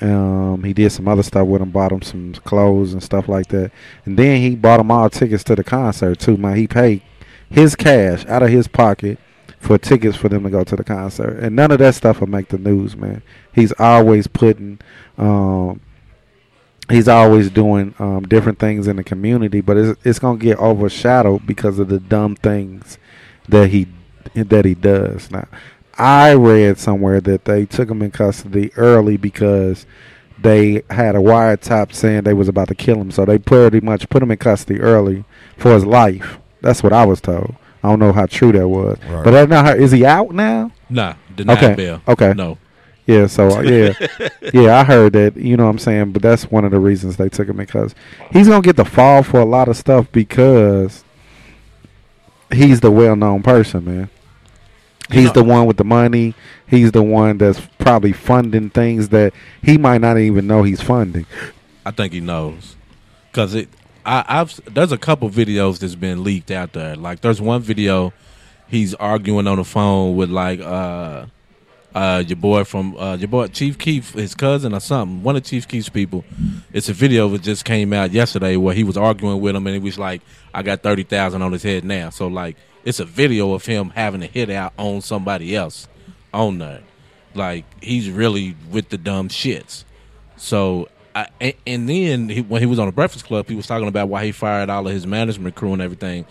Um, 0.00 0.62
he 0.62 0.72
did 0.72 0.90
some 0.92 1.08
other 1.08 1.22
stuff 1.22 1.46
with 1.46 1.62
him, 1.62 1.70
bought 1.70 1.92
him 1.92 2.02
some 2.02 2.32
clothes 2.34 2.92
and 2.92 3.02
stuff 3.02 3.28
like 3.28 3.48
that. 3.48 3.72
And 4.04 4.16
then 4.16 4.40
he 4.40 4.54
bought 4.54 4.80
him 4.80 4.90
all 4.90 5.10
tickets 5.10 5.44
to 5.44 5.56
the 5.56 5.64
concert 5.64 6.18
too. 6.20 6.36
Man, 6.36 6.56
he 6.56 6.68
paid 6.68 7.02
his 7.48 7.74
cash 7.74 8.24
out 8.26 8.42
of 8.42 8.50
his 8.50 8.68
pocket 8.68 9.18
for 9.58 9.76
tickets 9.78 10.16
for 10.16 10.28
them 10.28 10.44
to 10.44 10.50
go 10.50 10.64
to 10.64 10.76
the 10.76 10.84
concert. 10.84 11.38
And 11.40 11.56
none 11.56 11.70
of 11.70 11.78
that 11.78 11.94
stuff 11.94 12.20
will 12.20 12.28
make 12.28 12.48
the 12.48 12.58
news, 12.58 12.96
man. 12.96 13.22
He's 13.52 13.72
always 13.78 14.26
putting, 14.26 14.78
um, 15.18 15.80
he's 16.88 17.08
always 17.08 17.50
doing 17.50 17.94
um, 17.98 18.22
different 18.22 18.58
things 18.58 18.86
in 18.86 18.96
the 18.96 19.04
community, 19.04 19.60
but 19.60 19.76
it's, 19.76 20.00
it's 20.06 20.18
gonna 20.18 20.38
get 20.38 20.58
overshadowed 20.58 21.46
because 21.46 21.78
of 21.78 21.88
the 21.88 22.00
dumb 22.00 22.36
things 22.36 22.96
that 23.48 23.70
he 23.70 23.88
that 24.34 24.64
he 24.64 24.74
does. 24.74 25.30
Now, 25.30 25.48
I 26.00 26.32
read 26.34 26.78
somewhere 26.78 27.20
that 27.20 27.44
they 27.44 27.66
took 27.66 27.90
him 27.90 28.00
in 28.02 28.10
custody 28.10 28.72
early 28.76 29.16
because 29.16 29.86
they 30.40 30.82
had 30.90 31.14
a 31.14 31.18
wiretap 31.18 31.92
saying 31.92 32.22
they 32.22 32.32
was 32.34 32.48
about 32.48 32.68
to 32.68 32.74
kill 32.74 33.00
him, 33.00 33.10
so 33.10 33.24
they 33.24 33.38
pretty 33.38 33.80
much 33.80 34.08
put 34.08 34.22
him 34.22 34.30
in 34.30 34.38
custody 34.38 34.80
early 34.80 35.24
for 35.58 35.74
his 35.74 35.84
life. 35.84 36.38
That's 36.62 36.82
what 36.82 36.92
I 36.94 37.04
was 37.04 37.20
told. 37.20 37.54
I 37.82 37.88
don't 37.88 37.98
know 37.98 38.12
how 38.12 38.26
true 38.26 38.52
that 38.52 38.66
was, 38.68 38.98
Right. 39.08 39.24
but 39.24 39.30
that's 39.32 39.50
not 39.50 39.64
how, 39.66 39.72
is 39.72 39.90
he 39.92 40.04
out 40.06 40.32
now? 40.34 40.70
Nah, 40.88 41.14
denied 41.36 41.58
Okay. 41.62 41.74
bail. 41.74 42.02
Okay. 42.08 42.32
no. 42.34 42.58
Yeah, 43.06 43.26
so 43.26 43.58
uh, 43.58 43.60
yeah, 43.62 43.92
yeah, 44.54 44.78
I 44.78 44.84
heard 44.84 45.14
that. 45.14 45.36
You 45.36 45.56
know 45.56 45.64
what 45.64 45.70
I'm 45.70 45.78
saying, 45.78 46.12
but 46.12 46.22
that's 46.22 46.44
one 46.50 46.64
of 46.64 46.70
the 46.70 46.78
reasons 46.78 47.16
they 47.16 47.28
took 47.28 47.48
him 47.48 47.56
because 47.56 47.94
he's 48.30 48.46
gonna 48.46 48.60
get 48.62 48.76
the 48.76 48.84
fall 48.84 49.22
for 49.24 49.40
a 49.40 49.44
lot 49.44 49.66
of 49.68 49.76
stuff 49.76 50.06
because 50.12 51.02
he's 52.52 52.80
the 52.80 52.90
well-known 52.90 53.42
person, 53.42 53.84
man. 53.84 54.10
He's 55.12 55.26
know- 55.26 55.32
the 55.32 55.44
one 55.44 55.66
with 55.66 55.76
the 55.76 55.84
money. 55.84 56.34
He's 56.66 56.92
the 56.92 57.02
one 57.02 57.38
that's 57.38 57.60
probably 57.78 58.12
funding 58.12 58.70
things 58.70 59.08
that 59.10 59.32
he 59.62 59.76
might 59.78 60.00
not 60.00 60.18
even 60.18 60.46
know 60.46 60.62
he's 60.62 60.80
funding. 60.80 61.26
I 61.84 61.90
think 61.90 62.12
he 62.12 62.20
knows 62.20 62.76
because 63.30 63.54
it. 63.54 63.68
I, 64.06 64.24
I've 64.26 64.58
there's 64.72 64.92
a 64.92 64.98
couple 64.98 65.28
videos 65.28 65.78
that's 65.78 65.94
been 65.94 66.24
leaked 66.24 66.50
out 66.50 66.72
there. 66.72 66.96
Like 66.96 67.20
there's 67.20 67.40
one 67.40 67.60
video 67.60 68.12
he's 68.68 68.94
arguing 68.94 69.46
on 69.46 69.56
the 69.58 69.64
phone 69.64 70.16
with 70.16 70.30
like 70.30 70.60
uh 70.60 71.26
uh 71.94 72.22
your 72.26 72.36
boy 72.36 72.64
from 72.64 72.96
uh 72.96 73.16
your 73.16 73.28
boy 73.28 73.48
Chief 73.48 73.76
Keef, 73.76 74.12
his 74.14 74.34
cousin 74.34 74.72
or 74.74 74.80
something. 74.80 75.22
One 75.22 75.36
of 75.36 75.44
Chief 75.44 75.66
Keef's 75.68 75.88
people. 75.88 76.24
It's 76.72 76.88
a 76.88 76.92
video 76.92 77.28
that 77.30 77.42
just 77.42 77.64
came 77.64 77.92
out 77.92 78.12
yesterday 78.12 78.56
where 78.56 78.74
he 78.74 78.84
was 78.84 78.96
arguing 78.96 79.40
with 79.40 79.54
him 79.56 79.66
and 79.66 79.74
he 79.74 79.80
was 79.80 79.98
like, 79.98 80.22
"I 80.54 80.62
got 80.62 80.82
thirty 80.82 81.02
thousand 81.02 81.42
on 81.42 81.52
his 81.52 81.62
head 81.62 81.84
now." 81.84 82.10
So 82.10 82.28
like 82.28 82.56
it's 82.84 83.00
a 83.00 83.04
video 83.04 83.52
of 83.52 83.66
him 83.66 83.90
having 83.90 84.20
to 84.20 84.26
hit 84.26 84.50
out 84.50 84.72
on 84.78 85.00
somebody 85.00 85.54
else 85.54 85.88
on 86.32 86.58
there. 86.58 86.82
Like 87.34 87.64
he's 87.82 88.10
really 88.10 88.56
with 88.70 88.88
the 88.88 88.98
dumb 88.98 89.28
shits. 89.28 89.84
So 90.36 90.88
I, 91.14 91.28
and, 91.40 91.54
and 91.66 91.88
then 91.88 92.28
he, 92.28 92.40
when 92.40 92.60
he 92.60 92.66
was 92.66 92.78
on 92.78 92.86
the 92.86 92.92
Breakfast 92.92 93.24
Club, 93.24 93.48
he 93.48 93.54
was 93.54 93.66
talking 93.66 93.88
about 93.88 94.08
why 94.08 94.24
he 94.24 94.32
fired 94.32 94.70
all 94.70 94.86
of 94.86 94.92
his 94.92 95.06
management 95.06 95.54
crew 95.54 95.72
and 95.72 95.82
everything. 95.82 96.24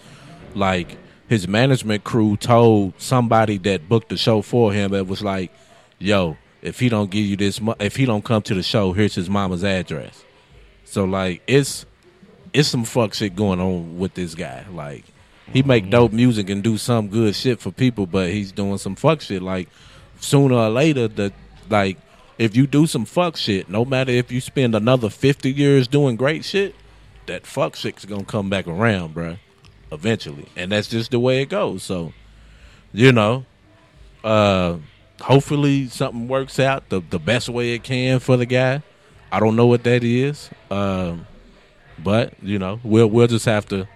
Like 0.56 0.98
his 1.28 1.48
management 1.48 2.04
crew 2.04 2.38
told 2.38 2.94
somebody 2.98 3.58
that 3.60 3.88
booked 3.88 4.10
the 4.10 4.18
show 4.18 4.42
for 4.42 4.74
him, 4.74 4.94
it 4.94 5.08
was 5.08 5.22
like, 5.22 5.52
"Yo, 6.00 6.38
if 6.62 6.80
he 6.80 6.90
don't 6.90 7.12
give 7.12 7.26
you 7.26 7.38
this, 7.38 7.62
if 7.80 7.96
he 7.96 8.06
don't 8.06 8.26
come 8.26 8.42
to 8.44 8.54
the 8.54 8.64
show, 8.64 8.94
here's 8.94 9.16
his 9.16 9.30
mama's 9.30 9.64
address." 9.64 10.24
So 10.86 11.06
like, 11.06 11.44
it's 11.46 11.86
it's 12.52 12.68
some 12.68 12.84
fuck 12.84 13.14
shit 13.14 13.36
going 13.36 13.60
on 13.60 14.00
with 14.00 14.16
this 14.16 14.36
guy. 14.36 14.66
Like 14.72 15.06
he 15.54 15.64
make 15.64 15.90
dope 15.90 16.14
music 16.14 16.50
and 16.50 16.64
do 16.64 16.78
some 16.78 17.08
good 17.08 17.36
shit 17.36 17.60
for 17.60 17.72
people, 17.72 18.06
but 18.06 18.30
he's 18.30 18.52
doing 18.52 18.78
some 18.78 18.96
fuck 18.96 19.22
shit. 19.22 19.42
Like 19.42 19.70
sooner 20.20 20.56
or 20.56 20.70
later, 20.70 21.08
the 21.08 21.34
like 21.70 21.98
if 22.38 22.56
you 22.56 22.68
do 22.68 22.88
some 22.88 23.06
fuck 23.06 23.36
shit, 23.36 23.70
no 23.70 23.84
matter 23.86 24.12
if 24.12 24.32
you 24.32 24.42
spend 24.42 24.76
another 24.76 25.10
fifty 25.10 25.52
years 25.52 25.88
doing 25.88 26.16
great 26.16 26.46
shit, 26.46 26.76
that 27.26 27.46
fuck 27.46 27.76
shit's 27.76 28.06
gonna 28.06 28.26
come 28.26 28.50
back 28.50 28.68
around, 28.68 29.16
bruh, 29.16 29.40
Eventually, 29.92 30.46
and 30.56 30.72
that's 30.72 30.88
just 30.88 31.12
the 31.12 31.20
way 31.20 31.42
it 31.42 31.50
goes. 31.50 31.82
So, 31.82 32.14
you 32.94 33.12
know, 33.12 33.46
uh, 34.24 34.78
hopefully 35.20 35.88
something 35.88 36.28
works 36.28 36.60
out 36.60 36.90
the 36.90 37.02
the 37.02 37.20
best 37.20 37.50
way 37.50 37.74
it 37.74 37.84
can 37.84 38.20
for 38.20 38.38
the 38.38 38.46
guy. 38.46 38.84
I 39.32 39.40
don't 39.40 39.56
know 39.56 39.68
what 39.68 39.84
that 39.84 40.04
is, 40.04 40.50
um, 40.70 41.26
but 41.98 42.34
you 42.44 42.60
know, 42.60 42.80
we'll 42.84 43.08
we'll 43.08 43.28
just 43.28 43.46
have 43.46 43.68
to 43.70 43.88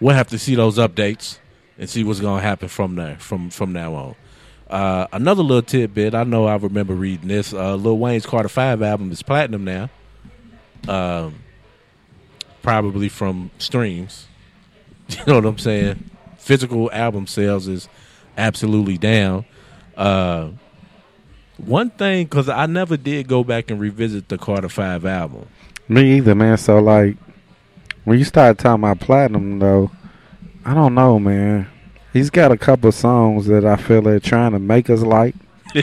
we'll 0.00 0.14
have 0.16 0.28
to 0.28 0.38
see 0.38 0.54
those 0.54 0.78
updates 0.78 1.38
and 1.78 1.88
see 1.88 2.04
what's 2.04 2.20
gonna 2.20 2.42
happen 2.42 2.68
from 2.68 2.96
there 2.96 3.16
from 3.18 3.50
from 3.50 3.72
now 3.72 3.94
on. 3.94 4.14
Uh, 4.68 5.06
another 5.12 5.42
little 5.42 5.62
tidbit, 5.62 6.14
I 6.14 6.22
know 6.22 6.46
I 6.46 6.54
remember 6.56 6.94
reading 6.94 7.28
this. 7.28 7.52
Uh, 7.52 7.74
Lil 7.74 7.98
Wayne's 7.98 8.24
Carter 8.24 8.48
Five 8.48 8.82
album 8.82 9.10
is 9.10 9.22
platinum 9.22 9.64
now, 9.64 9.90
um, 10.88 11.40
probably 12.62 13.08
from 13.08 13.50
streams. 13.58 14.26
You 15.10 15.24
know 15.26 15.34
what 15.34 15.46
I'm 15.46 15.58
saying? 15.58 16.08
Physical 16.38 16.88
album 16.92 17.26
sales 17.26 17.66
is 17.66 17.88
absolutely 18.38 18.96
down. 18.96 19.44
Uh, 19.96 20.50
one 21.56 21.90
thing, 21.90 22.26
because 22.26 22.48
I 22.48 22.66
never 22.66 22.96
did 22.96 23.26
go 23.26 23.42
back 23.42 23.72
and 23.72 23.80
revisit 23.80 24.28
the 24.28 24.38
Carter 24.38 24.68
Five 24.68 25.04
album. 25.04 25.48
Me 25.88 26.18
either, 26.18 26.36
man. 26.36 26.56
So 26.58 26.78
like, 26.78 27.16
when 28.04 28.18
you 28.18 28.24
start 28.24 28.58
talking 28.58 28.82
about 28.82 29.00
platinum, 29.00 29.58
though, 29.58 29.90
I 30.64 30.74
don't 30.74 30.94
know, 30.94 31.18
man. 31.18 31.68
He's 32.12 32.30
got 32.30 32.52
a 32.52 32.56
couple 32.56 32.90
songs 32.92 33.46
that 33.46 33.64
I 33.64 33.76
feel 33.76 34.02
they're 34.02 34.20
trying 34.20 34.52
to 34.52 34.58
make 34.58 34.90
us 34.90 35.02
like. 35.02 35.34
you 35.74 35.82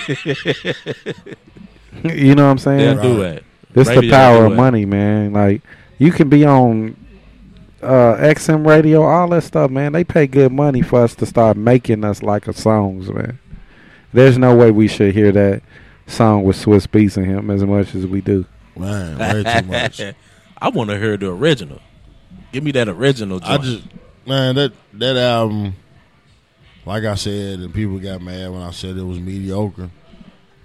know 2.36 2.46
what 2.46 2.52
I'm 2.52 2.58
saying? 2.58 2.98
They'll 2.98 3.02
do 3.02 3.24
that. 3.24 3.44
It's 3.74 3.90
Radio 3.90 4.02
the 4.02 4.10
power 4.10 4.46
of 4.46 4.54
money, 4.54 4.86
man. 4.86 5.34
Like 5.34 5.62
you 5.98 6.12
can 6.12 6.30
be 6.30 6.46
on 6.46 6.96
uh, 7.82 8.16
XM 8.16 8.66
radio, 8.66 9.04
all 9.04 9.30
that 9.30 9.44
stuff, 9.44 9.72
man. 9.72 9.94
They 9.94 10.04
pay 10.04 10.28
good 10.28 10.52
money 10.52 10.82
for 10.82 11.02
us 11.02 11.16
to 11.16 11.26
start 11.26 11.58
making 11.58 12.04
us 12.04 12.24
like 12.24 12.48
a 12.48 12.54
songs, 12.54 13.10
man. 13.10 13.40
There's 14.14 14.38
no 14.38 14.56
way 14.56 14.72
we 14.72 14.88
should 14.88 15.14
hear 15.14 15.32
that 15.32 15.62
song 16.08 16.44
with 16.44 16.58
Swizz 16.58 16.88
Beatz 16.88 17.18
in 17.18 17.26
him 17.26 17.50
as 17.50 17.64
much 17.64 17.94
as 17.94 18.08
we 18.08 18.22
do. 18.22 18.46
Man, 18.76 19.18
way 19.18 19.44
too 19.44 19.68
much. 19.68 20.02
I 20.60 20.70
want 20.70 20.90
to 20.90 20.98
hear 20.98 21.18
the 21.18 21.32
original. 21.32 21.82
Give 22.52 22.64
me 22.64 22.72
that 22.72 22.88
original. 22.88 23.40
I 23.44 23.58
just 23.58 23.84
man 24.26 24.56
that 24.56 24.74
that 24.94 25.18
album, 25.18 25.76
like 26.86 27.04
I 27.04 27.16
said, 27.16 27.60
and 27.60 27.74
people 27.74 28.00
got 28.00 28.22
mad 28.22 28.52
when 28.52 28.62
I 28.62 28.72
said 28.72 28.98
it 28.98 29.04
was 29.04 29.20
mediocre. 29.20 29.90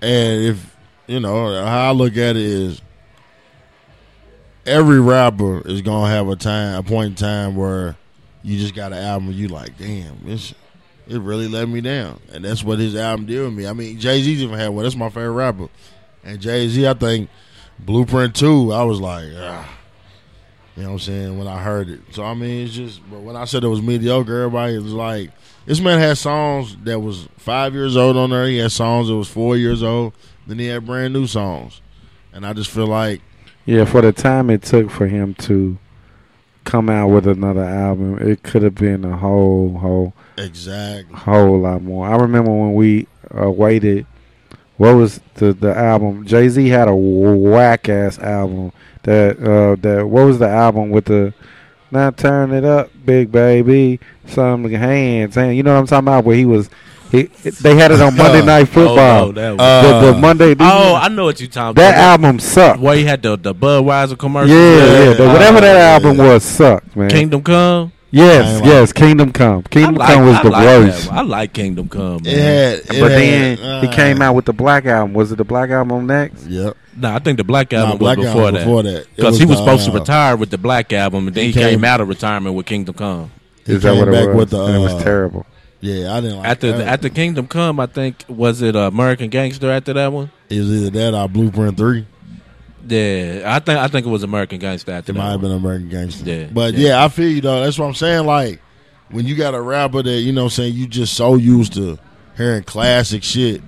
And 0.00 0.44
if 0.44 0.76
you 1.06 1.20
know 1.20 1.64
how 1.64 1.88
I 1.88 1.92
look 1.92 2.12
at 2.12 2.36
it 2.36 2.36
is, 2.36 2.80
every 4.66 5.00
rapper 5.00 5.66
is 5.66 5.82
gonna 5.82 6.10
have 6.10 6.28
a 6.28 6.36
time, 6.36 6.78
a 6.78 6.82
point 6.82 7.10
in 7.10 7.14
time 7.14 7.56
where 7.56 7.96
you 8.42 8.58
just 8.58 8.74
got 8.74 8.92
an 8.92 8.98
album 8.98 9.32
you 9.32 9.48
like, 9.48 9.78
damn, 9.78 10.18
it's 10.26 10.54
it 11.08 11.20
really 11.20 11.48
let 11.48 11.68
me 11.68 11.80
down, 11.80 12.20
and 12.32 12.44
that's 12.44 12.62
what 12.62 12.78
his 12.78 12.94
album 12.94 13.26
did 13.26 13.40
with 13.40 13.54
me. 13.54 13.66
I 13.66 13.72
mean, 13.72 13.98
Jay 13.98 14.22
Z's 14.22 14.42
even 14.42 14.58
had 14.58 14.68
one. 14.68 14.84
That's 14.84 14.96
my 14.96 15.08
favorite 15.08 15.32
rapper, 15.32 15.68
and 16.24 16.40
Jay 16.40 16.68
Z, 16.68 16.86
I 16.86 16.94
think 16.94 17.28
Blueprint 17.80 18.36
Two, 18.36 18.72
I 18.72 18.84
was 18.84 19.00
like, 19.00 19.26
ah. 19.36 19.78
You 20.76 20.84
know 20.84 20.88
what 20.90 20.94
I'm 20.94 20.98
saying? 21.00 21.38
When 21.38 21.46
I 21.46 21.62
heard 21.62 21.88
it. 21.88 22.00
So 22.12 22.24
I 22.24 22.34
mean 22.34 22.66
it's 22.66 22.74
just 22.74 23.00
but 23.10 23.20
when 23.20 23.36
I 23.36 23.44
said 23.44 23.64
it 23.64 23.68
was 23.68 23.82
mediocre, 23.82 24.42
everybody 24.42 24.78
was 24.78 24.92
like 24.92 25.30
this 25.66 25.80
man 25.80 25.98
had 25.98 26.18
songs 26.18 26.76
that 26.84 26.98
was 26.98 27.28
five 27.36 27.74
years 27.74 27.96
old 27.96 28.16
on 28.16 28.30
there. 28.30 28.46
He 28.46 28.58
had 28.58 28.72
songs 28.72 29.08
that 29.08 29.16
was 29.16 29.28
four 29.28 29.56
years 29.56 29.82
old. 29.82 30.14
Then 30.46 30.58
he 30.58 30.66
had 30.66 30.86
brand 30.86 31.12
new 31.12 31.26
songs. 31.26 31.80
And 32.32 32.46
I 32.46 32.52
just 32.52 32.70
feel 32.70 32.86
like 32.86 33.20
Yeah, 33.66 33.84
for 33.84 34.00
the 34.00 34.12
time 34.12 34.50
it 34.50 34.62
took 34.62 34.90
for 34.90 35.06
him 35.06 35.34
to 35.34 35.78
come 36.64 36.88
out 36.88 37.08
with 37.08 37.26
another 37.26 37.64
album, 37.64 38.18
it 38.18 38.42
could 38.42 38.62
have 38.62 38.74
been 38.74 39.04
a 39.04 39.16
whole, 39.16 39.78
whole, 39.78 40.14
exactly 40.38 41.16
whole 41.16 41.60
lot 41.60 41.82
more. 41.82 42.08
I 42.08 42.16
remember 42.16 42.50
when 42.50 42.74
we 42.74 43.06
uh, 43.36 43.50
waited. 43.50 44.06
What 44.76 44.94
was 44.94 45.20
the 45.34 45.52
the 45.52 45.76
album? 45.76 46.26
Jay 46.26 46.48
Z 46.48 46.66
had 46.68 46.88
a 46.88 46.94
whack 46.94 47.88
ass 47.88 48.18
album. 48.18 48.72
That 49.04 49.38
uh, 49.38 49.76
that 49.82 50.06
what 50.06 50.26
was 50.26 50.38
the 50.38 50.48
album 50.48 50.90
with 50.90 51.06
the 51.06 51.34
now 51.90 52.10
turn 52.10 52.52
it 52.52 52.64
up, 52.64 52.90
big 53.04 53.30
baby, 53.30 54.00
some 54.26 54.64
hands, 54.64 55.36
and 55.36 55.54
you 55.56 55.62
know 55.62 55.74
what 55.74 55.80
I'm 55.80 55.86
talking 55.86 56.08
about? 56.08 56.24
Where 56.24 56.36
he 56.36 56.46
was, 56.46 56.70
he 57.10 57.24
they 57.24 57.76
had 57.76 57.90
it 57.90 58.00
on 58.00 58.16
Monday 58.16 58.42
Night 58.46 58.64
Football. 58.64 59.24
Oh, 59.24 59.30
no, 59.30 59.32
that 59.32 59.56
was- 59.58 60.06
the, 60.06 60.12
the 60.12 60.18
Monday. 60.18 60.54
oh, 60.58 60.94
I 60.94 61.08
know 61.08 61.24
what 61.24 61.40
you 61.40 61.48
talking 61.48 61.74
that 61.74 61.90
about. 61.90 61.96
That 61.96 61.98
album 61.98 62.38
sucked. 62.40 62.80
Where 62.80 62.96
he 62.96 63.04
had 63.04 63.22
the 63.22 63.36
the 63.36 63.54
Budweiser 63.54 64.18
commercial. 64.18 64.56
Yeah, 64.56 65.10
yeah, 65.10 65.18
but 65.18 65.28
whatever 65.28 65.60
that 65.60 65.74
yeah. 65.74 66.06
album 66.08 66.16
was 66.16 66.42
sucked, 66.44 66.96
man. 66.96 67.10
Kingdom 67.10 67.42
Come. 67.42 67.92
Yes, 68.12 68.46
I 68.46 68.56
ain't 68.58 68.66
yes, 68.66 68.92
Kingdom 68.92 69.32
Come. 69.32 69.62
Kingdom 69.64 69.94
like, 69.96 70.14
Come 70.14 70.26
was 70.26 70.36
I 70.36 70.42
the 70.42 70.50
like 70.50 70.64
worst. 70.66 71.04
that. 71.06 71.12
I 71.14 71.20
like 71.22 71.52
Kingdom 71.52 71.88
Come. 71.88 72.16
it 72.18 72.24
Man. 72.24 72.34
had 72.36 72.78
it 72.78 72.86
But 72.88 73.10
had, 73.10 73.18
then 73.20 73.56
he 73.82 73.88
uh, 73.88 73.92
came 73.92 74.22
out 74.22 74.34
with 74.34 74.44
the 74.44 74.52
Black 74.52 74.86
album. 74.86 75.14
Was 75.14 75.32
it 75.32 75.36
the 75.36 75.44
Black 75.44 75.70
album 75.70 76.06
next? 76.06 76.46
Yep. 76.46 76.76
Nah, 76.96 77.16
I 77.16 77.18
think 77.18 77.38
the 77.38 77.44
Black 77.44 77.72
album 77.72 77.90
Nah, 77.90 77.96
Black 77.96 78.18
was 78.18 78.26
before 78.26 78.42
Album 78.42 78.54
that. 78.54 78.64
before 78.64 78.82
that. 78.84 79.06
Because 79.16 79.38
he 79.38 79.46
was 79.46 79.56
the, 79.58 79.64
supposed 79.64 79.84
to 79.86 79.90
uh, 79.92 79.98
retire 79.98 80.36
with 80.36 80.50
the 80.50 80.58
Black 80.58 80.92
album, 80.92 81.26
and 81.26 81.34
then 81.36 81.44
he 81.44 81.48
he 81.48 81.52
came, 81.54 81.70
came- 81.80 81.84
out 81.84 82.00
of 82.00 82.08
retirement 82.08 82.54
with 82.54 82.66
Kingdom 82.66 82.94
Come. 82.94 83.30
He 83.64 83.72
Is 83.74 83.82
that 83.82 83.90
came 83.92 83.98
what 84.00 84.08
it 84.08 84.12
back 84.12 84.26
was? 84.28 84.36
with 84.36 84.50
the, 84.50 84.62
and 84.64 84.76
it 84.76 84.78
was 84.80 84.92
uh, 84.94 85.02
terrible. 85.02 85.46
Yeah, 85.80 86.14
I 86.14 86.20
didn't 86.20 86.36
like 86.38 86.46
After 86.48 86.72
that. 86.72 86.86
after 86.86 87.08
Kingdom 87.08 87.48
Come, 87.48 87.80
I 87.80 87.86
think 87.86 88.24
was 88.28 88.62
it 88.62 88.76
uh, 88.76 88.80
American 88.92 89.30
Gangster 89.30 89.70
after 89.70 89.92
that 89.94 90.12
one. 90.12 90.30
it 90.50 90.58
was 90.60 90.70
either 90.70 90.90
that 90.90 91.14
or 91.14 91.28
Blueprint 91.28 91.76
Three. 91.76 92.06
Yeah, 92.86 93.42
I 93.46 93.58
think 93.60 93.78
I 93.78 93.88
think 93.88 94.06
it 94.06 94.10
was 94.10 94.22
American 94.22 94.58
Gangster 94.58 94.92
after 94.92 95.12
It 95.12 95.14
that. 95.14 95.18
might 95.20 95.30
have 95.30 95.40
been 95.40 95.52
American 95.52 95.88
Gangster. 95.88 96.24
Yeah, 96.28 96.46
But 96.52 96.74
yeah. 96.74 96.88
yeah. 96.88 97.04
I 97.04 97.08
feel 97.08 97.28
you 97.30 97.40
though. 97.40 97.60
That's 97.60 97.78
what 97.78 97.86
I'm 97.86 97.94
saying. 97.94 98.26
Like 98.26 98.60
when 99.10 99.26
you 99.26 99.34
got 99.36 99.54
a 99.54 99.60
rapper 99.60 100.02
that, 100.02 100.20
you 100.20 100.32
know 100.32 100.44
I'm 100.44 100.50
saying, 100.50 100.74
you 100.74 100.86
just 100.88 101.14
so 101.14 101.34
used 101.36 101.74
to 101.74 101.98
hearing 102.36 102.62
classic 102.64 103.22
shit 103.22 103.60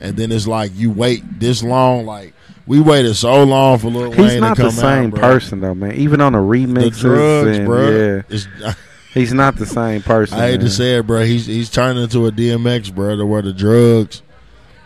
and 0.00 0.16
then 0.16 0.30
it's 0.32 0.46
like 0.46 0.70
you 0.74 0.90
wait 0.90 1.22
this 1.40 1.62
long, 1.62 2.06
like 2.06 2.32
we 2.66 2.80
waited 2.80 3.14
so 3.14 3.42
long 3.44 3.78
for 3.78 3.88
Lil 3.88 4.12
He's 4.12 4.18
Wayne 4.32 4.40
not 4.40 4.56
to 4.56 4.62
the 4.64 4.68
come 4.68 4.76
same 4.76 5.04
out, 5.06 5.10
bro. 5.12 5.20
person 5.20 5.60
though, 5.60 5.74
man. 5.74 5.92
Even 5.92 6.20
on 6.20 6.32
the 6.32 6.38
The 6.40 6.44
remixes, 6.44 7.00
drugs, 7.00 7.56
and, 7.58 7.66
bro. 7.66 7.90
yeah, 7.90 8.22
It's, 8.28 8.46
he's 9.14 9.32
not 9.32 9.56
the 9.56 9.66
same 9.66 10.02
person. 10.02 10.38
I 10.38 10.48
hate 10.48 10.56
man. 10.58 10.66
to 10.66 10.70
say 10.70 10.96
it, 10.98 11.06
bro. 11.06 11.24
He's 11.24 11.46
he's 11.46 11.70
turning 11.70 12.02
into 12.02 12.26
a 12.26 12.32
DMX, 12.32 12.94
bro, 12.94 13.16
to 13.16 13.26
where 13.26 13.42
the 13.42 13.52
drugs 13.52 14.22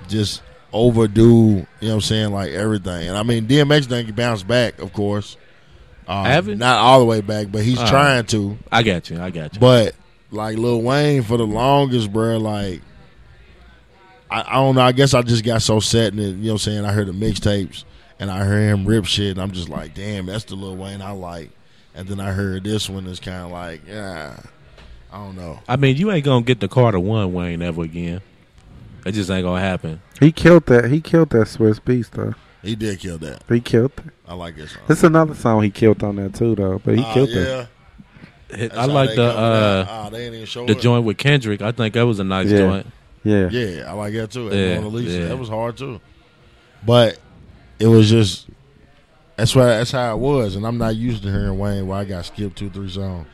just 0.09 0.43
overdo, 0.73 1.23
you 1.25 1.57
know 1.57 1.67
what 1.81 1.93
I'm 1.95 2.01
saying, 2.01 2.33
like 2.33 2.51
everything. 2.53 3.09
And 3.09 3.17
I 3.17 3.23
mean, 3.23 3.47
DMX 3.47 3.89
didn't 3.89 4.15
bounce 4.17 4.43
back, 4.43 4.79
of 4.81 4.93
course. 4.93 5.37
Um, 6.09 6.25
Have 6.25 6.47
he? 6.47 6.55
Not 6.55 6.79
all 6.79 6.99
the 7.01 7.07
way 7.07 7.21
back, 7.21 7.49
but 7.53 7.63
he's 7.63 7.79
Uh. 7.79 7.89
trying 7.89 8.27
to. 8.27 8.59
I 8.73 8.83
got 8.83 9.11
you. 9.11 9.21
I 9.21 9.31
got 9.31 9.55
you. 9.55 9.61
But 9.61 9.95
like 10.31 10.57
Lil 10.59 10.83
Wayne 10.83 11.23
for 11.23 11.37
the 11.37 11.47
longest, 11.47 12.13
bro, 12.13 12.39
like 12.39 12.83
I, 14.31 14.43
I 14.43 14.53
don't 14.55 14.75
know. 14.75 14.83
I 14.83 14.93
guess 14.93 15.15
I 15.15 15.23
just 15.23 15.45
got 15.45 15.63
so 15.63 15.81
set 15.81 16.13
in 16.13 16.19
it. 16.19 16.23
You 16.23 16.35
know 16.35 16.43
what 16.45 16.53
I'm 16.53 16.59
saying? 16.59 16.85
I 16.85 16.93
heard 16.93 17.09
the 17.09 17.13
mixtapes 17.13 17.85
and 18.19 18.31
I 18.31 18.45
heard 18.45 18.69
him 18.71 18.87
rip 18.87 19.05
shit, 19.07 19.33
and 19.33 19.41
I'm 19.41 19.51
just 19.53 19.69
like, 19.69 19.95
damn, 19.95 20.27
that's 20.27 20.45
the 20.45 20.55
Lil 20.55 20.77
Wayne 20.77 21.03
I 21.03 21.13
like. 21.13 21.51
And 21.95 22.07
then 22.07 22.21
I 22.21 22.31
heard 22.33 22.63
this 22.65 22.89
one 22.89 23.07
is 23.07 23.19
kind 23.19 23.45
of 23.45 23.51
like, 23.51 23.83
yeah, 23.89 24.39
I 25.13 25.17
don't 25.19 25.37
know. 25.37 25.59
I 25.69 25.77
mean, 25.77 25.97
you 25.97 26.11
ain't 26.13 26.25
gonna 26.25 26.45
get 26.45 26.61
the 26.61 26.69
Carter 26.69 27.01
One 27.01 27.33
Wayne 27.33 27.63
ever 27.63 27.83
again. 27.83 28.21
It 29.05 29.13
just 29.13 29.31
ain't 29.31 29.45
gonna 29.45 29.61
happen. 29.61 30.01
He 30.21 30.33
killed 30.33 30.67
that. 30.67 30.91
He 30.91 31.01
killed 31.01 31.31
that 31.31 31.47
Swizz 31.47 31.81
Beatz 31.81 32.11
though. 32.11 32.35
He 32.63 32.75
did 32.77 32.99
kill 33.01 33.17
that. 33.19 33.43
He 33.49 33.61
killed 33.61 33.93
it. 33.97 34.05
I 34.29 34.35
like 34.35 34.57
this 34.57 34.73
song. 34.73 34.83
There's 34.87 35.03
another 35.05 35.35
song 35.35 35.63
he 35.63 35.71
killed 35.71 36.03
on 36.03 36.17
that 36.17 36.35
too, 36.35 36.55
though. 36.55 36.79
But 36.85 36.97
he 36.99 37.03
Ah, 37.03 37.15
killed 37.15 37.31
yeah. 37.31 37.37
it. 37.39 37.69
Hit- 38.57 38.73
That's 38.73 38.77
I 38.79 38.85
like 38.93 39.11
the 39.11 39.31
coming 39.33 39.45
uh, 39.45 39.87
Ah, 39.89 40.09
they 40.11 40.27
ain't 40.27 40.35
even 40.35 40.47
show 40.47 40.67
the 40.67 40.75
up. 40.75 40.81
joint 40.81 41.05
with 41.05 41.17
Kendrick. 41.17 41.63
I 41.63 41.73
think 41.73 41.95
that 41.95 42.03
was 42.03 42.19
a 42.19 42.25
nice 42.25 42.49
Yeah. 42.49 42.59
joint. 42.59 42.87
Yeah. 43.25 43.49
Yeah, 43.51 43.85
I 43.91 43.93
like 43.93 44.13
that 44.15 44.31
too. 44.31 44.47
Yeah, 44.47 44.53
Yeah, 44.53 44.75
Mona 44.81 44.89
Lisa. 44.89 45.19
yeah. 45.19 45.27
That 45.29 45.39
was 45.39 45.49
hard 45.49 45.77
too. 45.77 46.01
But 46.85 47.19
it 47.79 47.87
was 47.87 48.11
just 48.11 48.47
that's 49.37 49.55
why 49.57 49.65
that's 49.67 49.93
how 49.93 50.15
it 50.15 50.19
was, 50.19 50.57
and 50.57 50.67
I'm 50.67 50.77
not 50.79 50.97
used 50.97 51.23
to 51.23 51.31
hearing 51.31 51.59
Wayne 51.59 51.87
where 51.87 51.99
I 51.99 52.05
got 52.05 52.27
skipped 52.27 52.57
two, 52.57 52.69
three 52.69 52.91
songs. 52.91 53.27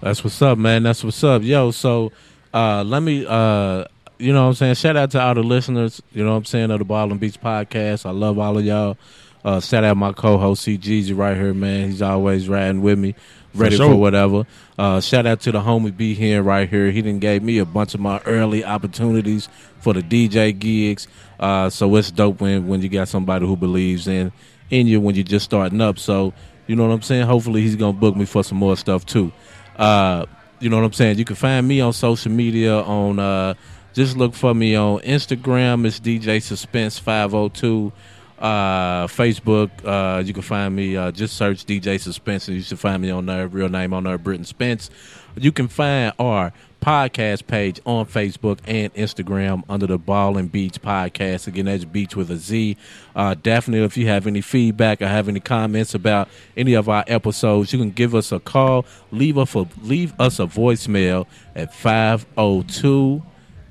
That's 0.00 0.24
what's 0.24 0.40
up, 0.42 0.58
man. 0.58 0.82
That's 0.82 1.04
what's 1.04 1.22
up. 1.22 1.42
Yo, 1.42 1.70
so 1.70 2.10
uh 2.52 2.82
let 2.84 3.02
me 3.02 3.24
uh 3.28 3.84
you 4.18 4.32
know 4.32 4.42
what 4.44 4.48
I'm 4.48 4.54
saying, 4.54 4.74
shout 4.76 4.96
out 4.96 5.10
to 5.12 5.20
all 5.20 5.34
the 5.34 5.42
listeners, 5.42 6.00
you 6.12 6.24
know 6.24 6.32
what 6.32 6.38
I'm 6.38 6.44
saying, 6.44 6.70
of 6.70 6.78
the 6.78 6.84
Ball 6.84 7.10
and 7.10 7.20
Beatz 7.20 7.38
podcast. 7.38 8.06
I 8.06 8.10
love 8.10 8.38
all 8.38 8.56
of 8.56 8.64
y'all. 8.64 8.96
Uh, 9.44 9.60
shout 9.60 9.84
out 9.84 9.96
my 9.96 10.12
co-host 10.12 10.62
C 10.62 10.76
Jeezy 10.76 11.16
right 11.16 11.36
here, 11.36 11.54
man. 11.54 11.90
He's 11.90 12.02
always 12.02 12.48
riding 12.48 12.82
with 12.82 12.98
me, 12.98 13.14
ready 13.54 13.76
for, 13.76 13.84
sure. 13.84 13.94
whatever. 13.94 14.44
Uh, 14.76 15.00
shout 15.00 15.26
out 15.26 15.40
to 15.42 15.52
the 15.52 15.60
homie 15.60 15.96
B 15.96 16.14
Hen 16.14 16.44
right 16.44 16.68
here. 16.68 16.90
He 16.90 17.02
didn't 17.02 17.20
gave 17.20 17.42
me 17.42 17.58
a 17.58 17.64
bunch 17.64 17.94
of 17.94 18.00
my 18.00 18.20
early 18.26 18.64
opportunities 18.64 19.48
for 19.78 19.92
the 19.92 20.02
DJ 20.02 20.58
gigs. 20.58 21.06
Uh, 21.38 21.70
so 21.70 21.94
it's 21.94 22.10
dope 22.10 22.40
when 22.40 22.66
when 22.66 22.82
you 22.82 22.88
got 22.88 23.06
somebody 23.06 23.46
who 23.46 23.56
believes 23.56 24.08
in 24.08 24.32
in 24.70 24.88
you 24.88 25.00
when 25.00 25.14
you're 25.14 25.22
just 25.22 25.44
starting 25.44 25.80
up. 25.80 25.98
So 25.98 26.32
you 26.66 26.74
know 26.74 26.86
what 26.86 26.92
I'm 26.92 27.02
saying. 27.02 27.26
Hopefully 27.26 27.60
he's 27.60 27.76
gonna 27.76 27.92
book 27.92 28.16
me 28.16 28.24
for 28.24 28.42
some 28.42 28.58
more 28.58 28.76
stuff 28.76 29.06
too. 29.06 29.30
Uh, 29.76 30.26
you 30.58 30.70
know 30.70 30.76
what 30.76 30.84
I'm 30.86 30.92
saying. 30.92 31.18
You 31.18 31.24
can 31.24 31.36
find 31.36 31.68
me 31.68 31.80
on 31.80 31.92
social 31.92 32.32
media 32.32 32.80
on. 32.80 33.56
Just 33.96 34.14
look 34.14 34.34
for 34.34 34.52
me 34.52 34.74
on 34.74 34.98
Instagram. 34.98 35.86
It's 35.86 35.98
DJ 35.98 36.42
Suspense 36.42 36.98
502. 36.98 37.90
Uh, 38.38 39.06
Facebook, 39.06 39.70
uh, 39.86 40.22
you 40.22 40.34
can 40.34 40.42
find 40.42 40.76
me. 40.76 40.98
Uh, 40.98 41.10
just 41.10 41.34
search 41.34 41.64
DJ 41.64 41.98
Suspense, 41.98 42.46
and 42.46 42.58
you 42.58 42.62
should 42.62 42.78
find 42.78 43.00
me 43.00 43.08
on 43.08 43.24
there. 43.24 43.48
Real 43.48 43.70
name 43.70 43.94
on 43.94 44.04
there, 44.04 44.18
Britton 44.18 44.44
Spence. 44.44 44.90
You 45.34 45.50
can 45.50 45.66
find 45.66 46.12
our 46.18 46.52
podcast 46.82 47.46
page 47.46 47.80
on 47.86 48.04
Facebook 48.04 48.58
and 48.66 48.92
Instagram 48.92 49.62
under 49.66 49.86
the 49.86 49.96
Ball 49.96 50.36
and 50.36 50.52
Beatz 50.52 50.76
Podcast. 50.76 51.46
Again, 51.46 51.64
that's 51.64 51.86
Beach 51.86 52.14
with 52.14 52.30
a 52.30 52.36
Z. 52.36 52.76
Uh, 53.14 53.34
definitely, 53.42 53.86
if 53.86 53.96
you 53.96 54.08
have 54.08 54.26
any 54.26 54.42
feedback 54.42 55.00
or 55.00 55.08
have 55.08 55.26
any 55.26 55.40
comments 55.40 55.94
about 55.94 56.28
any 56.54 56.74
of 56.74 56.90
our 56.90 57.04
episodes, 57.06 57.72
you 57.72 57.78
can 57.78 57.92
give 57.92 58.14
us 58.14 58.30
a 58.30 58.40
call. 58.40 58.84
Leave 59.10 59.38
us 59.38 59.54
a 59.54 59.66
leave 59.80 60.12
us 60.20 60.38
a 60.38 60.44
voicemail 60.44 61.24
at 61.54 61.72
502 61.72 63.22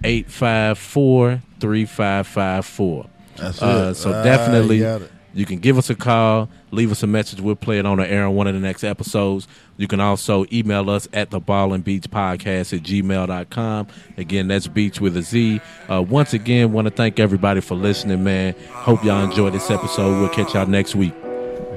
854 0.03 1.41
3554. 1.59 3.05
That's 3.37 3.61
Uh, 3.61 3.89
it. 3.91 3.95
so 3.95 4.11
Ah, 4.13 4.23
definitely, 4.23 4.77
you 4.77 4.85
it. 4.87 5.11
you 5.33 5.45
can 5.45 5.59
give 5.59 5.77
us 5.77 5.89
a 5.89 5.95
call, 5.95 6.49
leave 6.71 6.91
us 6.91 7.03
a 7.03 7.07
message. 7.07 7.41
We'll 7.41 7.55
play 7.55 7.79
it 7.79 7.85
on 7.85 7.97
the 7.97 8.09
air 8.09 8.25
on 8.25 8.35
one 8.35 8.47
of 8.47 8.53
the 8.53 8.59
next 8.59 8.83
episodes. 8.83 9.47
You 9.77 9.87
can 9.87 9.99
also 9.99 10.45
email 10.53 10.89
us 10.89 11.05
at 11.11 11.31
the 11.31 11.39
ball 11.41 11.73
and 11.73 11.83
beatz 11.83 12.07
podcast 12.07 12.71
at 12.73 12.83
gmail.com. 12.83 13.87
Again, 14.17 14.47
that's 14.47 14.67
beach 14.67 15.01
with 15.01 15.17
a 15.17 15.21
Z. 15.21 15.59
Uh, 15.91 16.01
once 16.01 16.33
again, 16.33 16.71
want 16.71 16.85
to 16.87 16.91
thank 16.93 17.19
everybody 17.19 17.59
for 17.59 17.75
listening, 17.75 18.23
man. 18.23 18.55
Hope 18.71 19.03
y'all 19.03 19.21
enjoyed 19.23 19.51
this 19.53 19.69
episode. 19.69 20.19
We'll 20.21 20.29
catch 20.29 20.53
y'all 20.53 20.65
next 20.67 20.95
week. 20.95 21.13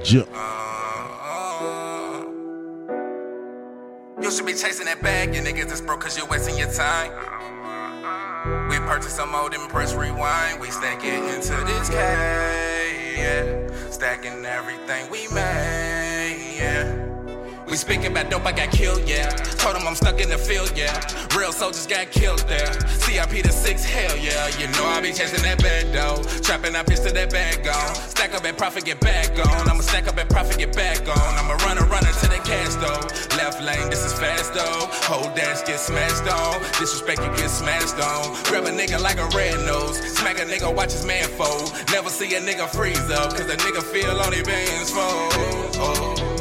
Ju- 0.05 0.27
You 4.23 4.31
should 4.33 4.47
be 4.47 4.53
chasing 4.53 4.87
that 4.87 5.01
bag, 5.03 5.35
you 5.35 5.41
niggas 5.41 5.73
is 5.73 5.81
broke 5.81 6.01
cause 6.03 6.16
you're 6.19 6.27
wasting 6.27 6.57
your 6.59 6.71
time. 6.73 7.11
Purchase 8.89 9.12
some 9.12 9.34
old 9.34 9.53
and 9.53 9.68
press 9.68 9.93
rewind. 9.93 10.59
We 10.59 10.70
stack 10.70 11.05
it 11.05 11.22
into 11.34 11.62
this 11.66 11.91
K, 11.91 13.18
yeah. 13.18 13.91
Stacking 13.91 14.47
everything 14.47 15.11
we 15.11 15.28
made, 15.28 15.97
speaking 17.79 18.07
about 18.07 18.31
dope, 18.31 18.45
I 18.45 18.53
got 18.53 18.70
killed, 18.70 19.09
yeah. 19.09 19.31
Told 19.62 19.76
him 19.76 19.87
I'm 19.87 19.95
stuck 19.95 20.20
in 20.20 20.29
the 20.29 20.39
field, 20.39 20.72
yeah. 20.76 20.93
Real 21.37 21.53
soldiers 21.53 21.87
got 21.87 22.11
killed 22.11 22.41
there. 22.49 22.72
CIP 22.99 23.43
to 23.45 23.53
six, 23.53 23.85
hell 23.85 24.16
yeah. 24.18 24.49
You 24.59 24.66
know 24.74 24.85
I 24.85 25.01
be 25.01 25.12
chasing 25.12 25.43
that 25.43 25.62
bag 25.62 25.93
though. 25.93 26.22
Trapping, 26.43 26.74
pitch 26.85 27.01
to 27.07 27.12
that 27.14 27.31
bag 27.31 27.64
gone. 27.64 27.95
Stack 27.95 28.35
up 28.35 28.45
and 28.45 28.57
profit, 28.59 28.85
get 28.85 29.01
back 29.01 29.31
on. 29.39 29.68
I'ma 29.68 29.81
stack 29.81 30.09
up 30.09 30.18
and 30.18 30.29
profit, 30.29 30.59
get 30.59 30.74
back 30.74 31.01
on. 31.07 31.31
I'ma 31.39 31.55
run 31.64 31.79
a 31.79 31.87
runner 31.87 32.11
to 32.11 32.26
the 32.29 32.41
cash 32.45 32.74
though. 32.83 33.37
Left 33.37 33.62
lane, 33.62 33.89
this 33.91 34.05
is 34.05 34.12
fast 34.12 34.55
though. 34.55 34.89
Whole 35.07 35.31
dash 35.35 35.62
get 35.66 35.79
smashed 35.79 36.26
on. 36.26 36.61
Disrespect, 36.81 37.20
you 37.22 37.31
get 37.37 37.51
smashed 37.51 37.99
on. 38.01 38.35
Grab 38.45 38.64
a 38.64 38.70
nigga 38.70 39.01
like 39.01 39.18
a 39.18 39.29
red 39.37 39.55
nose. 39.64 39.97
Smack 40.18 40.39
a 40.39 40.45
nigga, 40.45 40.74
watch 40.74 40.93
his 40.93 41.07
man 41.07 41.29
fold. 41.39 41.72
Never 41.93 42.11
see 42.11 42.35
a 42.35 42.41
nigga 42.41 42.68
freeze 42.68 43.11
up, 43.11 43.31
cause 43.37 43.49
a 43.49 43.57
nigga 43.57 43.83
feel 43.83 44.18
only 44.20 44.43
bands 44.43 44.91
fold. 44.91 45.33
Oh. 45.81 46.38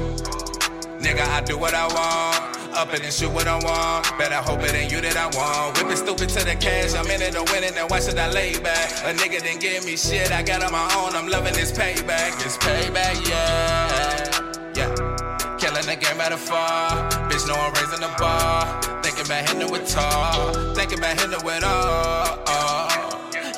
Nigga, 1.07 1.23
I 1.23 1.39
do 1.39 1.57
what 1.57 1.73
I 1.73 1.87
want. 1.87 2.75
Up 2.75 2.93
it 2.93 3.01
and 3.01 3.13
shoot 3.13 3.31
what 3.31 3.47
I 3.47 3.55
want. 3.55 4.03
Better 4.19 4.43
hope 4.43 4.59
it 4.63 4.75
ain't 4.75 4.91
you 4.91 4.99
that 4.99 5.15
I 5.15 5.31
want. 5.39 5.79
Whip 5.79 5.89
it 5.89 5.95
stupid 5.95 6.27
to 6.35 6.43
the 6.43 6.53
cash. 6.59 6.95
I'm 6.95 7.07
in 7.07 7.21
it 7.21 7.31
to 7.31 7.43
win 7.47 7.63
it. 7.63 7.75
Now 7.75 7.87
why 7.87 8.01
should 8.01 8.19
I 8.19 8.29
lay 8.29 8.59
back? 8.59 8.91
A 9.07 9.15
nigga 9.15 9.41
didn't 9.41 9.61
give 9.61 9.85
me 9.85 9.95
shit. 9.95 10.33
I 10.33 10.43
got 10.43 10.61
on 10.61 10.73
my 10.73 10.83
own. 10.99 11.15
I'm 11.15 11.29
loving 11.29 11.53
this 11.53 11.71
payback. 11.71 12.35
It's 12.43 12.57
payback, 12.57 13.23
yeah. 13.23 14.51
Yeah. 14.75 15.55
Killing 15.55 15.87
the 15.87 15.95
game 15.95 16.19
out 16.19 16.33
of 16.33 16.41
far. 16.41 16.91
Bitch, 17.31 17.47
know 17.47 17.55
I'm 17.55 17.71
raising 17.79 18.03
the 18.03 18.13
bar. 18.19 18.67
Thinking 19.01 19.25
about 19.27 19.47
hitting 19.47 19.61
it 19.61 19.71
with 19.71 19.87
tall. 19.87 20.75
Thinking 20.75 20.99
about 20.99 21.15
hitting 21.15 21.39
it 21.39 21.43
with 21.43 21.63
all. 21.63 22.35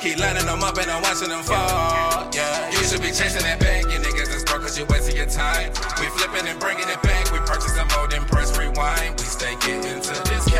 Keep 0.00 0.18
lining 0.20 0.46
them 0.46 0.62
up 0.62 0.78
and 0.78 0.88
I'm 0.88 1.02
watching 1.02 1.28
them 1.28 1.42
fall. 1.42 2.30
Yeah, 2.32 2.70
you 2.70 2.78
should 2.84 3.02
be 3.02 3.08
chasing 3.08 3.42
that 3.42 3.58
bag. 3.58 3.99
Broke 4.70 4.88
you 4.88 4.94
wasting 4.94 5.16
your 5.16 5.26
time. 5.26 5.68
We 5.98 6.06
flipping 6.06 6.46
and 6.48 6.60
bringing 6.60 6.88
it 6.88 7.02
back. 7.02 7.32
We 7.32 7.38
purchase 7.40 7.74
some 7.74 7.88
more, 7.88 8.06
then 8.08 8.24
press 8.26 8.56
rewind. 8.56 9.18
We 9.18 9.24
stay 9.24 9.54
getting 9.56 10.00
to 10.00 10.14
this 10.30 10.44
K. 10.44 10.54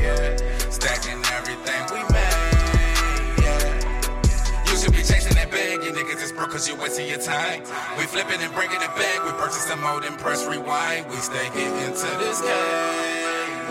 Yeah, 0.00 0.36
stacking 0.70 1.22
everything 1.36 1.82
we 1.92 2.02
made. 2.10 3.42
Yeah, 3.42 4.66
you 4.66 4.76
should 4.76 4.92
be 4.92 5.02
chasing 5.02 5.34
that 5.34 5.50
bag. 5.50 5.84
You 5.84 5.92
niggas 5.92 6.22
is 6.22 6.32
broke 6.32 6.50
cause 6.50 6.68
you 6.68 6.74
wasting 6.76 7.08
your 7.08 7.20
time. 7.20 7.62
We 7.98 8.04
flipping 8.04 8.40
and 8.40 8.52
bringing 8.54 8.80
it 8.80 8.94
back. 8.96 9.24
We 9.24 9.32
purchase 9.32 9.66
some 9.66 9.80
more, 9.82 10.00
then 10.00 10.16
press 10.16 10.46
rewind. 10.46 11.06
We 11.10 11.16
stay 11.16 11.48
getting 11.54 11.94
to 11.94 12.10
this 12.18 12.40
K. 12.40 12.48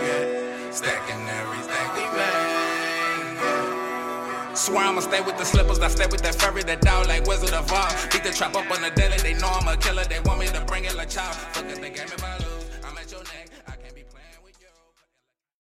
Yeah, 0.00 0.70
stacking 0.70 1.28
everything 1.28 1.86
we 1.94 2.16
made. 2.16 2.39
Swear 4.60 4.84
I'ma 4.84 5.00
stay 5.00 5.22
with 5.22 5.38
the 5.38 5.44
slippers, 5.44 5.78
I 5.78 5.88
stay 5.88 6.04
with 6.12 6.20
that 6.20 6.34
furry, 6.34 6.62
that 6.64 6.82
dog 6.82 7.06
like 7.06 7.26
Wizard 7.26 7.54
of 7.54 7.72
Oz. 7.72 8.06
Beat 8.12 8.24
the 8.24 8.30
trap 8.30 8.54
up 8.54 8.70
on 8.70 8.82
the 8.82 8.90
daily, 8.90 9.16
they 9.16 9.32
know 9.32 9.48
I'm 9.48 9.66
a 9.66 9.74
killer, 9.78 10.04
they 10.04 10.20
want 10.20 10.38
me 10.38 10.48
to 10.48 10.60
bring 10.66 10.84
it 10.84 10.94
like 10.96 11.08
child. 11.08 11.34
Fuck 11.34 11.64
it, 11.64 11.80
they 11.80 11.88
gave 11.88 12.10
me 12.10 12.16
my. 12.20 12.49